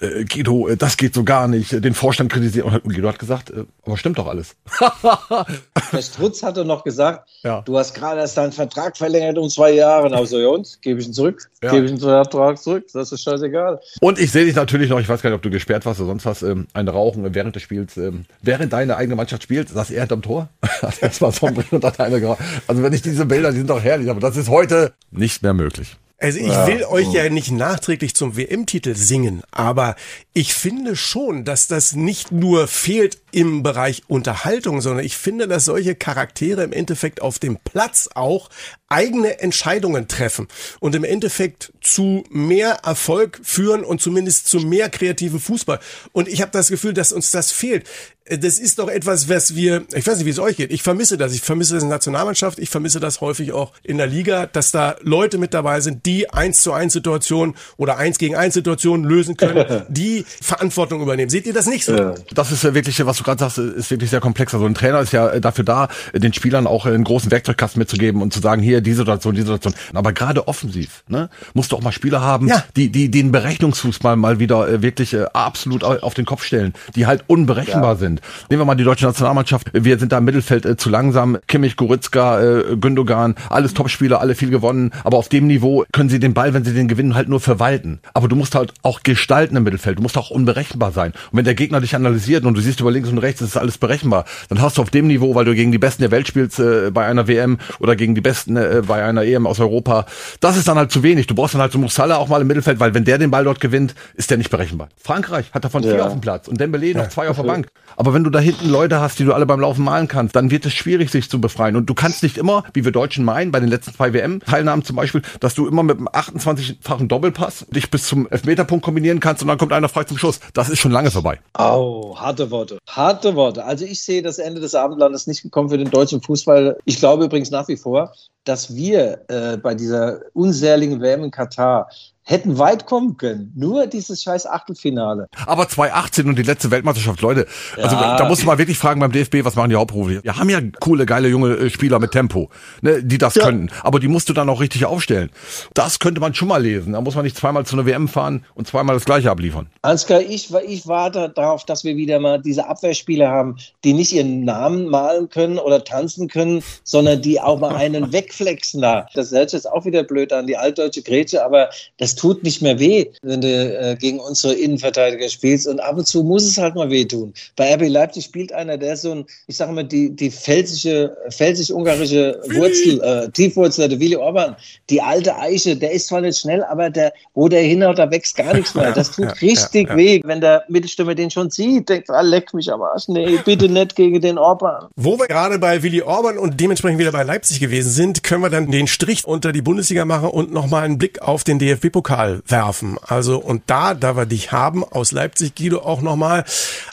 äh, 0.00 0.24
Guido, 0.24 0.68
äh, 0.68 0.76
das 0.76 0.96
geht 0.96 1.14
so 1.14 1.22
gar 1.22 1.46
nicht. 1.46 1.72
Den 1.84 1.94
Vorstand 1.94 2.32
kritisiert 2.32 2.66
und 2.66 2.82
Guido 2.92 3.08
hat 3.08 3.18
gesagt, 3.18 3.50
äh, 3.50 3.64
aber 3.84 3.96
stimmt 3.96 4.18
doch 4.18 4.26
alles. 4.26 4.56
Der 5.92 6.02
Strutz 6.02 6.42
hatte 6.42 6.64
noch 6.64 6.82
gesagt, 6.82 7.28
Ja. 7.42 7.62
du 7.62 7.78
hast 7.78 7.94
gerade 7.94 8.20
erst 8.20 8.36
deinen 8.36 8.52
Vertrag 8.52 8.96
verlängert 8.96 9.38
um 9.38 9.48
zwei 9.48 9.72
Jahre. 9.72 10.08
Und 10.18 10.26
so, 10.26 10.38
ja 10.38 10.48
und? 10.48 10.82
Gebe 10.82 11.00
ich 11.00 11.06
ihn 11.06 11.12
zurück? 11.12 11.48
Ja. 11.62 11.70
Gebe 11.70 11.84
ich 11.86 11.92
den 11.92 12.00
Vertrag 12.00 12.58
zurück? 12.58 12.86
Das 12.92 13.12
ist 13.12 13.22
scheißegal. 13.22 13.80
Und 14.00 14.18
ich 14.18 14.32
sehe 14.32 14.44
dich 14.44 14.56
natürlich 14.56 14.90
noch, 14.90 14.98
ich 14.98 15.08
weiß 15.08 15.22
gar 15.22 15.30
nicht, 15.30 15.36
ob 15.36 15.42
du 15.42 15.50
gesperrt 15.50 15.86
warst 15.86 16.00
oder 16.00 16.08
sonst 16.08 16.26
was, 16.26 16.42
ähm, 16.42 16.66
ein 16.74 16.88
Rauchen 16.88 17.34
während 17.34 17.54
des 17.54 17.62
Spiels, 17.62 17.96
ähm, 17.96 18.24
während 18.42 18.72
deine 18.72 18.96
eigene 18.96 19.14
Mannschaft 19.14 19.44
spielt, 19.44 19.68
saß 19.68 19.90
er 19.92 20.00
hinterm 20.00 20.22
Tor. 20.22 20.48
das 21.00 21.20
war 21.20 21.30
so 21.30 21.46
ein 21.46 21.54
Brill 21.54 21.66
und 21.70 21.84
hat 21.84 22.00
eine 22.00 22.20
geraucht. 22.20 22.40
Also 22.66 22.82
wenn 22.82 22.92
ich 22.92 23.02
diese 23.02 23.26
Bilder, 23.26 23.52
die 23.52 23.58
sind 23.58 23.70
doch 23.70 23.82
herrlich, 23.82 24.10
aber 24.10 24.20
das 24.20 24.36
ist 24.36 24.48
heute 24.48 24.92
nicht 25.12 25.42
mehr 25.42 25.54
möglich. 25.54 25.96
Also 26.18 26.38
ich 26.38 26.46
will 26.66 26.84
euch 26.84 27.12
ja 27.12 27.28
nicht 27.28 27.50
nachträglich 27.50 28.14
zum 28.14 28.36
WM-Titel 28.36 28.94
singen, 28.94 29.42
aber 29.50 29.96
ich 30.32 30.54
finde 30.54 30.96
schon, 30.96 31.44
dass 31.44 31.66
das 31.66 31.94
nicht 31.94 32.30
nur 32.30 32.68
fehlt 32.68 33.18
im 33.32 33.64
Bereich 33.64 34.02
Unterhaltung, 34.06 34.80
sondern 34.80 35.04
ich 35.04 35.16
finde, 35.16 35.48
dass 35.48 35.64
solche 35.64 35.96
Charaktere 35.96 36.62
im 36.62 36.72
Endeffekt 36.72 37.20
auf 37.20 37.40
dem 37.40 37.58
Platz 37.58 38.08
auch 38.14 38.48
eigene 38.88 39.40
Entscheidungen 39.40 40.06
treffen 40.06 40.46
und 40.78 40.94
im 40.94 41.02
Endeffekt 41.02 41.72
zu 41.80 42.22
mehr 42.30 42.80
Erfolg 42.84 43.40
führen 43.42 43.82
und 43.82 44.00
zumindest 44.00 44.46
zu 44.46 44.60
mehr 44.60 44.88
kreativen 44.88 45.40
Fußball. 45.40 45.80
Und 46.12 46.28
ich 46.28 46.40
habe 46.40 46.52
das 46.52 46.68
Gefühl, 46.68 46.94
dass 46.94 47.12
uns 47.12 47.32
das 47.32 47.50
fehlt. 47.50 47.88
Das 48.26 48.58
ist 48.58 48.78
doch 48.78 48.88
etwas, 48.88 49.28
was 49.28 49.54
wir, 49.54 49.84
ich 49.92 50.06
weiß 50.06 50.16
nicht, 50.16 50.26
wie 50.26 50.30
es 50.30 50.38
euch 50.38 50.56
geht. 50.56 50.72
Ich 50.72 50.82
vermisse 50.82 51.18
das. 51.18 51.34
Ich 51.34 51.42
vermisse 51.42 51.74
das 51.74 51.82
in 51.82 51.88
der 51.88 51.96
Nationalmannschaft. 51.96 52.58
Ich 52.58 52.70
vermisse 52.70 53.00
das 53.00 53.20
häufig 53.20 53.52
auch 53.52 53.72
in 53.82 53.98
der 53.98 54.06
Liga, 54.06 54.46
dass 54.46 54.70
da 54.70 54.96
Leute 55.02 55.38
mit 55.38 55.52
dabei 55.52 55.80
sind, 55.80 56.03
die 56.06 56.30
eins 56.32 56.60
zu 56.62 56.72
eins 56.72 56.92
Situationen 56.92 57.54
oder 57.76 57.96
eins 57.98 58.18
gegen 58.18 58.36
eins 58.36 58.54
Situationen 58.54 59.04
lösen 59.04 59.36
können, 59.36 59.82
die 59.88 60.24
Verantwortung 60.42 61.00
übernehmen. 61.02 61.30
Seht 61.30 61.46
ihr 61.46 61.52
das 61.52 61.66
nicht 61.66 61.84
so? 61.84 62.14
Das 62.34 62.52
ist 62.52 62.64
ja 62.64 62.74
wirklich, 62.74 63.04
was 63.06 63.18
du 63.18 63.24
gerade 63.24 63.40
sagst, 63.40 63.58
ist 63.58 63.90
wirklich 63.90 64.10
sehr 64.10 64.20
komplex. 64.20 64.54
Also 64.54 64.66
ein 64.66 64.74
Trainer 64.74 65.00
ist 65.00 65.12
ja 65.12 65.40
dafür 65.40 65.64
da, 65.64 65.88
den 66.14 66.32
Spielern 66.32 66.66
auch 66.66 66.86
einen 66.86 67.04
großen 67.04 67.30
Werkzeugkasten 67.30 67.78
mitzugeben 67.78 68.22
und 68.22 68.32
zu 68.32 68.40
sagen, 68.40 68.62
hier, 68.62 68.80
die 68.80 68.92
Situation, 68.92 69.34
die 69.34 69.40
Situation. 69.42 69.74
Aber 69.92 70.12
gerade 70.12 70.46
offensiv, 70.48 71.02
ne, 71.08 71.30
musst 71.54 71.72
du 71.72 71.76
auch 71.76 71.82
mal 71.82 71.92
Spieler 71.92 72.20
haben, 72.20 72.48
Ja. 72.48 72.64
die, 72.76 72.90
die 72.90 73.10
den 73.10 73.32
Berechnungsfußball 73.32 74.16
mal 74.16 74.38
wieder 74.38 74.68
äh, 74.68 74.82
wirklich 74.82 75.14
äh, 75.14 75.24
absolut 75.32 75.84
au- 75.84 75.98
auf 76.00 76.14
den 76.14 76.24
Kopf 76.24 76.44
stellen, 76.44 76.74
die 76.96 77.06
halt 77.06 77.24
unberechenbar 77.26 77.96
sind. 77.96 78.20
Nehmen 78.50 78.60
wir 78.60 78.66
mal 78.66 78.74
die 78.74 78.84
deutsche 78.84 79.06
Nationalmannschaft. 79.06 79.68
Wir 79.72 79.98
sind 79.98 80.12
da 80.12 80.18
im 80.18 80.24
Mittelfeld 80.24 80.66
äh, 80.66 80.76
zu 80.76 80.90
langsam. 80.90 81.38
Kimmich, 81.46 81.76
Goretzka, 81.76 82.40
äh, 82.42 82.76
Gündogan, 82.76 83.34
alles 83.50 83.74
Topspieler, 83.74 84.20
alle 84.20 84.34
viel 84.34 84.50
gewonnen. 84.50 84.92
Aber 85.04 85.16
auf 85.18 85.28
dem 85.28 85.46
Niveau 85.46 85.84
können 85.94 86.08
sie 86.10 86.18
den 86.18 86.34
Ball, 86.34 86.52
wenn 86.52 86.64
sie 86.64 86.74
den 86.74 86.88
gewinnen, 86.88 87.14
halt 87.14 87.28
nur 87.28 87.38
verwalten. 87.40 88.00
Aber 88.14 88.26
du 88.28 88.34
musst 88.36 88.54
halt 88.56 88.74
auch 88.82 89.02
gestalten 89.04 89.56
im 89.56 89.62
Mittelfeld. 89.62 89.98
Du 89.98 90.02
musst 90.02 90.18
auch 90.18 90.30
unberechenbar 90.30 90.90
sein. 90.92 91.12
Und 91.30 91.38
wenn 91.38 91.44
der 91.44 91.54
Gegner 91.54 91.80
dich 91.80 91.94
analysiert 91.94 92.44
und 92.44 92.54
du 92.54 92.60
siehst 92.60 92.80
über 92.80 92.90
links 92.90 93.08
und 93.08 93.18
rechts, 93.18 93.38
das 93.40 93.50
ist 93.50 93.56
alles 93.56 93.78
berechenbar, 93.78 94.24
dann 94.48 94.60
hast 94.60 94.76
du 94.76 94.82
auf 94.82 94.90
dem 94.90 95.06
Niveau, 95.06 95.34
weil 95.36 95.44
du 95.44 95.54
gegen 95.54 95.70
die 95.72 95.78
Besten 95.78 96.02
der 96.02 96.10
Welt 96.10 96.26
spielst 96.26 96.58
äh, 96.58 96.90
bei 96.92 97.06
einer 97.06 97.28
WM 97.28 97.58
oder 97.78 97.94
gegen 97.94 98.14
die 98.16 98.20
Besten 98.20 98.56
äh, 98.56 98.82
bei 98.86 99.04
einer 99.04 99.22
EM 99.22 99.46
aus 99.46 99.60
Europa, 99.60 100.04
das 100.40 100.56
ist 100.56 100.66
dann 100.66 100.76
halt 100.76 100.90
zu 100.90 101.04
wenig. 101.04 101.28
Du 101.28 101.34
brauchst 101.36 101.54
dann 101.54 101.60
halt 101.62 101.70
so 101.72 101.78
Musala 101.78 102.16
auch 102.16 102.26
mal 102.28 102.40
im 102.40 102.48
Mittelfeld, 102.48 102.80
weil 102.80 102.92
wenn 102.92 103.04
der 103.04 103.18
den 103.18 103.30
Ball 103.30 103.44
dort 103.44 103.60
gewinnt, 103.60 103.94
ist 104.14 104.30
der 104.30 104.38
nicht 104.38 104.50
berechenbar. 104.50 104.88
Frankreich 105.00 105.52
hat 105.52 105.64
davon 105.64 105.84
vier 105.84 105.94
Ja. 105.96 106.06
auf 106.06 106.12
dem 106.12 106.20
Platz 106.20 106.48
und 106.48 106.60
Dembele 106.60 106.92
noch 106.94 107.08
zwei 107.08 107.28
auf 107.28 107.36
der 107.36 107.44
Bank. 107.44 107.68
Aber 107.96 108.12
wenn 108.12 108.24
du 108.24 108.30
da 108.30 108.40
hinten 108.40 108.68
Leute 108.68 109.00
hast, 109.00 109.20
die 109.20 109.24
du 109.24 109.32
alle 109.32 109.46
beim 109.46 109.60
Laufen 109.60 109.84
malen 109.84 110.08
kannst, 110.08 110.34
dann 110.34 110.50
wird 110.50 110.66
es 110.66 110.74
schwierig, 110.74 111.10
sich 111.10 111.30
zu 111.30 111.40
befreien. 111.40 111.76
Und 111.76 111.86
du 111.88 111.94
kannst 111.94 112.24
nicht 112.24 112.36
immer, 112.36 112.64
wie 112.72 112.84
wir 112.84 112.90
Deutschen 112.90 113.24
meinen, 113.24 113.52
bei 113.52 113.60
den 113.60 113.68
letzten 113.68 113.94
zwei 113.94 114.12
WM-Teilnahmen 114.12 114.82
zum 114.84 114.96
Beispiel, 114.96 115.22
dass 115.38 115.54
du 115.54 115.68
immer 115.68 115.83
mit 115.86 115.98
einem 115.98 116.08
28-fachen 116.08 117.08
Doppelpass 117.08 117.66
dich 117.70 117.90
bis 117.90 118.06
zum 118.06 118.28
Elfmeterpunkt 118.28 118.84
kombinieren 118.84 119.20
kannst 119.20 119.42
und 119.42 119.48
dann 119.48 119.58
kommt 119.58 119.72
einer 119.72 119.88
frei 119.88 120.04
zum 120.04 120.18
Schuss. 120.18 120.40
Das 120.52 120.68
ist 120.68 120.78
schon 120.78 120.92
lange 120.92 121.10
vorbei. 121.10 121.40
Au, 121.54 122.16
harte 122.18 122.50
Worte. 122.50 122.78
Harte 122.88 123.34
Worte. 123.34 123.64
Also 123.64 123.84
ich 123.84 124.02
sehe 124.02 124.22
das 124.22 124.38
Ende 124.38 124.60
des 124.60 124.74
Abendlandes 124.74 125.26
nicht 125.26 125.42
gekommen 125.42 125.70
für 125.70 125.78
den 125.78 125.90
deutschen 125.90 126.20
Fußball. 126.20 126.78
Ich 126.84 126.98
glaube 126.98 127.24
übrigens 127.24 127.50
nach 127.50 127.68
wie 127.68 127.76
vor, 127.76 128.12
dass 128.44 128.74
wir 128.74 129.24
äh, 129.28 129.56
bei 129.56 129.74
dieser 129.74 130.20
unsägligen 130.32 131.00
WM 131.00 131.24
in 131.24 131.30
Katar 131.30 131.88
hätten 132.24 132.58
weit 132.58 132.86
kommen 132.86 133.16
können. 133.16 133.52
Nur 133.54 133.86
dieses 133.86 134.22
scheiß 134.22 134.46
Achtelfinale. 134.46 135.28
Aber 135.46 135.68
2018 135.68 136.26
und 136.26 136.38
die 136.38 136.42
letzte 136.42 136.70
Weltmeisterschaft, 136.70 137.20
Leute, 137.20 137.46
also 137.76 137.96
Ja. 137.96 138.16
da 138.16 138.26
musst 138.28 138.42
du 138.42 138.46
mal 138.46 138.58
wirklich 138.58 138.78
fragen 138.78 139.00
beim 139.00 139.12
DFB, 139.12 139.44
was 139.44 139.56
machen 139.56 139.70
die 139.70 139.76
Hauptberufe? 139.76 140.22
Wir 140.22 140.36
haben 140.36 140.48
ja 140.48 140.60
coole, 140.80 141.04
geile 141.06 141.28
junge 141.28 141.54
äh, 141.54 141.70
Spieler 141.70 141.98
mit 141.98 142.12
Tempo, 142.12 142.48
ne, 142.80 143.02
die 143.02 143.18
das 143.18 143.34
können. 143.34 143.70
Aber 143.82 144.00
die 144.00 144.08
musst 144.08 144.28
du 144.28 144.32
dann 144.32 144.48
auch 144.48 144.60
richtig 144.60 144.86
aufstellen. 144.86 145.30
Das 145.74 145.98
könnte 145.98 146.20
man 146.20 146.34
schon 146.34 146.48
mal 146.48 146.62
lesen. 146.62 146.94
Da 146.94 147.00
muss 147.00 147.14
man 147.14 147.24
nicht 147.24 147.36
zweimal 147.36 147.66
zu 147.66 147.76
einer 147.76 147.84
WM 147.84 148.08
fahren 148.08 148.44
und 148.54 148.66
zweimal 148.66 148.94
das 148.94 149.04
gleiche 149.04 149.30
abliefern. 149.30 149.68
Ansgar, 149.82 150.20
ich, 150.22 150.52
ich 150.66 150.86
warte 150.86 151.28
darauf, 151.28 151.64
dass 151.64 151.84
wir 151.84 151.96
wieder 151.96 152.20
mal 152.20 152.40
diese 152.40 152.66
Abwehrspieler 152.68 153.28
haben, 153.28 153.56
die 153.84 153.92
nicht 153.92 154.12
ihren 154.12 154.44
Namen 154.44 154.86
malen 154.88 155.28
können 155.28 155.58
oder 155.58 155.84
tanzen 155.84 156.28
können, 156.28 156.62
sondern 156.84 157.20
die 157.20 157.38
auch 157.40 157.60
mal 157.60 157.76
einen 157.76 158.12
wegflexen 158.12 158.80
da. 158.80 159.08
Das 159.14 159.30
hört 159.30 159.50
sich 159.50 159.58
jetzt 159.58 159.70
auch 159.70 159.84
wieder 159.84 160.04
blöd 160.04 160.32
an, 160.32 160.46
die 160.46 160.56
altdeutsche 160.56 161.02
Grätsche, 161.02 161.44
aber 161.44 161.68
das 161.98 162.13
tut 162.14 162.42
nicht 162.42 162.62
mehr 162.62 162.78
weh, 162.78 163.06
wenn 163.22 163.40
du 163.40 163.48
äh, 163.48 163.96
gegen 163.96 164.20
unsere 164.20 164.54
Innenverteidiger 164.54 165.28
spielst. 165.28 165.66
Und 165.66 165.80
ab 165.80 165.96
und 165.96 166.06
zu 166.06 166.22
muss 166.22 166.44
es 166.44 166.58
halt 166.58 166.74
mal 166.74 166.90
wehtun. 166.90 167.32
Bei 167.56 167.74
RB 167.74 167.88
Leipzig 167.88 168.24
spielt 168.24 168.52
einer, 168.52 168.76
der 168.76 168.94
ist 168.94 169.02
so 169.02 169.12
ein, 169.12 169.24
ich 169.46 169.56
sage 169.56 169.72
mal, 169.72 169.84
die, 169.84 170.14
die 170.14 170.30
pfälzische, 170.30 171.16
pfälzisch-ungarische 171.30 172.40
Wurzel, 172.54 173.00
äh, 173.02 173.30
Tiefwurzel, 173.30 173.88
der 173.88 174.00
Willi 174.00 174.16
Orban, 174.16 174.56
die 174.90 175.00
alte 175.00 175.36
Eiche, 175.36 175.76
der 175.76 175.92
ist 175.92 176.08
zwar 176.08 176.20
nicht 176.20 176.38
schnell, 176.38 176.62
aber 176.64 176.90
der, 176.90 177.12
wo 177.34 177.48
der 177.48 177.62
hinhaut, 177.62 177.98
da 177.98 178.10
wächst 178.10 178.36
gar 178.36 178.54
nichts 178.54 178.74
mehr. 178.74 178.92
Das 178.92 179.10
tut 179.16 179.40
richtig 179.42 179.94
weh, 179.96 180.20
wenn 180.24 180.40
der 180.40 180.64
Mittelstürmer 180.68 181.14
den 181.14 181.30
schon 181.30 181.50
sieht, 181.50 181.88
denkt, 181.88 182.10
ah, 182.10 182.20
leck 182.20 182.54
mich 182.54 182.72
am 182.72 182.82
Arsch. 182.82 183.08
Nee, 183.08 183.38
bitte 183.44 183.68
nicht 183.68 183.96
gegen 183.96 184.20
den 184.20 184.38
Orban. 184.38 184.86
Wo 184.96 185.18
wir 185.18 185.26
gerade 185.26 185.58
bei 185.58 185.82
Willi 185.82 186.02
Orban 186.02 186.38
und 186.38 186.60
dementsprechend 186.60 186.98
wieder 186.98 187.12
bei 187.12 187.22
Leipzig 187.22 187.60
gewesen 187.60 187.90
sind, 187.90 188.22
können 188.22 188.42
wir 188.42 188.50
dann 188.50 188.70
den 188.70 188.86
Strich 188.86 189.24
unter 189.26 189.52
die 189.52 189.62
Bundesliga 189.62 190.04
machen 190.04 190.28
und 190.28 190.52
nochmal 190.52 190.84
einen 190.84 190.98
Blick 190.98 191.22
auf 191.22 191.44
den 191.44 191.58
DFB-Pokal 191.58 192.03
werfen. 192.10 192.98
Also 193.02 193.38
und 193.38 193.62
da, 193.66 193.94
da 193.94 194.16
wir 194.16 194.26
dich 194.26 194.52
haben, 194.52 194.84
aus 194.84 195.12
Leipzig, 195.12 195.54
Guido, 195.54 195.80
auch 195.80 196.00
nochmal 196.00 196.44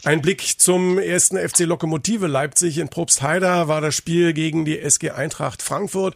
ein 0.04 0.22
Blick 0.22 0.60
zum 0.60 0.98
ersten 0.98 1.38
FC 1.38 1.60
Lokomotive 1.62 2.28
Leipzig. 2.28 2.78
In 2.78 2.90
Probstheida 2.90 3.68
war 3.68 3.82
das 3.82 3.96
Spiel 3.96 4.34
gegen 4.34 4.66
die 4.66 4.80
SG 4.80 5.12
Eintracht 5.12 5.62
Frankfurt. 5.62 6.16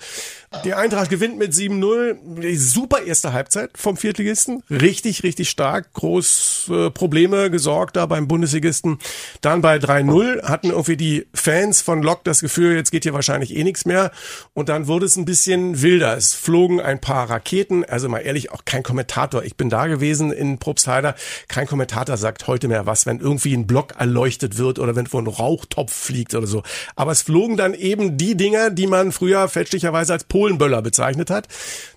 Die 0.63 0.73
Eintracht 0.73 1.09
gewinnt 1.09 1.37
mit 1.37 1.53
7-0. 1.53 2.57
Super 2.57 3.01
erste 3.03 3.33
Halbzeit 3.33 3.71
vom 3.75 3.97
Viertligisten. 3.97 4.63
Richtig, 4.69 5.23
richtig 5.23 5.49
stark. 5.49 5.93
Groß 5.93 6.71
äh, 6.71 6.89
Probleme 6.91 7.51
gesorgt 7.51 7.95
da 7.95 8.05
beim 8.05 8.27
Bundesligisten. 8.27 8.99
Dann 9.41 9.61
bei 9.61 9.77
3-0 9.77 10.43
hatten 10.43 10.69
irgendwie 10.69 10.97
die 10.97 11.27
Fans 11.33 11.81
von 11.81 12.01
Lok 12.01 12.23
das 12.23 12.41
Gefühl, 12.41 12.75
jetzt 12.75 12.91
geht 12.91 13.03
hier 13.03 13.13
wahrscheinlich 13.13 13.55
eh 13.55 13.63
nichts 13.63 13.85
mehr. 13.85 14.11
Und 14.53 14.69
dann 14.69 14.87
wurde 14.87 15.05
es 15.05 15.15
ein 15.15 15.25
bisschen 15.25 15.81
wilder. 15.81 16.15
Es 16.17 16.33
flogen 16.33 16.79
ein 16.79 17.01
paar 17.01 17.29
Raketen. 17.29 17.83
Also 17.83 18.09
mal 18.09 18.19
ehrlich, 18.19 18.51
auch 18.51 18.65
kein 18.65 18.83
Kommentator. 18.83 19.43
Ich 19.43 19.57
bin 19.57 19.69
da 19.69 19.87
gewesen 19.87 20.31
in 20.31 20.57
Probstheider. 20.57 21.15
Kein 21.47 21.67
Kommentator 21.67 22.17
sagt 22.17 22.47
heute 22.47 22.67
mehr 22.67 22.85
was, 22.85 23.05
wenn 23.05 23.19
irgendwie 23.19 23.53
ein 23.53 23.67
Block 23.67 23.93
erleuchtet 23.97 24.57
wird 24.57 24.79
oder 24.79 24.95
wenn 24.95 25.11
wo 25.11 25.19
ein 25.19 25.27
Rauchtopf 25.27 25.93
fliegt 25.93 26.33
oder 26.33 26.47
so. 26.47 26.63
Aber 26.95 27.11
es 27.11 27.21
flogen 27.21 27.57
dann 27.57 27.73
eben 27.73 28.17
die 28.17 28.35
Dinger, 28.35 28.69
die 28.69 28.87
man 28.87 29.11
früher 29.11 29.47
fälschlicherweise 29.47 30.13
als 30.13 30.23
Polenböller 30.35 30.81
bezeichnet 30.81 31.29
hat. 31.29 31.47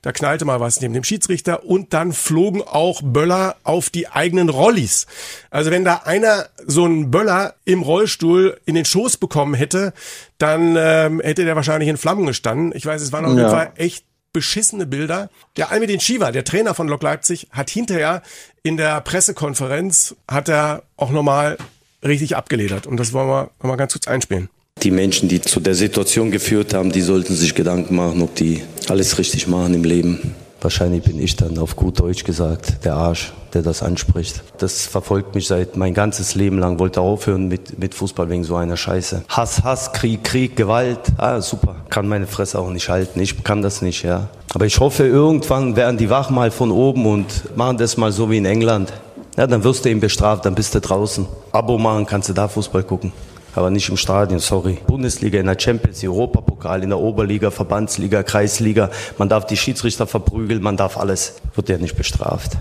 Da 0.03 0.12
knallte 0.12 0.44
mal 0.44 0.61
was 0.61 0.81
neben 0.81 0.94
dem 0.94 1.03
Schiedsrichter 1.03 1.64
und 1.64 1.92
dann 1.92 2.12
flogen 2.12 2.62
auch 2.62 3.03
Böller 3.03 3.57
auf 3.64 3.90
die 3.90 4.07
eigenen 4.07 4.48
Rollis. 4.48 5.09
Also 5.51 5.72
wenn 5.72 5.85
da 5.85 6.03
einer 6.05 6.46
so 6.64 6.85
einen 6.85 7.11
Böller 7.11 7.57
im 7.64 7.83
Rollstuhl 7.83 8.61
in 8.64 8.77
den 8.77 8.85
Schoß 8.85 9.16
bekommen 9.16 9.55
hätte, 9.55 9.92
dann 10.38 10.77
ähm, 10.79 11.20
hätte 11.20 11.44
der 11.44 11.57
wahrscheinlich 11.57 11.88
in 11.88 11.96
Flammen 11.96 12.27
gestanden. 12.27 12.70
Ich 12.77 12.87
weiß, 12.87 13.03
es 13.03 13.11
waren 13.11 13.24
auf 13.24 13.37
jeden. 13.37 13.51
Fall 13.51 13.72
echt 13.74 14.05
beschissene 14.33 14.87
Bilder. 14.87 15.31
Der 15.57 15.72
Almedin 15.72 15.98
Shiva, 15.98 16.31
der 16.31 16.44
Trainer 16.44 16.74
von 16.74 16.87
Lok 16.87 17.03
Leipzig, 17.03 17.48
hat 17.51 17.70
hinterher 17.70 18.22
in 18.62 18.77
der 18.77 19.01
Pressekonferenz 19.01 20.14
hat 20.29 20.48
er 20.48 20.85
auch 20.96 21.11
nochmal 21.11 21.59
richtig 22.05 22.37
abgeledert. 22.37 22.87
Und 22.87 22.98
das 22.98 23.12
wollen 23.12 23.27
wir 23.27 23.51
noch 23.59 23.68
mal 23.70 23.77
ganz 23.77 23.94
kurz 23.94 24.07
einspielen. 24.07 24.48
Die 24.83 24.91
Menschen, 24.91 25.29
die 25.29 25.41
zu 25.41 25.61
der 25.61 25.75
Situation 25.75 26.31
geführt 26.31 26.73
haben, 26.75 26.93
die 26.93 27.01
sollten 27.01 27.35
sich 27.35 27.55
Gedanken 27.55 27.97
machen, 27.97 28.23
ob 28.23 28.35
die 28.37 28.62
alles 28.88 29.19
richtig 29.19 29.49
machen 29.49 29.75
im 29.75 29.85
Leben. 29.85 30.35
Wahrscheinlich 30.61 31.05
bin 31.05 31.23
ich 31.23 31.37
dann 31.37 31.57
auf 31.59 31.77
gut 31.77 32.01
Deutsch 32.01 32.25
gesagt 32.25 32.85
der 32.85 32.95
Arsch, 32.95 33.33
der 33.55 33.62
das 33.62 33.83
anspricht. 33.83 34.43
Das 34.59 34.87
verfolgt 34.87 35.37
mich 35.37 35.47
seit 35.47 35.77
mein 35.77 35.95
ganzes 35.95 36.35
Leben 36.35 36.59
lang. 36.59 36.81
Wollte 36.81 37.01
aufhören 37.01 37.47
mit, 37.47 37.79
mit 37.79 37.95
Fußball 37.95 38.29
wegen 38.29 38.43
so 38.43 38.57
einer 38.57 38.77
Scheiße. 38.77 39.23
Hass, 39.29 39.62
Hass, 39.62 39.93
Krieg, 39.93 40.25
Krieg, 40.25 40.57
Gewalt. 40.57 40.99
Ah, 41.17 41.41
super. 41.41 41.77
Kann 41.91 42.09
meine 42.09 42.27
Fresse 42.27 42.59
auch 42.59 42.71
nicht 42.71 42.88
halten. 42.88 43.21
Ich 43.21 43.45
kann 43.45 43.62
das 43.62 43.83
nicht, 43.83 44.03
ja. 44.03 44.29
Aber 44.53 44.67
ich 44.67 44.81
hoffe, 44.81 45.07
irgendwann 45.07 45.77
werden 45.77 45.97
die 45.97 46.11
wach 46.11 46.31
mal 46.31 46.51
von 46.51 46.73
oben 46.73 47.07
und 47.07 47.57
machen 47.57 47.79
das 47.79 47.97
mal 47.97 48.11
so 48.11 48.29
wie 48.31 48.38
in 48.38 48.45
England. 48.45 48.93
Ja, 49.37 49.47
dann 49.47 49.62
wirst 49.62 49.85
du 49.85 49.91
eben 49.91 50.01
bestraft, 50.01 50.45
dann 50.45 50.57
bist 50.57 50.75
du 50.75 50.81
draußen. 50.81 51.27
Abo 51.53 51.79
machen, 51.79 52.05
kannst 52.07 52.29
du 52.29 52.33
da 52.33 52.49
Fußball 52.49 52.83
gucken. 52.83 53.12
Aber 53.59 53.71
nicht 53.71 53.88
im 53.88 53.97
Stadion, 53.97 54.38
sorry. 54.38 54.79
Bundesliga, 54.87 55.40
in 55.40 55.47
der 55.47 55.59
Champions, 55.59 56.05
Europapokal, 56.05 56.85
in 56.85 56.90
der 56.90 56.99
Oberliga, 57.01 57.51
Verbandsliga, 57.51 58.23
Kreisliga. 58.23 58.88
Man 59.18 59.29
darf 59.29 59.47
die 59.47 59.57
Schiedsrichter 59.57 60.07
verprügeln, 60.07 60.62
man 60.62 60.77
darf 60.77 60.97
alles. 60.97 61.40
Wird 61.57 61.68
ja 61.68 61.77
nicht 61.77 61.97
bestraft. 61.97 62.53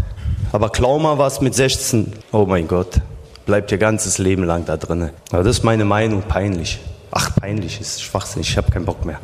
Aber 0.51 0.69
klau 0.69 0.97
mal 0.97 1.19
was 1.19 1.39
mit 1.39 1.53
16. 1.53 2.13
Oh 2.31 2.45
mein 2.47 2.67
Gott. 2.67 2.99
Bleibt 3.45 3.71
ihr 3.71 3.77
ganzes 3.77 4.17
Leben 4.17 4.43
lang 4.43 4.65
da 4.65 4.75
drin. 4.75 5.11
Aber 5.31 5.43
das 5.43 5.59
ist 5.59 5.63
meine 5.63 5.85
Meinung, 5.85 6.23
peinlich. 6.23 6.79
Ach, 7.11 7.35
peinlich 7.35 7.79
ist 7.79 8.01
schwachsinnig. 8.01 8.49
Ich 8.49 8.57
habe 8.57 8.71
keinen 8.71 8.85
Bock 8.85 9.05
mehr. 9.05 9.19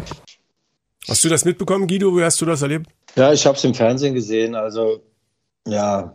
Hast 1.10 1.24
du 1.24 1.30
das 1.30 1.44
mitbekommen, 1.44 1.88
Guido? 1.88 2.16
Wie 2.16 2.24
hast 2.24 2.40
du 2.40 2.46
das 2.46 2.62
erlebt? 2.62 2.88
Ja, 3.16 3.34
ich 3.34 3.46
habe 3.48 3.58
es 3.58 3.64
im 3.64 3.74
Fernsehen 3.74 4.14
gesehen. 4.14 4.54
Also, 4.54 5.02
ja. 5.68 6.14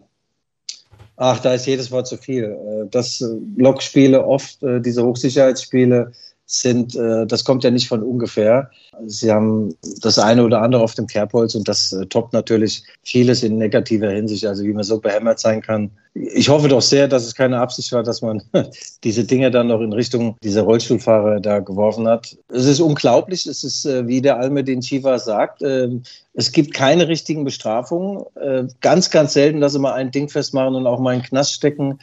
Ach, 1.20 1.40
da 1.40 1.52
ist 1.52 1.66
jedes 1.66 1.90
Wort 1.90 2.06
zu 2.06 2.16
viel. 2.16 2.44
Äh, 2.44 2.88
das 2.90 3.20
äh, 3.20 3.26
Lokspiele 3.56 4.24
oft, 4.24 4.62
äh, 4.62 4.80
diese 4.80 5.04
Hochsicherheitsspiele, 5.04 6.12
sind, 6.50 6.96
äh, 6.96 7.26
das 7.26 7.44
kommt 7.44 7.62
ja 7.62 7.70
nicht 7.70 7.88
von 7.88 8.02
ungefähr. 8.02 8.70
Sie 9.06 9.30
haben 9.30 9.74
das 10.00 10.18
eine 10.18 10.42
oder 10.42 10.62
andere 10.62 10.82
auf 10.82 10.94
dem 10.94 11.06
Kerbholz 11.06 11.54
und 11.54 11.68
das 11.68 11.92
äh, 11.92 12.06
toppt 12.06 12.32
natürlich 12.32 12.82
vieles 13.02 13.42
in 13.42 13.58
negativer 13.58 14.10
Hinsicht, 14.10 14.46
also 14.46 14.64
wie 14.64 14.72
man 14.72 14.82
so 14.82 14.98
behämmert 14.98 15.38
sein 15.38 15.60
kann. 15.60 15.90
Ich 16.14 16.48
hoffe 16.48 16.68
doch 16.68 16.80
sehr, 16.80 17.06
dass 17.06 17.26
es 17.26 17.34
keine 17.34 17.60
Absicht 17.60 17.92
war, 17.92 18.02
dass 18.02 18.22
man 18.22 18.42
diese 19.04 19.24
Dinge 19.24 19.50
dann 19.50 19.66
noch 19.66 19.82
in 19.82 19.92
Richtung 19.92 20.36
dieser 20.42 20.62
Rollstuhlfahrer 20.62 21.38
da 21.38 21.58
geworfen 21.58 22.08
hat. 22.08 22.38
Es 22.48 22.64
ist 22.64 22.80
unglaublich, 22.80 23.46
es 23.46 23.62
ist, 23.62 23.84
äh, 23.84 24.08
wie 24.08 24.22
der 24.22 24.38
Almedin 24.38 24.80
Chiva 24.80 25.18
sagt, 25.18 25.60
äh, 25.60 25.90
es 26.32 26.50
gibt 26.52 26.72
keine 26.72 27.08
richtigen 27.08 27.44
Bestrafungen. 27.44 28.24
Äh, 28.36 28.64
ganz, 28.80 29.10
ganz 29.10 29.34
selten, 29.34 29.60
dass 29.60 29.74
sie 29.74 29.80
mal 29.80 29.92
ein 29.92 30.12
Ding 30.12 30.30
festmachen 30.30 30.76
und 30.76 30.86
auch 30.86 30.98
mal 30.98 31.12
in 31.12 31.20
den 31.20 31.26
Knast 31.26 31.52
stecken. 31.52 31.98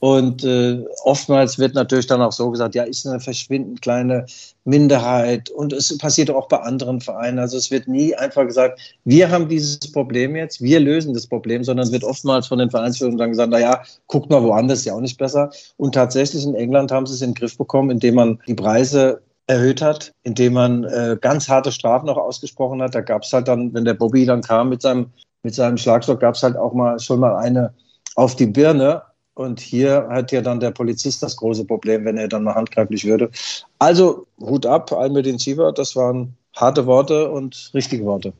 Und 0.00 0.44
äh, 0.44 0.84
oftmals 1.04 1.58
wird 1.58 1.74
natürlich 1.74 2.06
dann 2.06 2.20
auch 2.20 2.32
so 2.32 2.50
gesagt, 2.50 2.74
ja, 2.74 2.82
ist 2.82 3.06
eine 3.06 3.18
verschwindend 3.18 3.80
kleine 3.80 4.26
Minderheit. 4.64 5.48
Und 5.48 5.72
es 5.72 5.96
passiert 5.96 6.30
auch 6.30 6.48
bei 6.48 6.58
anderen 6.58 7.00
Vereinen. 7.00 7.38
Also 7.38 7.56
es 7.56 7.70
wird 7.70 7.88
nie 7.88 8.14
einfach 8.14 8.44
gesagt, 8.46 8.78
wir 9.04 9.30
haben 9.30 9.48
dieses 9.48 9.90
Problem 9.92 10.36
jetzt, 10.36 10.60
wir 10.60 10.80
lösen 10.80 11.14
das 11.14 11.26
Problem, 11.26 11.64
sondern 11.64 11.86
es 11.86 11.92
wird 11.92 12.04
oftmals 12.04 12.46
von 12.46 12.58
den 12.58 12.70
Vereinsführungen 12.70 13.18
dann 13.18 13.30
gesagt, 13.30 13.50
na 13.50 13.58
ja, 13.58 13.82
guckt 14.06 14.28
mal 14.30 14.42
woanders, 14.42 14.80
ist 14.80 14.84
ja 14.84 14.94
auch 14.94 15.00
nicht 15.00 15.18
besser. 15.18 15.50
Und 15.78 15.94
tatsächlich 15.94 16.44
in 16.44 16.54
England 16.54 16.92
haben 16.92 17.06
sie 17.06 17.14
es 17.14 17.22
in 17.22 17.30
den 17.30 17.34
Griff 17.34 17.56
bekommen, 17.56 17.90
indem 17.90 18.16
man 18.16 18.38
die 18.46 18.54
Preise 18.54 19.22
erhöht 19.46 19.80
hat, 19.80 20.12
indem 20.24 20.54
man 20.54 20.84
äh, 20.84 21.16
ganz 21.20 21.48
harte 21.48 21.72
Strafen 21.72 22.08
auch 22.08 22.16
ausgesprochen 22.16 22.82
hat. 22.82 22.94
Da 22.94 23.00
gab 23.00 23.22
es 23.22 23.32
halt 23.32 23.48
dann, 23.48 23.72
wenn 23.72 23.84
der 23.84 23.94
Bobby 23.94 24.26
dann 24.26 24.42
kam 24.42 24.68
mit 24.68 24.82
seinem, 24.82 25.06
mit 25.42 25.54
seinem 25.54 25.78
Schlagstock, 25.78 26.20
gab 26.20 26.34
es 26.34 26.42
halt 26.42 26.56
auch 26.56 26.74
mal 26.74 26.98
schon 26.98 27.20
mal 27.20 27.36
eine 27.36 27.72
auf 28.16 28.34
die 28.34 28.46
Birne. 28.46 29.02
Und 29.36 29.60
hier 29.60 30.08
hat 30.08 30.32
ja 30.32 30.40
dann 30.40 30.60
der 30.60 30.70
Polizist 30.70 31.22
das 31.22 31.36
große 31.36 31.66
Problem, 31.66 32.06
wenn 32.06 32.16
er 32.16 32.26
dann 32.26 32.44
mal 32.44 32.54
handgreiflich 32.54 33.04
würde. 33.04 33.30
Also 33.78 34.26
Hut 34.40 34.64
ab, 34.64 34.90
Almedin 34.92 35.38
Siva, 35.38 35.72
das 35.72 35.94
waren 35.94 36.34
harte 36.54 36.86
Worte 36.86 37.30
und 37.30 37.70
richtige 37.74 38.06
Worte. 38.06 38.32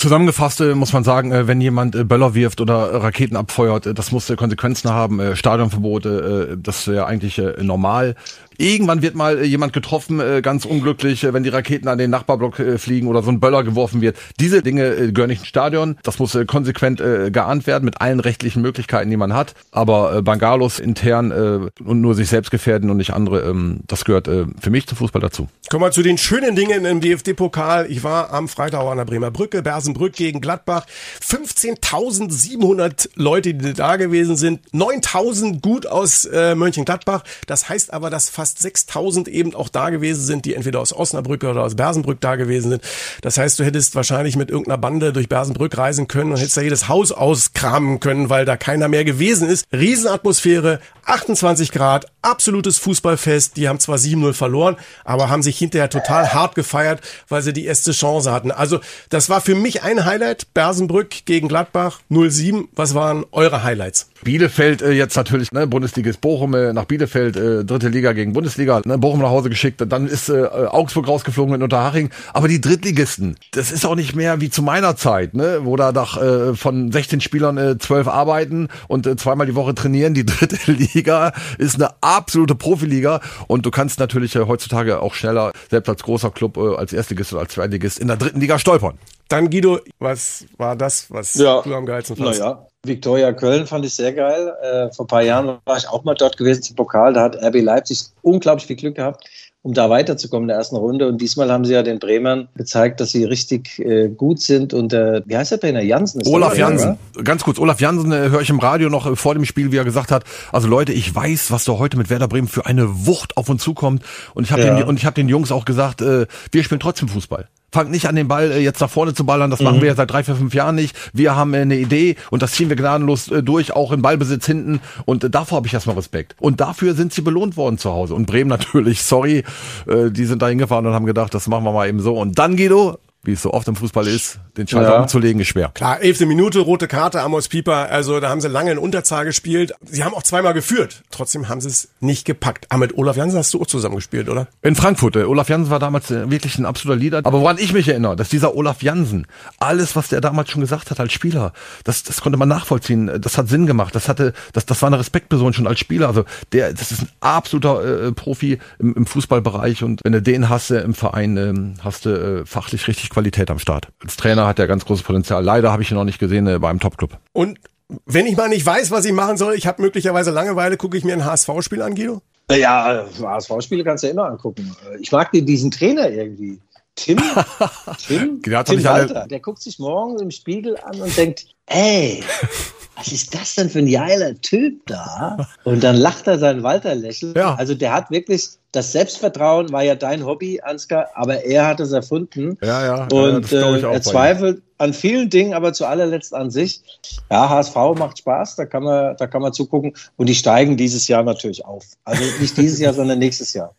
Zusammengefasst 0.00 0.62
äh, 0.62 0.74
muss 0.74 0.94
man 0.94 1.04
sagen, 1.04 1.30
äh, 1.30 1.46
wenn 1.46 1.60
jemand 1.60 1.94
äh, 1.94 2.04
Böller 2.04 2.34
wirft 2.34 2.62
oder 2.62 3.02
Raketen 3.02 3.36
abfeuert, 3.36 3.86
das 3.98 4.12
muss 4.12 4.32
Konsequenzen 4.34 4.88
haben. 4.88 5.36
Stadionverbote, 5.36 6.56
das 6.62 6.88
wäre 6.88 7.04
eigentlich 7.04 7.40
normal. 7.60 8.14
Irgendwann 8.56 9.02
wird 9.02 9.14
mal 9.14 9.44
jemand 9.44 9.72
getroffen, 9.72 10.20
ganz 10.42 10.64
unglücklich, 10.64 11.26
wenn 11.30 11.42
die 11.42 11.48
Raketen 11.48 11.88
an 11.88 11.98
den 11.98 12.10
Nachbarblock 12.10 12.56
fliegen 12.76 13.08
oder 13.08 13.22
so 13.22 13.30
ein 13.30 13.40
Böller 13.40 13.64
geworfen 13.64 14.00
wird. 14.00 14.16
Diese 14.38 14.62
Dinge 14.62 15.12
gehören 15.12 15.30
nicht 15.30 15.40
ins 15.40 15.48
Stadion. 15.48 15.96
Das 16.02 16.18
muss 16.18 16.38
konsequent 16.46 16.98
geahnt 17.32 17.66
werden 17.66 17.84
mit 17.86 18.00
allen 18.00 18.20
rechtlichen 18.20 18.62
Möglichkeiten, 18.62 19.10
die 19.10 19.16
man 19.16 19.32
hat. 19.32 19.54
Aber 19.72 20.22
Bangalos 20.22 20.78
intern 20.78 21.70
und 21.82 22.00
nur 22.00 22.14
sich 22.14 22.28
selbst 22.28 22.50
gefährden 22.50 22.90
und 22.90 22.98
nicht 22.98 23.12
andere, 23.12 23.40
ähm, 23.48 23.80
das 23.86 24.04
gehört 24.04 24.28
für 24.28 24.70
mich 24.70 24.86
zum 24.86 24.98
Fußball 24.98 25.22
dazu. 25.22 25.48
Kommen 25.70 25.84
wir 25.84 25.90
zu 25.90 26.02
den 26.02 26.18
schönen 26.18 26.54
Dingen 26.54 26.84
im 26.84 27.00
DFB-Pokal. 27.00 27.86
Ich 27.90 28.04
war 28.04 28.32
am 28.32 28.48
Freitag 28.48 28.84
an 28.84 28.98
der 28.98 29.06
Bremer 29.06 29.30
Brücke, 29.30 29.62
Bersenbrück 29.90 30.14
gegen 30.14 30.40
Gladbach. 30.40 30.86
15.700 31.22 33.10
Leute, 33.16 33.54
die 33.54 33.72
da 33.72 33.96
gewesen 33.96 34.36
sind. 34.36 34.60
9.000 34.72 35.60
gut 35.60 35.86
aus 35.86 36.24
äh, 36.24 36.54
Mönchengladbach. 36.54 37.24
Das 37.46 37.68
heißt 37.68 37.92
aber, 37.92 38.10
dass 38.10 38.30
fast 38.30 38.58
6.000 38.58 39.28
eben 39.28 39.54
auch 39.54 39.68
da 39.68 39.90
gewesen 39.90 40.22
sind, 40.22 40.44
die 40.44 40.54
entweder 40.54 40.80
aus 40.80 40.92
Osnabrück 40.92 41.44
oder 41.44 41.62
aus 41.62 41.74
Bersenbrück 41.74 42.20
da 42.20 42.36
gewesen 42.36 42.70
sind. 42.70 42.82
Das 43.22 43.38
heißt, 43.38 43.58
du 43.58 43.64
hättest 43.64 43.94
wahrscheinlich 43.94 44.36
mit 44.36 44.50
irgendeiner 44.50 44.78
Bande 44.78 45.12
durch 45.12 45.28
Bersenbrück 45.28 45.76
reisen 45.76 46.08
können 46.08 46.32
und 46.32 46.38
hättest 46.38 46.56
da 46.56 46.62
jedes 46.62 46.88
Haus 46.88 47.12
auskramen 47.12 48.00
können, 48.00 48.30
weil 48.30 48.44
da 48.44 48.56
keiner 48.56 48.88
mehr 48.88 49.04
gewesen 49.04 49.48
ist. 49.48 49.66
Riesenatmosphäre, 49.72 50.80
28 51.04 51.72
Grad, 51.72 52.06
absolutes 52.22 52.78
Fußballfest. 52.78 53.56
Die 53.56 53.68
haben 53.68 53.80
zwar 53.80 53.96
7-0 53.96 54.32
verloren, 54.32 54.76
aber 55.04 55.28
haben 55.28 55.42
sich 55.42 55.58
hinterher 55.58 55.90
total 55.90 56.32
hart 56.32 56.54
gefeiert, 56.54 57.00
weil 57.28 57.42
sie 57.42 57.52
die 57.52 57.64
erste 57.64 57.92
Chance 57.92 58.30
hatten. 58.32 58.50
Also 58.50 58.80
das 59.08 59.28
war 59.28 59.40
für 59.40 59.54
mich 59.54 59.82
ein 59.82 60.04
Highlight. 60.04 60.52
Bersenbrück 60.54 61.24
gegen 61.24 61.48
Gladbach 61.48 62.00
0-7. 62.10 62.68
Was 62.72 62.94
waren 62.94 63.24
eure 63.32 63.62
Highlights? 63.62 64.09
Bielefeld 64.22 64.82
äh, 64.82 64.92
jetzt 64.92 65.16
natürlich, 65.16 65.52
ne, 65.52 65.66
Bundesliga 65.66 66.10
ist 66.10 66.20
Bochum 66.20 66.54
äh, 66.54 66.72
nach 66.72 66.84
Bielefeld, 66.84 67.36
äh, 67.36 67.64
dritte 67.64 67.88
Liga 67.88 68.12
gegen 68.12 68.32
Bundesliga, 68.32 68.80
ne, 68.84 68.98
Bochum 68.98 69.20
nach 69.20 69.30
Hause 69.30 69.48
geschickt, 69.48 69.82
dann 69.86 70.06
ist 70.06 70.28
äh, 70.28 70.44
Augsburg 70.44 71.08
rausgeflogen 71.08 71.54
in 71.54 71.62
Unterhaching. 71.62 72.10
Aber 72.32 72.48
die 72.48 72.60
Drittligisten, 72.60 73.36
das 73.52 73.72
ist 73.72 73.86
auch 73.86 73.94
nicht 73.94 74.14
mehr 74.14 74.40
wie 74.40 74.50
zu 74.50 74.62
meiner 74.62 74.96
Zeit, 74.96 75.34
ne, 75.34 75.60
wo 75.62 75.76
da 75.76 75.92
nach, 75.92 76.20
äh, 76.20 76.54
von 76.54 76.92
16 76.92 77.20
Spielern 77.20 77.56
äh, 77.58 77.78
12 77.78 78.08
arbeiten 78.08 78.68
und 78.88 79.06
äh, 79.06 79.16
zweimal 79.16 79.46
die 79.46 79.54
Woche 79.54 79.74
trainieren. 79.74 80.14
Die 80.14 80.26
dritte 80.26 80.70
Liga 80.70 81.32
ist 81.58 81.76
eine 81.76 81.90
absolute 82.00 82.54
Profiliga 82.54 83.20
und 83.46 83.64
du 83.66 83.70
kannst 83.70 83.98
natürlich 84.00 84.36
äh, 84.36 84.46
heutzutage 84.46 85.00
auch 85.00 85.14
schneller, 85.14 85.52
selbst 85.70 85.88
als 85.88 86.02
großer 86.02 86.30
Club, 86.30 86.56
äh, 86.56 86.76
als 86.76 86.92
Erstligist 86.92 87.32
oder 87.32 87.42
als 87.42 87.52
Zweitligist 87.54 87.98
in 87.98 88.08
der 88.08 88.16
dritten 88.16 88.40
Liga 88.40 88.58
stolpern. 88.58 88.98
Dann 89.28 89.48
Guido, 89.48 89.78
was 90.00 90.44
war 90.58 90.74
das, 90.74 91.10
was 91.10 91.34
ja. 91.34 91.62
du 91.62 91.74
am 91.74 91.86
geilsten 91.86 92.16
fandst? 92.16 92.40
Naja, 92.40 92.66
Viktoria 92.86 93.32
Köln 93.32 93.66
fand 93.66 93.84
ich 93.84 93.94
sehr 93.94 94.12
geil. 94.12 94.54
Äh, 94.62 94.94
vor 94.94 95.04
ein 95.04 95.08
paar 95.08 95.22
Jahren 95.22 95.58
war 95.64 95.76
ich 95.76 95.88
auch 95.88 96.04
mal 96.04 96.14
dort 96.14 96.36
gewesen 96.38 96.62
zum 96.62 96.76
Pokal. 96.76 97.12
Da 97.12 97.22
hat 97.22 97.36
RB 97.36 97.62
Leipzig 97.62 98.00
unglaublich 98.22 98.66
viel 98.66 98.76
Glück 98.76 98.94
gehabt, 98.94 99.28
um 99.60 99.74
da 99.74 99.90
weiterzukommen 99.90 100.44
in 100.44 100.48
der 100.48 100.56
ersten 100.56 100.76
Runde. 100.76 101.06
Und 101.06 101.20
diesmal 101.20 101.52
haben 101.52 101.66
sie 101.66 101.74
ja 101.74 101.82
den 101.82 101.98
Bremern 101.98 102.48
gezeigt, 102.54 103.00
dass 103.00 103.10
sie 103.10 103.24
richtig 103.24 103.78
äh, 103.80 104.08
gut 104.08 104.40
sind. 104.40 104.72
Und 104.72 104.94
äh, 104.94 105.20
wie 105.26 105.36
heißt 105.36 105.52
der 105.52 105.60
Trainer? 105.60 105.82
Jansen? 105.82 106.22
Olaf 106.26 106.56
Jansen. 106.56 106.96
Ganz 107.22 107.44
kurz, 107.44 107.58
Olaf 107.58 107.82
Jansen 107.82 108.12
äh, 108.12 108.30
höre 108.30 108.40
ich 108.40 108.48
im 108.48 108.60
Radio 108.60 108.88
noch 108.88 109.06
äh, 109.06 109.14
vor 109.14 109.34
dem 109.34 109.44
Spiel, 109.44 109.72
wie 109.72 109.76
er 109.76 109.84
gesagt 109.84 110.10
hat, 110.10 110.24
also 110.50 110.66
Leute, 110.66 110.94
ich 110.94 111.14
weiß, 111.14 111.50
was 111.50 111.66
da 111.66 111.72
heute 111.72 111.98
mit 111.98 112.08
Werder 112.08 112.28
Bremen 112.28 112.48
für 112.48 112.64
eine 112.64 113.06
Wucht 113.06 113.36
auf 113.36 113.50
uns 113.50 113.62
zukommt. 113.62 114.02
Und 114.32 114.44
ich 114.44 114.52
habe 114.52 114.62
ja. 114.62 114.74
den, 114.74 114.88
und 114.88 114.96
ich 114.96 115.04
hab 115.04 115.14
den 115.14 115.28
Jungs 115.28 115.52
auch 115.52 115.66
gesagt, 115.66 116.00
äh, 116.00 116.26
wir 116.50 116.64
spielen 116.64 116.80
trotzdem 116.80 117.08
Fußball 117.08 117.46
fangt 117.72 117.90
nicht 117.90 118.06
an 118.06 118.16
den 118.16 118.28
Ball 118.28 118.52
äh, 118.52 118.58
jetzt 118.58 118.80
nach 118.80 118.90
vorne 118.90 119.14
zu 119.14 119.24
ballern, 119.24 119.50
das 119.50 119.60
mhm. 119.60 119.66
machen 119.66 119.80
wir 119.80 119.88
ja 119.88 119.94
seit 119.94 120.10
drei, 120.10 120.24
vier, 120.24 120.34
fünf 120.34 120.54
Jahren 120.54 120.74
nicht. 120.74 120.96
Wir 121.12 121.36
haben 121.36 121.54
äh, 121.54 121.58
eine 121.58 121.76
Idee 121.76 122.16
und 122.30 122.42
das 122.42 122.52
ziehen 122.52 122.68
wir 122.68 122.76
gnadenlos 122.76 123.30
äh, 123.30 123.42
durch, 123.42 123.72
auch 123.74 123.92
im 123.92 124.02
Ballbesitz 124.02 124.46
hinten 124.46 124.80
und 125.04 125.24
äh, 125.24 125.30
davor 125.30 125.56
habe 125.56 125.66
ich 125.66 125.74
erstmal 125.74 125.96
Respekt. 125.96 126.36
Und 126.40 126.60
dafür 126.60 126.94
sind 126.94 127.12
sie 127.12 127.22
belohnt 127.22 127.56
worden 127.56 127.78
zu 127.78 127.90
Hause. 127.90 128.14
Und 128.14 128.26
Bremen 128.26 128.48
natürlich, 128.48 129.02
sorry, 129.02 129.44
äh, 129.86 130.10
die 130.10 130.24
sind 130.24 130.42
da 130.42 130.48
hingefahren 130.48 130.86
und 130.86 130.94
haben 130.94 131.06
gedacht, 131.06 131.34
das 131.34 131.48
machen 131.48 131.64
wir 131.64 131.72
mal 131.72 131.88
eben 131.88 132.00
so. 132.00 132.16
Und 132.16 132.38
dann, 132.38 132.56
Guido, 132.56 132.98
wie 133.22 133.32
es 133.32 133.42
so 133.42 133.52
oft 133.52 133.68
im 133.68 133.76
Fußball 133.76 134.06
ist, 134.06 134.38
den 134.56 134.66
Schalter 134.66 134.94
ja. 134.94 135.02
umzulegen 135.02 135.42
ist 135.42 135.48
schwer. 135.48 135.70
Klar, 135.74 136.00
elfte 136.00 136.24
Minute, 136.24 136.60
rote 136.60 136.88
Karte, 136.88 137.20
Amos 137.20 137.48
Pieper, 137.48 137.90
also 137.90 138.18
da 138.18 138.30
haben 138.30 138.40
sie 138.40 138.48
lange 138.48 138.72
in 138.72 138.78
Unterzahl 138.78 139.26
gespielt. 139.26 139.72
Sie 139.84 140.04
haben 140.04 140.14
auch 140.14 140.22
zweimal 140.22 140.54
geführt, 140.54 141.02
trotzdem 141.10 141.48
haben 141.48 141.60
sie 141.60 141.68
es 141.68 141.88
nicht 142.00 142.24
gepackt. 142.24 142.66
Aber 142.70 142.80
mit 142.80 142.96
Olaf 142.96 143.16
Jansen 143.16 143.38
hast 143.38 143.52
du 143.52 143.60
auch 143.60 143.66
zusammen 143.66 143.96
gespielt, 143.96 144.28
oder? 144.28 144.48
In 144.62 144.74
Frankfurt. 144.74 145.16
Äh, 145.16 145.24
Olaf 145.24 145.50
Jansen 145.50 145.70
war 145.70 145.78
damals 145.78 146.10
äh, 146.10 146.30
wirklich 146.30 146.58
ein 146.58 146.64
absoluter 146.64 146.98
Leader. 146.98 147.20
Aber 147.24 147.40
woran 147.40 147.58
ich 147.58 147.74
mich 147.74 147.88
erinnere, 147.88 148.16
dass 148.16 148.30
dieser 148.30 148.54
Olaf 148.56 148.82
Jansen, 148.82 149.26
alles, 149.58 149.96
was 149.96 150.08
der 150.08 150.22
damals 150.22 150.50
schon 150.50 150.62
gesagt 150.62 150.90
hat 150.90 150.98
als 150.98 151.12
Spieler, 151.12 151.52
das, 151.84 152.02
das 152.02 152.22
konnte 152.22 152.38
man 152.38 152.48
nachvollziehen, 152.48 153.20
das 153.20 153.36
hat 153.36 153.48
Sinn 153.48 153.66
gemacht, 153.66 153.94
das 153.94 154.08
hatte, 154.08 154.32
das, 154.54 154.64
das 154.64 154.80
war 154.80 154.86
eine 154.86 154.98
Respektperson 154.98 155.52
schon 155.52 155.66
als 155.66 155.78
Spieler. 155.78 156.08
Also 156.08 156.24
der, 156.52 156.72
das 156.72 156.90
ist 156.90 157.02
ein 157.02 157.08
absoluter 157.20 158.06
äh, 158.06 158.12
Profi 158.12 158.58
im, 158.78 158.94
im 158.94 159.06
Fußballbereich 159.06 159.84
und 159.84 160.00
wenn 160.04 160.12
du 160.12 160.22
den 160.22 160.48
hast 160.48 160.70
äh, 160.70 160.80
im 160.80 160.94
Verein, 160.94 161.36
äh, 161.36 161.82
hast 161.84 162.06
du 162.06 162.10
äh, 162.40 162.46
fachlich 162.46 162.88
richtig 162.88 163.09
Qualität 163.10 163.50
am 163.50 163.58
Start. 163.58 163.88
Als 164.02 164.16
Trainer 164.16 164.46
hat 164.46 164.58
er 164.58 164.66
ganz 164.66 164.84
großes 164.84 165.04
Potenzial. 165.04 165.44
Leider 165.44 165.70
habe 165.70 165.82
ich 165.82 165.90
ihn 165.90 165.96
noch 165.96 166.04
nicht 166.04 166.18
gesehen 166.18 166.46
äh, 166.46 166.58
beim 166.58 166.80
Topclub. 166.80 167.18
Und 167.32 167.58
wenn 168.06 168.26
ich 168.26 168.36
mal 168.36 168.48
nicht 168.48 168.64
weiß, 168.64 168.90
was 168.90 169.04
ich 169.04 169.12
machen 169.12 169.36
soll, 169.36 169.54
ich 169.54 169.66
habe 169.66 169.82
möglicherweise 169.82 170.30
Langeweile, 170.30 170.76
gucke 170.76 170.96
ich 170.96 171.04
mir 171.04 171.12
ein 171.12 171.24
HSV-Spiel 171.24 171.82
an, 171.82 171.94
Guido? 171.94 172.22
Ja, 172.50 173.06
HSV-Spiele 173.20 173.84
kannst 173.84 174.02
du 174.02 174.08
ja 174.08 174.12
immer 174.12 174.26
angucken. 174.26 174.74
Ich 175.00 175.12
mag 175.12 175.30
diesen 175.32 175.70
Trainer 175.70 176.10
irgendwie. 176.10 176.60
Tim, 176.96 177.18
Tim, 178.06 178.42
der, 178.42 178.64
Tim 178.64 178.84
Walter, 178.84 179.26
der 179.26 179.40
guckt 179.40 179.62
sich 179.62 179.78
morgen 179.78 180.18
im 180.18 180.30
Spiegel 180.30 180.76
an 180.76 181.00
und 181.00 181.16
denkt, 181.16 181.46
ey, 181.66 182.22
was 183.00 183.12
ist 183.12 183.34
das 183.34 183.54
denn 183.54 183.70
für 183.70 183.78
ein 183.78 183.90
geiler 183.90 184.38
Typ 184.40 184.86
da? 184.86 185.48
Und 185.64 185.82
dann 185.82 185.96
lacht 185.96 186.26
er 186.26 186.38
sein 186.38 186.62
Walter-Lächeln. 186.62 187.32
Ja. 187.34 187.54
Also 187.54 187.74
der 187.74 187.94
hat 187.94 188.10
wirklich, 188.10 188.46
das 188.72 188.92
Selbstvertrauen 188.92 189.72
war 189.72 189.82
ja 189.82 189.94
dein 189.94 190.26
Hobby, 190.26 190.60
Ansgar, 190.60 191.08
aber 191.14 191.44
er 191.44 191.66
hat 191.66 191.80
es 191.80 191.92
erfunden. 191.92 192.58
Ja, 192.62 192.84
ja. 192.84 193.08
Und 193.10 193.50
ja, 193.50 193.74
äh, 193.74 193.80
er 193.80 194.02
zweifelt 194.02 194.60
an 194.76 194.92
vielen 194.92 195.30
Dingen, 195.30 195.54
aber 195.54 195.72
zu 195.72 195.86
allerletzt 195.86 196.34
an 196.34 196.50
sich. 196.50 196.82
Ja, 197.30 197.48
HSV 197.48 197.74
macht 197.96 198.18
Spaß, 198.18 198.56
da 198.56 198.66
kann 198.66 198.82
man, 198.82 199.16
da 199.16 199.26
kann 199.26 199.40
man 199.40 199.54
zugucken. 199.54 199.94
Und 200.16 200.28
die 200.28 200.34
steigen 200.34 200.76
dieses 200.76 201.08
Jahr 201.08 201.22
natürlich 201.22 201.64
auf. 201.64 201.84
Also 202.04 202.22
nicht 202.38 202.56
dieses 202.58 202.80
Jahr, 202.80 202.92
sondern 202.94 203.18
nächstes 203.18 203.54
Jahr. 203.54 203.74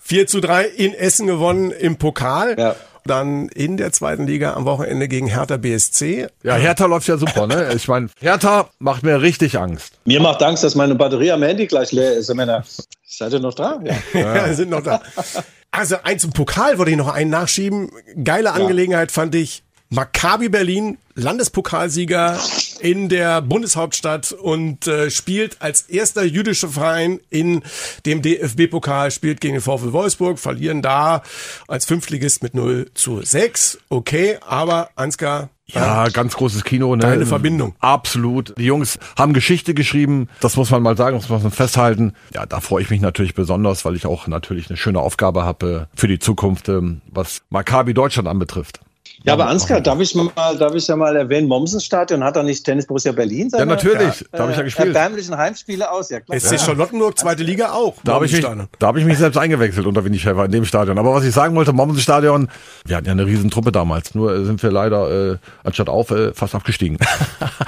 4 0.00 0.26
zu 0.26 0.40
3 0.40 0.66
in 0.66 0.92
Essen 0.92 1.26
gewonnen 1.26 1.70
im 1.70 1.96
Pokal. 1.96 2.56
Ja. 2.58 2.76
Dann 3.08 3.48
in 3.48 3.76
der 3.76 3.90
zweiten 3.92 4.26
Liga 4.26 4.54
am 4.54 4.64
Wochenende 4.64 5.08
gegen 5.08 5.26
Hertha 5.26 5.56
BSC. 5.56 6.28
Ja, 6.44 6.54
Hertha 6.54 6.86
läuft 6.86 7.08
ja 7.08 7.16
super, 7.18 7.46
ne? 7.46 7.72
Ich 7.74 7.88
meine, 7.88 8.08
Hertha 8.20 8.68
macht 8.78 9.02
mir 9.02 9.20
richtig 9.20 9.58
Angst. 9.58 9.94
Mir 10.04 10.20
macht 10.20 10.42
Angst, 10.42 10.62
dass 10.62 10.74
meine 10.74 10.94
Batterie 10.94 11.32
am 11.32 11.42
Handy 11.42 11.66
gleich 11.66 11.90
leer 11.90 12.12
ist, 12.12 12.32
Männer. 12.32 12.64
Seid 13.04 13.32
ihr 13.32 13.40
noch 13.40 13.54
da? 13.54 13.80
Ja. 13.82 13.94
Ja, 14.20 14.52
sind 14.54 14.70
noch 14.70 14.82
da. 14.82 15.00
Also 15.70 15.96
eins 16.02 16.24
im 16.24 16.30
Pokal 16.30 16.78
wollte 16.78 16.90
ich 16.92 16.96
noch 16.96 17.12
einen 17.12 17.30
nachschieben. 17.30 17.90
Geile 18.22 18.52
Angelegenheit 18.52 19.10
fand 19.10 19.34
ich. 19.34 19.62
Maccabi 19.90 20.50
Berlin, 20.50 20.98
Landespokalsieger 21.14 22.38
in 22.80 23.08
der 23.08 23.42
Bundeshauptstadt 23.42 24.32
und 24.32 24.86
äh, 24.86 25.10
spielt 25.10 25.60
als 25.60 25.82
erster 25.82 26.24
jüdischer 26.24 26.68
Verein 26.68 27.20
in 27.30 27.62
dem 28.06 28.22
DFB-Pokal, 28.22 29.10
spielt 29.10 29.40
gegen 29.40 29.54
den 29.54 29.60
VfL 29.60 29.92
Wolfsburg, 29.92 30.38
verlieren 30.38 30.82
da 30.82 31.22
als 31.66 31.84
Fünftligist 31.86 32.42
mit 32.42 32.54
0 32.54 32.90
zu 32.94 33.22
6. 33.22 33.78
Okay, 33.88 34.38
aber 34.46 34.90
Ansgar, 34.96 35.50
Ja, 35.66 36.08
ganz 36.08 36.34
großes 36.34 36.64
Kino. 36.64 36.96
Ne? 36.96 37.02
Geile 37.02 37.26
Verbindung. 37.26 37.74
Absolut. 37.80 38.54
Die 38.56 38.64
Jungs 38.64 38.98
haben 39.18 39.34
Geschichte 39.34 39.74
geschrieben. 39.74 40.28
Das 40.40 40.56
muss 40.56 40.70
man 40.70 40.82
mal 40.82 40.96
sagen, 40.96 41.18
das 41.18 41.28
muss 41.28 41.42
man 41.42 41.52
festhalten. 41.52 42.14
Ja, 42.32 42.46
da 42.46 42.60
freue 42.60 42.82
ich 42.82 42.90
mich 42.90 43.00
natürlich 43.02 43.34
besonders, 43.34 43.84
weil 43.84 43.94
ich 43.94 44.06
auch 44.06 44.26
natürlich 44.28 44.70
eine 44.70 44.76
schöne 44.78 45.00
Aufgabe 45.00 45.44
habe 45.44 45.88
für 45.94 46.08
die 46.08 46.18
Zukunft, 46.18 46.68
ähm, 46.68 47.02
was 47.10 47.42
Maccabi 47.50 47.92
Deutschland 47.92 48.28
anbetrifft. 48.28 48.80
Ja, 49.24 49.32
aber 49.32 49.48
Ansgar, 49.48 49.80
darf 49.80 50.00
ich 50.00 50.14
mal, 50.14 50.30
darf 50.58 50.74
ich 50.74 50.86
ja 50.86 50.94
mal 50.94 51.16
erwähnen, 51.16 51.48
Mommsenstadion 51.48 52.22
hat 52.22 52.36
da 52.36 52.42
nicht 52.42 52.64
Tennis 52.64 52.86
Borussia 52.86 53.10
Berlin 53.10 53.50
seine 53.50 53.62
Ja, 53.62 53.66
natürlich. 53.66 54.24
Da 54.30 54.40
habe 54.40 54.52
ich 54.52 54.56
ja 54.56 54.62
gespielt. 54.62 54.88
erbärmlichen 54.88 55.36
Heimspiele 55.36 55.90
aus, 55.90 56.10
ja 56.10 56.20
klar. 56.20 56.38
SC 56.38 56.60
Charlottenburg, 56.60 57.18
zweite 57.18 57.42
Liga 57.42 57.72
auch. 57.72 57.96
Da 58.04 58.14
habe 58.14 58.26
ich, 58.26 58.32
mich, 58.32 58.46
da 58.78 58.86
hab 58.86 58.96
ich 58.96 59.04
mich 59.04 59.18
selbst 59.18 59.36
eingewechselt 59.36 59.86
unter 59.86 60.04
Winnie 60.04 60.18
Schäfer 60.18 60.44
in 60.44 60.52
dem 60.52 60.64
Stadion. 60.64 60.98
Aber 60.98 61.14
was 61.14 61.24
ich 61.24 61.34
sagen 61.34 61.56
wollte, 61.56 61.72
Mommsen-Stadion, 61.72 62.48
wir 62.84 62.96
hatten 62.96 63.06
ja 63.06 63.12
eine 63.12 63.26
riesen 63.26 63.50
Truppe 63.50 63.72
damals. 63.72 64.14
Nur 64.14 64.34
äh, 64.34 64.44
sind 64.44 64.62
wir 64.62 64.70
leider, 64.70 65.32
äh, 65.32 65.36
anstatt 65.64 65.88
auf, 65.88 66.10
äh, 66.12 66.32
fast 66.32 66.54
abgestiegen. 66.54 66.98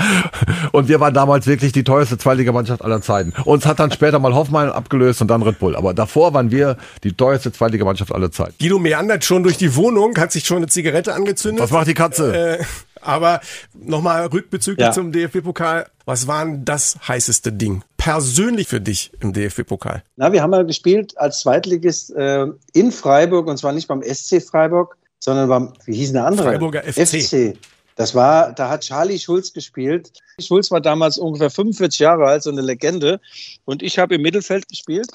und 0.72 0.88
wir 0.88 1.00
waren 1.00 1.14
damals 1.14 1.48
wirklich 1.48 1.72
die 1.72 1.82
teuerste 1.84 2.16
Zweitligamannschaft 2.16 2.82
aller 2.82 3.02
Zeiten. 3.02 3.32
Uns 3.44 3.66
hat 3.66 3.80
dann 3.80 3.90
später 3.90 4.20
mal 4.20 4.34
Hoffmann 4.34 4.70
abgelöst 4.70 5.20
und 5.20 5.28
dann 5.28 5.42
Red 5.42 5.58
Bull. 5.58 5.74
Aber 5.74 5.94
davor 5.94 6.32
waren 6.32 6.52
wir 6.52 6.76
die 7.02 7.12
teuerste 7.12 7.50
Zweitligamannschaft 7.50 8.14
aller 8.14 8.30
Zeiten. 8.30 8.54
Guido 8.60 8.78
meandert 8.78 9.24
schon 9.24 9.42
durch 9.42 9.56
die 9.56 9.74
Wohnung, 9.74 10.16
hat 10.16 10.30
sich 10.30 10.44
schon 10.44 10.58
eine 10.58 10.68
Zigarette 10.68 11.12
angezündet. 11.46 11.62
Was 11.64 11.70
macht 11.70 11.86
die 11.88 11.94
Katze? 11.94 12.58
Äh, 12.60 12.64
aber 13.00 13.40
nochmal 13.74 14.26
rückbezüglich 14.26 14.86
Ja. 14.86 14.92
zum 14.92 15.12
DFB-Pokal. 15.12 15.86
Was 16.04 16.26
war 16.26 16.44
denn 16.44 16.64
das 16.64 16.96
heißeste 17.08 17.52
Ding 17.52 17.82
persönlich 17.96 18.68
für 18.68 18.80
dich 18.80 19.10
im 19.20 19.32
DFB-Pokal? 19.32 20.02
Na, 20.16 20.32
wir 20.32 20.42
haben 20.42 20.52
ja 20.52 20.62
gespielt 20.62 21.16
als 21.16 21.40
Zweitligist 21.40 22.10
äh, 22.14 22.46
in 22.72 22.92
Freiburg 22.92 23.46
und 23.46 23.56
zwar 23.58 23.72
nicht 23.72 23.88
beim 23.88 24.02
SC 24.02 24.42
Freiburg, 24.42 24.96
sondern 25.18 25.48
beim, 25.48 25.72
wie 25.86 25.94
hieß 25.94 26.12
der 26.12 26.26
andere? 26.26 26.48
Freiburger 26.48 26.82
FC. 26.82 27.56
Das 27.96 28.14
war, 28.14 28.52
da 28.52 28.70
hat 28.70 28.82
Charlie 28.82 29.18
Schulz 29.18 29.52
gespielt. 29.52 30.12
Schulz 30.40 30.70
war 30.70 30.80
damals 30.80 31.18
ungefähr 31.18 31.50
45 31.50 31.98
Jahre 32.00 32.26
alt, 32.26 32.42
so 32.42 32.50
eine 32.50 32.60
Legende. 32.60 33.20
Und 33.64 33.82
ich 33.82 33.98
habe 33.98 34.14
im 34.14 34.22
Mittelfeld 34.22 34.68
gespielt 34.68 35.10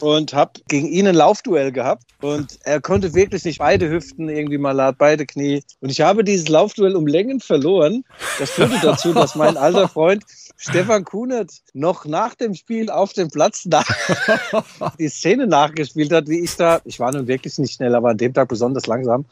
und 0.00 0.32
habe 0.32 0.60
gegen 0.68 0.88
ihn 0.88 1.06
ein 1.06 1.14
Laufduell 1.14 1.72
gehabt. 1.72 2.04
Und 2.20 2.58
er 2.62 2.80
konnte 2.80 3.14
wirklich 3.14 3.44
nicht 3.44 3.58
beide 3.58 3.90
Hüften 3.90 4.28
irgendwie 4.28 4.58
mal 4.58 4.80
hat, 4.80 4.98
beide 4.98 5.26
Knie. 5.26 5.62
Und 5.80 5.90
ich 5.90 6.00
habe 6.00 6.24
dieses 6.24 6.48
Laufduell 6.48 6.96
um 6.96 7.06
Längen 7.06 7.40
verloren. 7.40 8.04
Das 8.38 8.50
führte 8.50 8.78
dazu, 8.82 9.12
dass 9.12 9.34
mein 9.34 9.56
alter 9.56 9.88
Freund 9.88 10.24
Stefan 10.56 11.04
Kunert 11.04 11.50
noch 11.72 12.04
nach 12.04 12.34
dem 12.34 12.54
Spiel 12.54 12.88
auf 12.90 13.12
dem 13.12 13.28
Platz 13.28 13.64
die 14.98 15.08
Szene 15.08 15.46
nachgespielt 15.46 16.12
hat, 16.12 16.28
wie 16.28 16.40
ich 16.40 16.56
da, 16.56 16.80
ich 16.84 17.00
war 17.00 17.12
nun 17.12 17.26
wirklich 17.26 17.58
nicht 17.58 17.74
schnell, 17.74 17.94
aber 17.94 18.10
an 18.10 18.18
dem 18.18 18.32
Tag 18.32 18.48
besonders 18.48 18.86
langsam, 18.86 19.24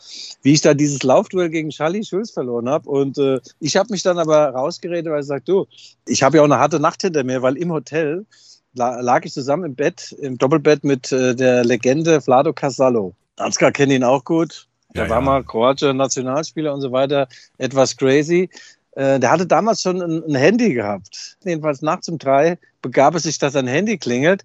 wie 0.42 0.52
ich 0.52 0.60
da 0.60 0.74
dieses 0.74 1.02
Laufduell 1.02 1.48
gegen 1.48 1.70
Charlie 1.70 2.04
Schulz 2.04 2.30
verloren 2.30 2.68
habe. 2.68 2.88
Und 2.88 3.18
äh, 3.18 3.40
ich 3.60 3.76
habe 3.76 3.90
mich 3.90 4.02
dann 4.02 4.18
aber 4.18 4.50
rausgeredet, 4.50 5.10
weil 5.10 5.22
ich 5.22 5.26
sage, 5.32 5.44
du, 5.44 5.66
ich 6.06 6.22
habe 6.22 6.36
ja 6.36 6.42
auch 6.42 6.46
eine 6.46 6.58
harte 6.58 6.80
Nacht 6.80 7.02
hinter 7.02 7.24
mir, 7.24 7.42
weil 7.42 7.56
im 7.56 7.72
Hotel 7.72 8.26
la 8.74 9.00
lag 9.00 9.24
ich 9.24 9.32
zusammen 9.32 9.64
im 9.64 9.74
Bett, 9.74 10.12
im 10.20 10.38
Doppelbett 10.38 10.84
mit 10.84 11.12
äh, 11.12 11.34
der 11.34 11.64
Legende 11.64 12.20
Vlado 12.20 12.52
Casallo. 12.52 13.14
Ansgar 13.36 13.72
kennt 13.72 13.92
ihn 13.92 14.04
auch 14.04 14.24
gut. 14.24 14.66
Der 14.94 15.04
Ja, 15.04 15.10
war 15.10 15.18
ja. 15.18 15.24
mal 15.24 15.44
kroatischer 15.44 15.94
Nationalspieler 15.94 16.72
und 16.74 16.80
so 16.80 16.92
weiter. 16.92 17.28
Etwas 17.58 17.96
crazy. 17.96 18.50
Äh, 18.92 19.20
der 19.20 19.30
hatte 19.30 19.46
damals 19.46 19.82
schon 19.82 20.02
ein, 20.02 20.22
ein 20.24 20.34
Handy 20.34 20.74
gehabt. 20.74 21.36
Jedenfalls 21.44 21.82
nachts 21.82 22.08
um 22.08 22.18
drei 22.18 22.58
begab 22.82 23.14
es 23.14 23.22
sich, 23.22 23.38
dass 23.38 23.54
sein 23.54 23.66
Handy 23.66 23.96
klingelt. 23.98 24.42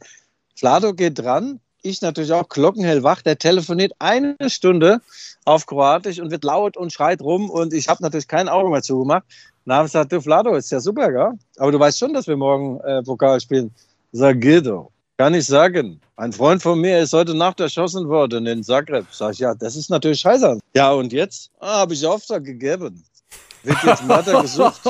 Vlado 0.55 0.93
geht 0.93 1.19
dran. 1.19 1.59
Ich 1.81 2.01
natürlich 2.01 2.31
auch 2.33 2.49
glockenhell 2.49 3.03
wach. 3.03 3.21
Der 3.21 3.38
telefoniert 3.38 3.93
eine 3.99 4.35
Stunde 4.47 5.01
auf 5.45 5.65
Kroatisch 5.65 6.19
und 6.19 6.31
wird 6.31 6.43
laut 6.43 6.75
und 6.75 6.91
schreit 6.91 7.21
rum. 7.21 7.49
Und 7.49 7.73
ich 7.73 7.88
habe 7.88 8.01
natürlich 8.03 8.27
kein 8.27 8.49
Auge 8.49 8.69
mehr 8.69 8.81
zugemacht. 8.81 9.23
Dann 9.68 9.80
habe 9.80 9.88
ich 9.88 9.91
gesagt, 9.91 10.13
du 10.13 10.22
Vlado, 10.22 10.55
ist 10.55 10.72
ja 10.72 10.80
super, 10.80 11.11
gell? 11.11 11.32
Aber 11.57 11.74
du 11.74 11.80
weißt 11.80 11.99
schon, 11.99 12.13
dass 12.13 12.26
wir 12.26 12.38
morgen 12.38 12.80
äh, 12.86 13.03
Pokal 13.03 13.41
spielen. 13.41 13.70
Sag 14.13 14.39
Guido, 14.39 14.91
kann 15.18 15.34
ich 15.34 15.45
sagen. 15.45 15.99
Ein 16.15 16.32
Freund 16.32 16.61
von 16.63 16.80
mir 16.80 16.99
ist 16.99 17.11
heute 17.11 17.36
Nacht 17.36 17.59
erschossen 17.59 18.07
worden 18.07 18.47
in 18.47 18.63
Zagreb. 18.63 19.05
Sag 19.11 19.34
ich, 19.34 19.39
ja, 19.39 19.53
das 19.53 19.76
ist 19.76 19.89
natürlich 19.89 20.22
scheiße. 20.22 20.57
Ja, 20.74 20.93
und 20.93 21.11
jetzt? 21.11 21.51
Ah, 21.59 21.80
habe 21.80 21.93
ich 21.93 22.05
Auftrag 22.05 22.45
gegeben. 22.45 23.03
Wird 23.63 23.78
jetzt 23.84 24.05
Mörder 24.05 24.41
gesucht. 24.43 24.82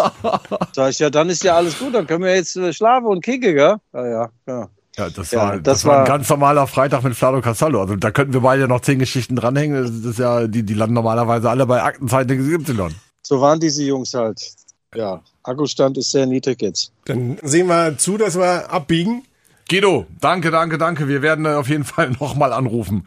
Sag 0.74 0.92
ich, 0.92 1.00
ja, 1.00 1.10
dann 1.10 1.30
ist 1.30 1.44
ja 1.44 1.56
alles 1.56 1.80
gut. 1.80 1.96
Dann 1.96 2.06
können 2.06 2.24
wir 2.24 2.36
jetzt 2.36 2.56
äh, 2.56 2.72
schlafen 2.72 3.08
und 3.08 3.26
kicken, 3.26 3.56
gell? 3.56 3.78
Ja, 3.94 4.08
ja, 4.08 4.30
ja. 4.48 4.70
Ja, 4.96 5.10
das, 5.10 5.32
Ja, 5.32 5.40
war, 5.40 5.54
das, 5.54 5.64
das 5.64 5.86
war 5.86 6.00
ein 6.02 6.06
ganz 6.06 6.30
normaler 6.30 6.68
Freitag 6.68 7.04
mit 7.04 7.16
Flado 7.16 7.42
Casallo. 7.42 7.82
Also 7.82 7.96
da 7.96 8.12
könnten 8.12 8.34
wir 8.34 8.42
beide 8.42 8.68
noch 8.68 8.82
zehn 8.82 9.00
Geschichten 9.00 9.36
dranhängen. 9.36 10.04
Das 10.04 10.12
ist 10.12 10.20
ja, 10.20 10.46
die, 10.46 10.62
die 10.62 10.74
landen 10.76 10.94
normalerweise 10.94 11.50
alle 11.50 11.66
bei 11.66 11.82
Aktenzeichen 11.82 12.64
XY. 12.64 12.90
So 13.24 13.42
waren 13.42 13.60
diese 13.60 13.84
Jungs 13.84 14.14
halt. 14.14 14.40
Ja, 14.98 15.22
Akkustand 15.44 15.96
ist 16.00 16.10
sehr 16.10 16.26
niedrig 16.26 16.60
jetzt. 16.62 16.92
Dann 17.06 17.38
sehen 17.44 17.68
wir 17.68 17.98
zu, 18.00 18.18
dass 18.18 18.36
wir 18.36 18.72
abbiegen. 18.72 19.24
Guido, 19.70 20.08
danke, 20.22 20.50
danke, 20.50 20.80
danke. 20.80 21.08
Wir 21.08 21.22
werden 21.22 21.46
auf 21.46 21.70
jeden 21.70 21.84
Fall 21.84 22.10
nochmal 22.20 22.52
anrufen. 22.52 23.06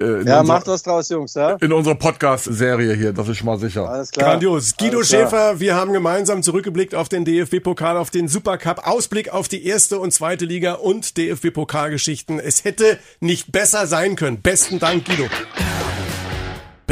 Äh, 0.00 0.04
in 0.04 0.26
Ja, 0.28 0.40
unserer- 0.40 0.42
macht 0.44 0.66
was 0.68 0.84
draus, 0.84 1.08
Jungs, 1.08 1.34
ja? 1.34 1.54
In 1.60 1.72
unserer 1.72 1.96
Podcast-Serie 1.96 2.94
hier, 2.94 3.12
das 3.12 3.26
ist 3.28 3.38
schon 3.38 3.46
mal 3.46 3.58
sicher. 3.58 3.88
Alles 3.88 4.12
klar. 4.12 4.30
Grandios. 4.30 4.76
Guido 4.76 4.98
Alles 4.98 5.08
klar. 5.08 5.20
Schäfer, 5.22 5.58
wir 5.60 5.74
haben 5.74 5.92
gemeinsam 5.92 6.44
zurückgeblickt 6.44 6.94
auf 6.94 7.08
den 7.08 7.24
DFB-Pokal, 7.24 7.96
auf 7.96 8.10
den 8.10 8.28
Supercup, 8.28 8.86
Ausblick 8.86 9.32
auf 9.32 9.48
die 9.48 9.66
erste 9.66 9.98
und 9.98 10.12
zweite 10.12 10.44
Liga 10.44 10.74
und 10.74 11.16
DFB-Pokalgeschichten. 11.16 12.38
Es 12.38 12.62
hätte 12.64 12.98
nicht 13.18 13.50
besser 13.50 13.88
sein 13.88 14.14
können. 14.14 14.40
Besten 14.40 14.78
Dank, 14.78 15.04
Guido. 15.06 15.24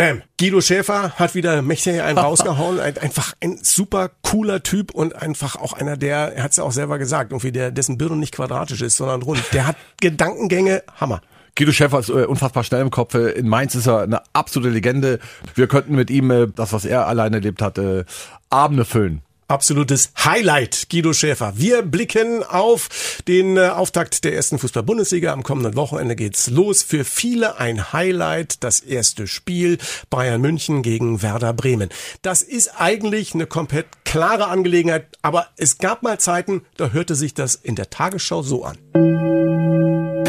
Bam. 0.01 0.23
Guido 0.39 0.63
Schäfer 0.63 1.13
hat 1.19 1.35
wieder 1.35 1.61
mächtig 1.61 2.01
einen 2.01 2.17
rausgehauen. 2.17 2.81
Ein, 2.81 2.97
einfach 2.97 3.35
ein 3.43 3.59
super 3.61 4.11
cooler 4.23 4.63
Typ 4.63 4.93
und 4.93 5.15
einfach 5.15 5.57
auch 5.57 5.75
einer, 5.75 5.99
der, 5.99 6.35
er 6.35 6.43
hat 6.43 6.53
es 6.53 6.57
ja 6.57 6.65
auch 6.65 6.73
selber 6.73 6.97
gesagt, 6.97 7.33
irgendwie 7.33 7.53
der, 7.53 7.71
dessen 7.71 7.99
Birne 7.99 8.17
nicht 8.17 8.35
quadratisch 8.35 8.81
ist, 8.81 8.97
sondern 8.97 9.21
rund. 9.21 9.43
Der 9.53 9.67
hat 9.67 9.77
Gedankengänge, 10.01 10.85
Hammer. 10.99 11.21
Guido 11.55 11.73
Schäfer 11.73 11.99
ist 11.99 12.09
äh, 12.09 12.25
unfassbar 12.25 12.65
schnell 12.65 12.81
im 12.81 12.91
Kopf. 12.91 13.15
In 13.15 13.47
Mainz 13.47 13.75
ist 13.75 13.89
er 13.89 14.01
eine 14.01 14.23
absolute 14.33 14.73
Legende. 14.73 15.19
Wir 15.55 15.67
könnten 15.67 15.95
mit 15.97 16.09
ihm 16.09 16.31
äh, 16.31 16.47
das, 16.47 16.73
was 16.73 16.87
er 16.87 17.07
alleine 17.07 17.37
erlebt 17.37 17.61
hat, 17.61 17.77
äh, 17.77 18.07
Abende 18.49 18.87
füllen. 18.87 19.21
Absolutes 19.51 20.13
Highlight, 20.25 20.89
Guido 20.91 21.13
Schäfer. 21.13 21.55
Wir 21.57 21.83
blicken 21.83 22.43
auf 22.43 22.89
den 23.27 23.57
äh, 23.57 23.69
Auftakt 23.69 24.25
der 24.25 24.35
ersten 24.35 24.59
Fußball-Bundesliga. 24.59 25.33
Am 25.33 25.43
kommenden 25.43 25.77
Wochenende 25.77 26.17
geht's 26.17 26.49
los. 26.49 26.83
Für 26.83 27.05
viele 27.05 27.59
ein 27.59 27.93
Highlight, 27.93 28.63
das 28.63 28.81
erste 28.81 29.27
Spiel 29.27 29.79
Bayern 30.09 30.41
München 30.41 30.83
gegen 30.83 31.23
Werder 31.23 31.53
Bremen. 31.53 31.91
Das 32.23 32.43
ist 32.43 32.81
eigentlich 32.81 33.35
eine 33.35 33.47
komplett 33.47 33.87
klare 34.05 34.47
Angelegenheit, 34.47 35.07
aber 35.23 35.49
es 35.57 35.79
gab 35.79 36.03
mal 36.03 36.19
Zeiten, 36.19 36.63
da 36.77 36.91
hörte 36.91 37.15
sich 37.15 37.35
das 37.35 37.55
in 37.55 37.75
der 37.75 37.91
Tagesschau 37.91 38.43
so 38.43 38.65
an. 38.65 38.79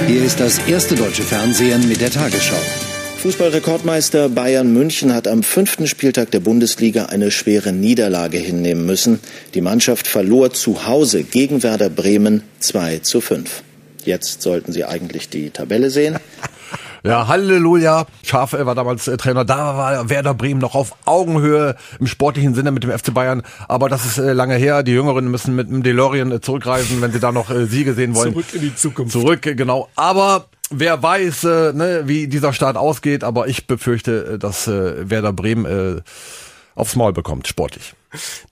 Hier 0.08 0.24
ist 0.24 0.40
das 0.40 0.60
erste 0.68 0.96
deutsche 0.96 1.24
Fernsehen 1.24 1.88
mit 1.88 2.02
der 2.02 2.12
Tagesschau. 2.12 2.91
Fußballrekordmeister 3.22 4.30
Bayern 4.30 4.74
München 4.74 5.14
hat 5.14 5.28
am 5.28 5.44
fünften 5.44 5.86
Spieltag 5.86 6.32
der 6.32 6.40
Bundesliga 6.40 7.06
eine 7.06 7.30
schwere 7.30 7.72
Niederlage 7.72 8.40
hinnehmen 8.40 8.88
müssen. 8.88 9.20
Die 9.54 9.62
Mannschaft 9.62 10.08
verlor 10.08 10.54
zu 10.54 10.88
Hause 10.88 11.22
gegen 11.22 11.62
Werder 11.62 11.92
Bremen 11.92 12.42
2 12.62 12.98
zu 13.00 13.22
5. 13.22 13.62
Jetzt 14.06 14.42
sollten 14.42 14.72
Sie 14.72 14.86
eigentlich 14.86 15.30
die 15.30 15.52
Tabelle 15.52 15.92
sehen. 15.92 16.18
Ja, 17.04 17.28
Halleluja. 17.28 18.06
Schaf 18.24 18.54
war 18.54 18.76
damals 18.76 19.08
äh, 19.08 19.18
Trainer. 19.18 19.44
Da 19.44 19.76
war 19.76 20.10
Werder 20.12 20.36
Bremen 20.36 20.60
noch 20.60 20.76
auf 20.76 20.94
Augenhöhe 21.06 21.76
im 22.00 22.06
sportlichen 22.06 22.54
Sinne 22.54 22.72
mit 22.72 22.84
dem 22.84 22.92
FC 22.92 23.12
Bayern. 23.12 23.42
Aber 23.68 23.90
das 23.90 24.06
ist 24.06 24.20
äh, 24.20 24.34
lange 24.34 24.54
her. 24.54 24.84
Die 24.84 24.92
Jüngeren 24.92 25.32
müssen 25.32 25.56
mit 25.56 25.68
dem 25.68 25.82
DeLorean 25.82 26.32
äh, 26.32 26.42
zurückreisen, 26.42 27.02
wenn 27.02 27.12
sie 27.12 27.20
da 27.20 27.32
noch 27.32 27.50
äh, 27.50 27.66
Siege 27.66 27.96
sehen 27.96 28.14
wollen. 28.14 28.34
Zurück 28.34 28.54
in 28.54 28.62
die 28.62 28.76
Zukunft. 28.76 29.14
Zurück, 29.14 29.44
äh, 29.48 29.56
genau. 29.56 29.90
Aber 29.96 30.46
wer 30.72 31.04
weiß, 31.04 31.44
äh, 31.44 31.74
ne, 31.74 32.04
wie 32.06 32.28
dieser 32.28 32.54
Start 32.54 32.78
ausgeht. 32.78 33.24
Aber 33.24 33.48
ich 33.48 33.68
befürchte, 33.68 34.34
äh, 34.34 34.40
dass 34.40 34.68
äh, 34.68 35.10
Werder 35.10 35.34
Bremen 35.34 35.66
äh, 35.66 36.02
aufs 36.76 36.96
Maul 36.96 37.14
bekommt, 37.14 37.48
sportlich. 37.48 37.94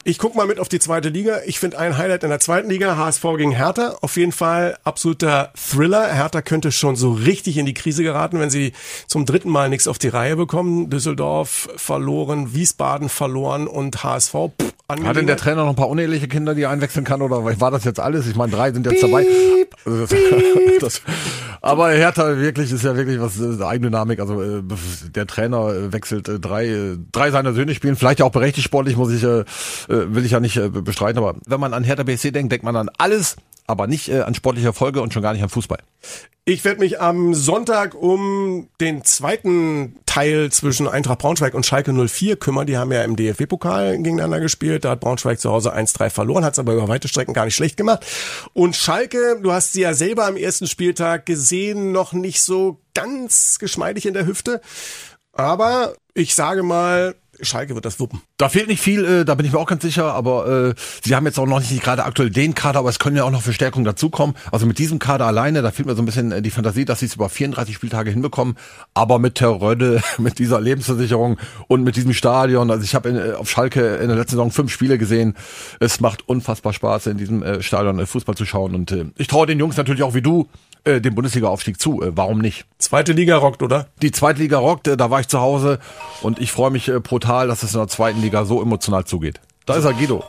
Ich 0.03 0.17
guck 0.17 0.35
mal 0.35 0.47
mit 0.47 0.59
auf 0.59 0.69
die 0.69 0.79
zweite 0.79 1.09
Liga. 1.09 1.39
Ich 1.45 1.59
finde 1.59 1.77
ein 1.79 1.97
Highlight 1.97 2.23
in 2.23 2.29
der 2.29 2.39
zweiten 2.39 2.69
Liga, 2.69 2.95
HSV 2.97 3.23
gegen 3.37 3.51
Hertha. 3.51 3.97
Auf 4.01 4.15
jeden 4.17 4.31
Fall 4.31 4.77
absoluter 4.83 5.51
Thriller. 5.55 6.07
Hertha 6.13 6.41
könnte 6.41 6.71
schon 6.71 6.95
so 6.95 7.11
richtig 7.11 7.57
in 7.57 7.65
die 7.65 7.73
Krise 7.73 8.03
geraten, 8.03 8.39
wenn 8.39 8.49
sie 8.49 8.73
zum 9.07 9.25
dritten 9.25 9.49
Mal 9.49 9.69
nichts 9.69 9.87
auf 9.87 9.99
die 9.99 10.07
Reihe 10.07 10.35
bekommen. 10.35 10.89
Düsseldorf 10.89 11.69
verloren, 11.75 12.53
Wiesbaden 12.53 13.09
verloren 13.09 13.67
und 13.67 14.03
HSV. 14.03 14.33
Pff, 14.33 14.73
Hat 14.87 15.15
denn 15.15 15.27
der 15.27 15.37
Trainer 15.37 15.63
noch 15.63 15.69
ein 15.69 15.75
paar 15.75 15.89
uneheliche 15.89 16.27
Kinder, 16.27 16.55
die 16.55 16.63
er 16.63 16.69
einwechseln 16.69 17.05
kann 17.05 17.21
oder 17.21 17.43
war 17.59 17.71
das 17.71 17.83
jetzt 17.83 17.99
alles? 17.99 18.27
Ich 18.27 18.35
meine, 18.35 18.51
drei 18.51 18.71
sind 18.71 18.85
jetzt 18.85 19.03
dabei. 19.03 19.25
das, 20.79 21.01
aber 21.61 21.89
Hertha 21.91 22.37
wirklich 22.37 22.71
ist 22.71 22.83
ja 22.83 22.95
wirklich 22.95 23.19
was 23.19 23.39
äh, 23.39 23.63
Eigendynamik. 23.63 24.19
Also 24.19 24.41
äh, 24.41 24.63
der 25.13 25.27
Trainer 25.27 25.69
äh, 25.73 25.93
wechselt 25.93 26.29
äh, 26.29 26.39
drei, 26.39 26.67
äh, 26.67 26.97
drei 27.11 27.31
seiner 27.31 27.53
Söhne 27.53 27.75
spielen, 27.75 27.95
vielleicht 27.95 28.21
auch 28.21 28.31
berechtigt 28.31 28.65
sportlich, 28.65 28.95
muss 28.95 29.11
ich 29.11 29.23
äh, 29.23 29.43
will 29.87 30.25
ich 30.25 30.31
ja 30.31 30.39
nicht 30.39 30.57
äh, 30.57 30.69
bestreiten, 30.69 31.17
aber 31.17 31.35
wenn 31.45 31.59
man 31.59 31.73
an 31.73 31.83
Hertha 31.83 32.03
BSC 32.03 32.31
denkt, 32.31 32.51
denkt 32.51 32.63
man 32.63 32.75
an 32.75 32.89
alles, 32.97 33.35
aber 33.69 33.87
nicht 33.87 34.09
äh, 34.09 34.21
an 34.21 34.33
sportliche 34.33 34.67
Erfolge 34.67 35.01
und 35.01 35.13
schon 35.13 35.21
gar 35.21 35.33
nicht 35.33 35.43
an 35.43 35.49
Fußball. 35.49 35.79
Ich 36.45 36.65
werde 36.65 36.79
mich 36.79 36.99
am 36.99 37.35
Sonntag 37.35 37.93
um 37.93 38.69
den 38.81 39.03
zweiten 39.03 39.97
Teil 40.07 40.51
zwischen 40.51 40.87
Eintracht 40.87 41.19
Braunschweig 41.19 41.53
und 41.53 41.63
Schalke 41.63 41.93
04 41.93 42.37
kümmern. 42.37 42.65
Die 42.65 42.77
haben 42.77 42.91
ja 42.91 43.03
im 43.03 43.15
DFB-Pokal 43.15 43.97
gegeneinander 43.97 44.39
gespielt. 44.39 44.83
Da 44.83 44.91
hat 44.91 45.01
Braunschweig 45.01 45.39
zu 45.39 45.51
Hause 45.51 45.75
1-3 45.75 46.09
verloren, 46.09 46.43
hat 46.43 46.53
es 46.53 46.59
aber 46.59 46.73
über 46.73 46.87
weite 46.87 47.07
Strecken 47.07 47.35
gar 47.35 47.45
nicht 47.45 47.55
schlecht 47.55 47.77
gemacht. 47.77 48.03
Und 48.53 48.75
Schalke, 48.75 49.39
du 49.39 49.51
hast 49.51 49.73
sie 49.73 49.81
ja 49.81 49.93
selber 49.93 50.25
am 50.25 50.35
ersten 50.37 50.65
Spieltag 50.65 51.27
gesehen, 51.27 51.91
noch 51.91 52.13
nicht 52.13 52.41
so 52.41 52.79
ganz 52.95 53.59
geschmeidig 53.59 54.07
in 54.07 54.15
der 54.15 54.25
Hüfte. 54.25 54.61
Aber 55.33 55.93
ich 56.15 56.33
sage 56.33 56.63
mal, 56.63 57.13
Schalke 57.41 57.75
wird 57.75 57.85
das 57.85 57.99
wuppen. 57.99 58.21
Da 58.37 58.49
fehlt 58.49 58.67
nicht 58.67 58.81
viel, 58.81 59.03
äh, 59.05 59.25
da 59.25 59.35
bin 59.35 59.45
ich 59.45 59.51
mir 59.51 59.59
auch 59.59 59.67
ganz 59.67 59.81
sicher, 59.81 60.13
aber 60.13 60.69
äh, 60.69 60.73
sie 61.03 61.15
haben 61.15 61.25
jetzt 61.25 61.39
auch 61.39 61.45
noch 61.45 61.59
nicht 61.59 61.81
gerade 61.81 62.03
aktuell 62.03 62.29
den 62.29 62.55
Kader, 62.55 62.79
aber 62.79 62.89
es 62.89 62.99
können 62.99 63.15
ja 63.15 63.23
auch 63.23 63.31
noch 63.31 63.41
Verstärkungen 63.41 63.85
dazukommen. 63.85 64.35
Also 64.51 64.65
mit 64.65 64.79
diesem 64.79 64.99
Kader 64.99 65.25
alleine, 65.25 65.61
da 65.61 65.71
fehlt 65.71 65.87
mir 65.87 65.95
so 65.95 66.01
ein 66.01 66.05
bisschen 66.05 66.31
äh, 66.31 66.41
die 66.41 66.51
Fantasie, 66.51 66.85
dass 66.85 66.99
sie 66.99 67.05
es 67.05 67.15
über 67.15 67.29
34 67.29 67.75
Spieltage 67.75 68.11
hinbekommen, 68.11 68.55
aber 68.93 69.19
mit 69.19 69.35
Terröde, 69.35 70.01
mit 70.17 70.39
dieser 70.39 70.61
Lebensversicherung 70.61 71.37
und 71.67 71.83
mit 71.83 71.95
diesem 71.95 72.13
Stadion, 72.13 72.71
also 72.71 72.83
ich 72.83 72.95
habe 72.95 73.09
äh, 73.09 73.33
auf 73.33 73.49
Schalke 73.49 73.95
in 73.95 74.07
der 74.07 74.17
letzten 74.17 74.31
Saison 74.31 74.51
fünf 74.51 74.71
Spiele 74.71 74.97
gesehen, 74.97 75.35
es 75.79 75.99
macht 75.99 76.27
unfassbar 76.27 76.73
Spaß, 76.73 77.07
in 77.07 77.17
diesem 77.17 77.43
äh, 77.43 77.61
Stadion 77.61 77.99
äh, 77.99 78.05
Fußball 78.05 78.35
zu 78.35 78.45
schauen 78.45 78.75
und 78.75 78.91
äh, 78.91 79.05
ich 79.17 79.27
traue 79.27 79.47
den 79.47 79.59
Jungs 79.59 79.77
natürlich 79.77 80.03
auch 80.03 80.13
wie 80.13 80.21
du, 80.21 80.47
äh, 80.83 81.01
dem 81.01 81.15
Bundesliga-Aufstieg 81.15 81.79
zu. 81.79 82.01
Äh, 82.01 82.15
warum 82.15 82.39
nicht? 82.39 82.65
Zweite 82.77 83.13
Liga 83.13 83.37
rockt, 83.37 83.61
oder? 83.61 83.87
Die 84.01 84.11
zweite 84.11 84.41
Liga 84.41 84.57
rockt, 84.57 84.87
äh, 84.87 84.97
da 84.97 85.09
war 85.09 85.19
ich 85.19 85.27
zu 85.27 85.39
Hause 85.39 85.79
und 86.21 86.39
ich 86.39 86.51
freue 86.51 86.71
mich 86.71 86.87
äh, 86.87 86.99
brutal, 86.99 87.47
dass 87.47 87.63
es 87.63 87.73
in 87.73 87.79
der 87.79 87.87
zweiten 87.87 88.21
Liga 88.21 88.45
so 88.45 88.61
emotional 88.61 89.05
zugeht. 89.05 89.39
Da 89.65 89.75
ist 89.75 89.85
er, 89.85 89.93
Guido. 89.93 90.23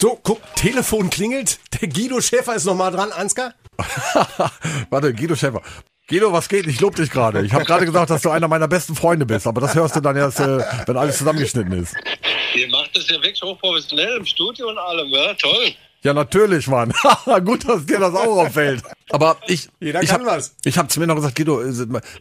So, 0.00 0.18
guck, 0.22 0.40
Telefon 0.54 1.08
klingelt. 1.08 1.58
Der 1.80 1.88
Guido 1.88 2.20
Schäfer 2.20 2.54
ist 2.54 2.66
noch 2.66 2.74
mal 2.74 2.90
dran, 2.90 3.12
Ansgar. 3.12 3.54
Warte, 4.90 5.14
Guido 5.14 5.34
Schäfer. 5.34 5.62
Guido, 6.08 6.32
was 6.32 6.48
geht? 6.48 6.66
Ich 6.66 6.80
lob 6.80 6.94
dich 6.94 7.10
gerade. 7.10 7.44
Ich 7.44 7.52
habe 7.52 7.64
gerade 7.64 7.84
gesagt, 7.84 8.10
dass 8.10 8.22
du 8.22 8.30
einer 8.30 8.46
meiner 8.46 8.68
besten 8.68 8.94
Freunde 8.94 9.26
bist, 9.26 9.46
aber 9.46 9.60
das 9.60 9.74
hörst 9.74 9.96
du 9.96 10.00
dann 10.00 10.14
erst, 10.16 10.38
äh, 10.38 10.60
wenn 10.86 10.96
alles 10.96 11.18
zusammengeschnitten 11.18 11.72
ist. 11.72 11.94
Ihr 12.54 12.68
macht 12.68 12.94
das 12.94 13.08
ja 13.08 13.16
wirklich 13.16 13.42
hochprofessionell 13.42 14.18
im 14.18 14.24
Studio 14.24 14.68
und 14.68 14.78
allem, 14.78 15.08
ja? 15.08 15.34
Toll. 15.34 15.74
Ja, 16.06 16.14
natürlich, 16.14 16.68
Mann. 16.68 16.92
Gut, 17.44 17.68
dass 17.68 17.84
dir 17.84 17.98
das 17.98 18.14
auch 18.14 18.38
auffällt. 18.44 18.80
Aber 19.10 19.38
ich, 19.48 19.68
Jeder 19.80 20.04
ich 20.04 20.10
kann 20.10 20.24
hab, 20.24 20.36
was. 20.36 20.54
Ich 20.64 20.78
habe 20.78 20.86
zu 20.86 21.00
mir 21.00 21.08
noch 21.08 21.16
gesagt, 21.16 21.34
Guido, 21.34 21.60
äh, 21.60 21.72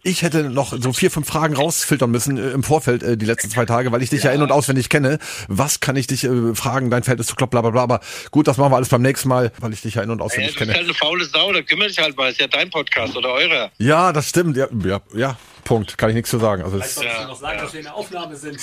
ich 0.01 0.23
hätte 0.23 0.49
noch 0.49 0.73
so 0.75 0.91
vier, 0.91 1.11
fünf 1.11 1.27
Fragen 1.27 1.55
rausfiltern 1.55 2.09
müssen 2.09 2.38
äh, 2.39 2.49
im 2.49 2.63
Vorfeld 2.63 3.03
äh, 3.03 3.15
die 3.15 3.27
letzten 3.27 3.51
zwei 3.51 3.65
Tage, 3.65 3.91
weil 3.91 4.01
ich 4.01 4.09
dich 4.09 4.23
ja, 4.23 4.31
in- 4.31 4.41
und 4.41 4.51
auswendig 4.51 4.89
kenne. 4.89 5.19
Was 5.47 5.81
kann 5.81 5.95
ich 5.97 6.07
dich 6.07 6.23
äh, 6.23 6.55
fragen? 6.55 6.89
Dein 6.89 7.03
Feld 7.03 7.19
ist 7.19 7.27
zu 7.27 7.36
klopp, 7.36 7.51
bla 7.51 7.61
bla 7.61 7.69
bla. 7.69 7.83
Aber 7.83 7.99
gut, 8.31 8.47
das 8.47 8.57
machen 8.57 8.71
wir 8.71 8.77
alles 8.77 8.89
beim 8.89 9.03
nächsten 9.03 9.29
Mal, 9.29 9.51
weil 9.59 9.71
ich 9.73 9.81
dich 9.81 9.93
ja 9.95 10.01
in- 10.01 10.09
und 10.09 10.17
Ja, 10.17 10.25
auswendig 10.25 10.53
du 10.55 10.59
bist 10.59 10.71
kenne. 10.71 10.73
halt 10.73 10.86
eine 10.86 10.93
faule 10.95 11.25
Sau, 11.25 11.53
da 11.53 11.61
kümmere 11.61 11.88
dich 11.89 11.99
halt 11.99 12.17
mal. 12.17 12.31
Ist 12.31 12.39
ja 12.39 12.47
dein 12.47 12.71
Podcast 12.71 13.15
oder 13.15 13.29
eurer. 13.33 13.69
Ja, 13.77 14.11
das 14.11 14.29
stimmt. 14.29 14.57
Ja, 14.57 14.67
ja, 14.83 14.99
ja, 15.13 15.38
Punkt. 15.66 15.97
Kann 15.97 16.09
ich 16.09 16.16
nichts 16.16 16.30
zu 16.30 16.38
sagen. 16.38 16.63
Also 16.63 16.78
es, 16.78 16.95
Ja, 17.03 17.28
noch 17.28 17.36
sagen, 17.36 17.59
dass 17.59 17.74
wir 17.74 17.80
in 17.82 17.86
der 17.86 17.95
Aufnahme 17.95 18.36
sind. 18.38 18.57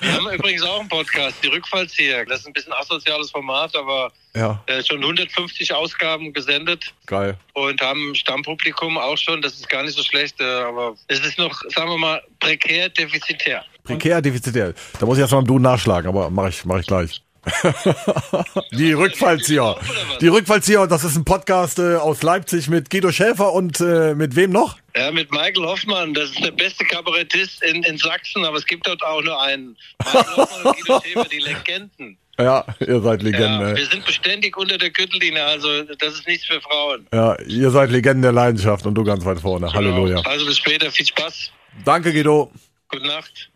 Wir 0.00 0.12
haben 0.12 0.30
übrigens 0.34 0.62
auch 0.62 0.80
einen 0.80 0.88
Podcast, 0.88 1.36
die 1.42 1.48
Rückfallzieher. 1.48 2.24
Das 2.24 2.40
ist 2.40 2.46
ein 2.46 2.52
bisschen 2.52 2.72
asoziales 2.72 3.30
Format, 3.30 3.76
aber 3.76 4.10
ja, 4.34 4.62
äh, 4.66 4.82
schon 4.82 5.02
150 5.02 5.74
Ausgaben 5.74 6.32
gesendet 6.32 6.94
geil. 7.06 7.36
und 7.52 7.80
haben 7.82 8.14
Stammpublikum 8.14 8.96
auch 8.96 9.18
schon. 9.18 9.42
Das 9.42 9.54
ist 9.54 9.68
gar 9.68 9.82
nicht 9.82 9.96
so 9.96 10.02
schlecht, 10.02 10.40
äh, 10.40 10.44
aber 10.44 10.94
es 11.08 11.20
ist 11.20 11.38
noch, 11.38 11.60
sagen 11.74 11.90
wir 11.90 11.98
mal, 11.98 12.22
prekär 12.40 12.88
defizitär. 12.88 13.64
Prekär, 13.82 14.22
defizitär. 14.22 14.72
Da 14.98 15.06
muss 15.06 15.18
ich 15.18 15.22
erst 15.22 15.32
mal 15.32 15.40
im 15.40 15.46
Du 15.46 15.58
nachschlagen, 15.58 16.08
aber 16.08 16.30
mache 16.30 16.48
ich, 16.48 16.64
mach 16.64 16.78
ich 16.78 16.86
gleich. 16.86 17.20
Die 18.72 18.92
Rückfallzieher. 18.92 19.76
Die 20.20 20.28
Rückfallzieher, 20.28 20.86
das 20.86 21.04
ist 21.04 21.16
ein 21.16 21.24
Podcast 21.24 21.78
äh, 21.78 21.96
aus 21.96 22.22
Leipzig 22.22 22.68
mit 22.68 22.90
Guido 22.90 23.12
Schäfer 23.12 23.52
und 23.52 23.80
äh, 23.80 24.14
mit 24.14 24.36
wem 24.36 24.50
noch? 24.50 24.76
Ja, 24.96 25.10
mit 25.10 25.30
Michael 25.30 25.64
Hoffmann, 25.64 26.14
das 26.14 26.30
ist 26.30 26.44
der 26.44 26.52
beste 26.52 26.84
Kabarettist 26.84 27.62
in, 27.62 27.82
in 27.82 27.98
Sachsen, 27.98 28.44
aber 28.44 28.56
es 28.56 28.66
gibt 28.66 28.86
dort 28.86 29.02
auch 29.02 29.22
nur 29.22 29.40
einen. 29.40 29.76
Michael 30.04 30.36
Hoffmann 30.36 30.66
und 30.66 30.76
Guido 30.76 31.00
Schäfer, 31.00 31.28
die 31.30 31.38
Legenden. 31.38 32.18
Ja, 32.38 32.64
ihr 32.80 33.00
seid 33.00 33.22
Legenden. 33.22 33.68
Ja, 33.68 33.76
wir 33.76 33.86
sind 33.86 34.04
beständig 34.04 34.56
unter 34.56 34.76
der 34.76 34.90
Gürtellinie, 34.90 35.44
also 35.44 35.82
das 35.84 36.14
ist 36.14 36.26
nichts 36.26 36.46
für 36.46 36.60
Frauen. 36.60 37.06
Ja, 37.12 37.38
ihr 37.42 37.70
seid 37.70 37.90
Legenden 37.90 38.22
der 38.22 38.32
Leidenschaft 38.32 38.86
und 38.86 38.94
du 38.94 39.04
ganz 39.04 39.24
weit 39.24 39.40
vorne. 39.40 39.72
Halleluja. 39.72 40.20
Also 40.24 40.44
bis 40.46 40.58
später, 40.58 40.90
viel 40.90 41.06
Spaß, 41.06 41.50
Danke, 41.84 42.12
Guido. 42.12 42.50
gute 42.88 43.06
Nacht. 43.06 43.50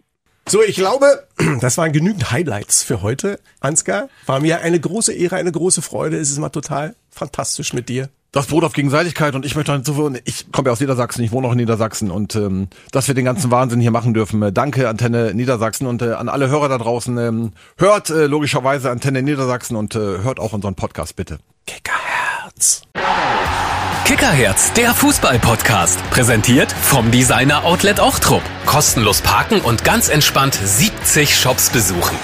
So, 0.49 0.63
ich 0.63 0.77
glaube, 0.77 1.27
das 1.61 1.77
waren 1.77 1.93
genügend 1.93 2.31
Highlights 2.31 2.83
für 2.83 3.03
heute. 3.03 3.39
Ansgar, 3.61 4.09
war 4.25 4.41
mir 4.41 4.63
eine 4.63 4.81
große 4.81 5.13
Ehre, 5.13 5.37
eine 5.37 5.53
große 5.53 5.83
Freude. 5.83 6.17
Es 6.17 6.31
ist 6.31 6.39
mal 6.39 6.49
total 6.49 6.95
fantastisch 7.11 7.75
mit 7.75 7.91
dir. 7.91 8.09
Das 8.33 8.47
beruht 8.47 8.65
auf 8.65 8.73
Gegenseitigkeit 8.73 9.35
und 9.35 9.45
ich 9.45 9.57
möchte 9.57 9.73
hinzufügen, 9.73 10.19
ich 10.25 10.51
komme 10.53 10.69
ja 10.69 10.73
aus 10.73 10.81
Niedersachsen, 10.81 11.23
ich 11.23 11.33
wohne 11.33 11.49
auch 11.49 11.53
in 11.53 11.59
Niedersachsen 11.59 12.11
und 12.11 12.35
ähm, 12.35 12.69
dass 12.93 13.09
wir 13.09 13.15
den 13.15 13.25
ganzen 13.25 13.51
Wahnsinn 13.51 13.81
hier 13.81 13.91
machen 13.91 14.13
dürfen. 14.13 14.43
Äh, 14.43 14.53
danke 14.53 14.89
Antenne 14.89 15.35
Niedersachsen 15.35 15.87
und 15.87 16.03
äh, 16.03 16.13
an 16.13 16.29
alle 16.29 16.49
Hörer 16.49 16.69
da 16.69 16.79
draußen. 16.79 17.17
Ähm, 17.19 17.53
hört 17.77 18.11
äh, 18.11 18.27
logischerweise 18.27 18.91
Antenne 18.91 19.23
Niedersachsen 19.23 19.77
und 19.77 19.95
äh, 19.95 19.99
hört 19.99 20.41
auch 20.41 20.53
unseren 20.53 20.75
Podcast 20.75 21.17
bitte. 21.17 21.39
Kickerherz. 21.67 22.83
Kickerherz, 24.09 24.73
der 24.73 24.95
Fußball-Podcast. 24.95 26.03
Präsentiert 26.09 26.73
vom 26.73 27.11
Designer 27.11 27.67
Outlet 27.67 28.01
Ochtrup. 28.01 28.41
Kostenlos 28.65 29.21
parken 29.21 29.61
und 29.61 29.85
ganz 29.85 30.09
entspannt 30.09 30.59
70 30.65 31.39
Shops 31.39 31.69
besuchen. 31.69 32.17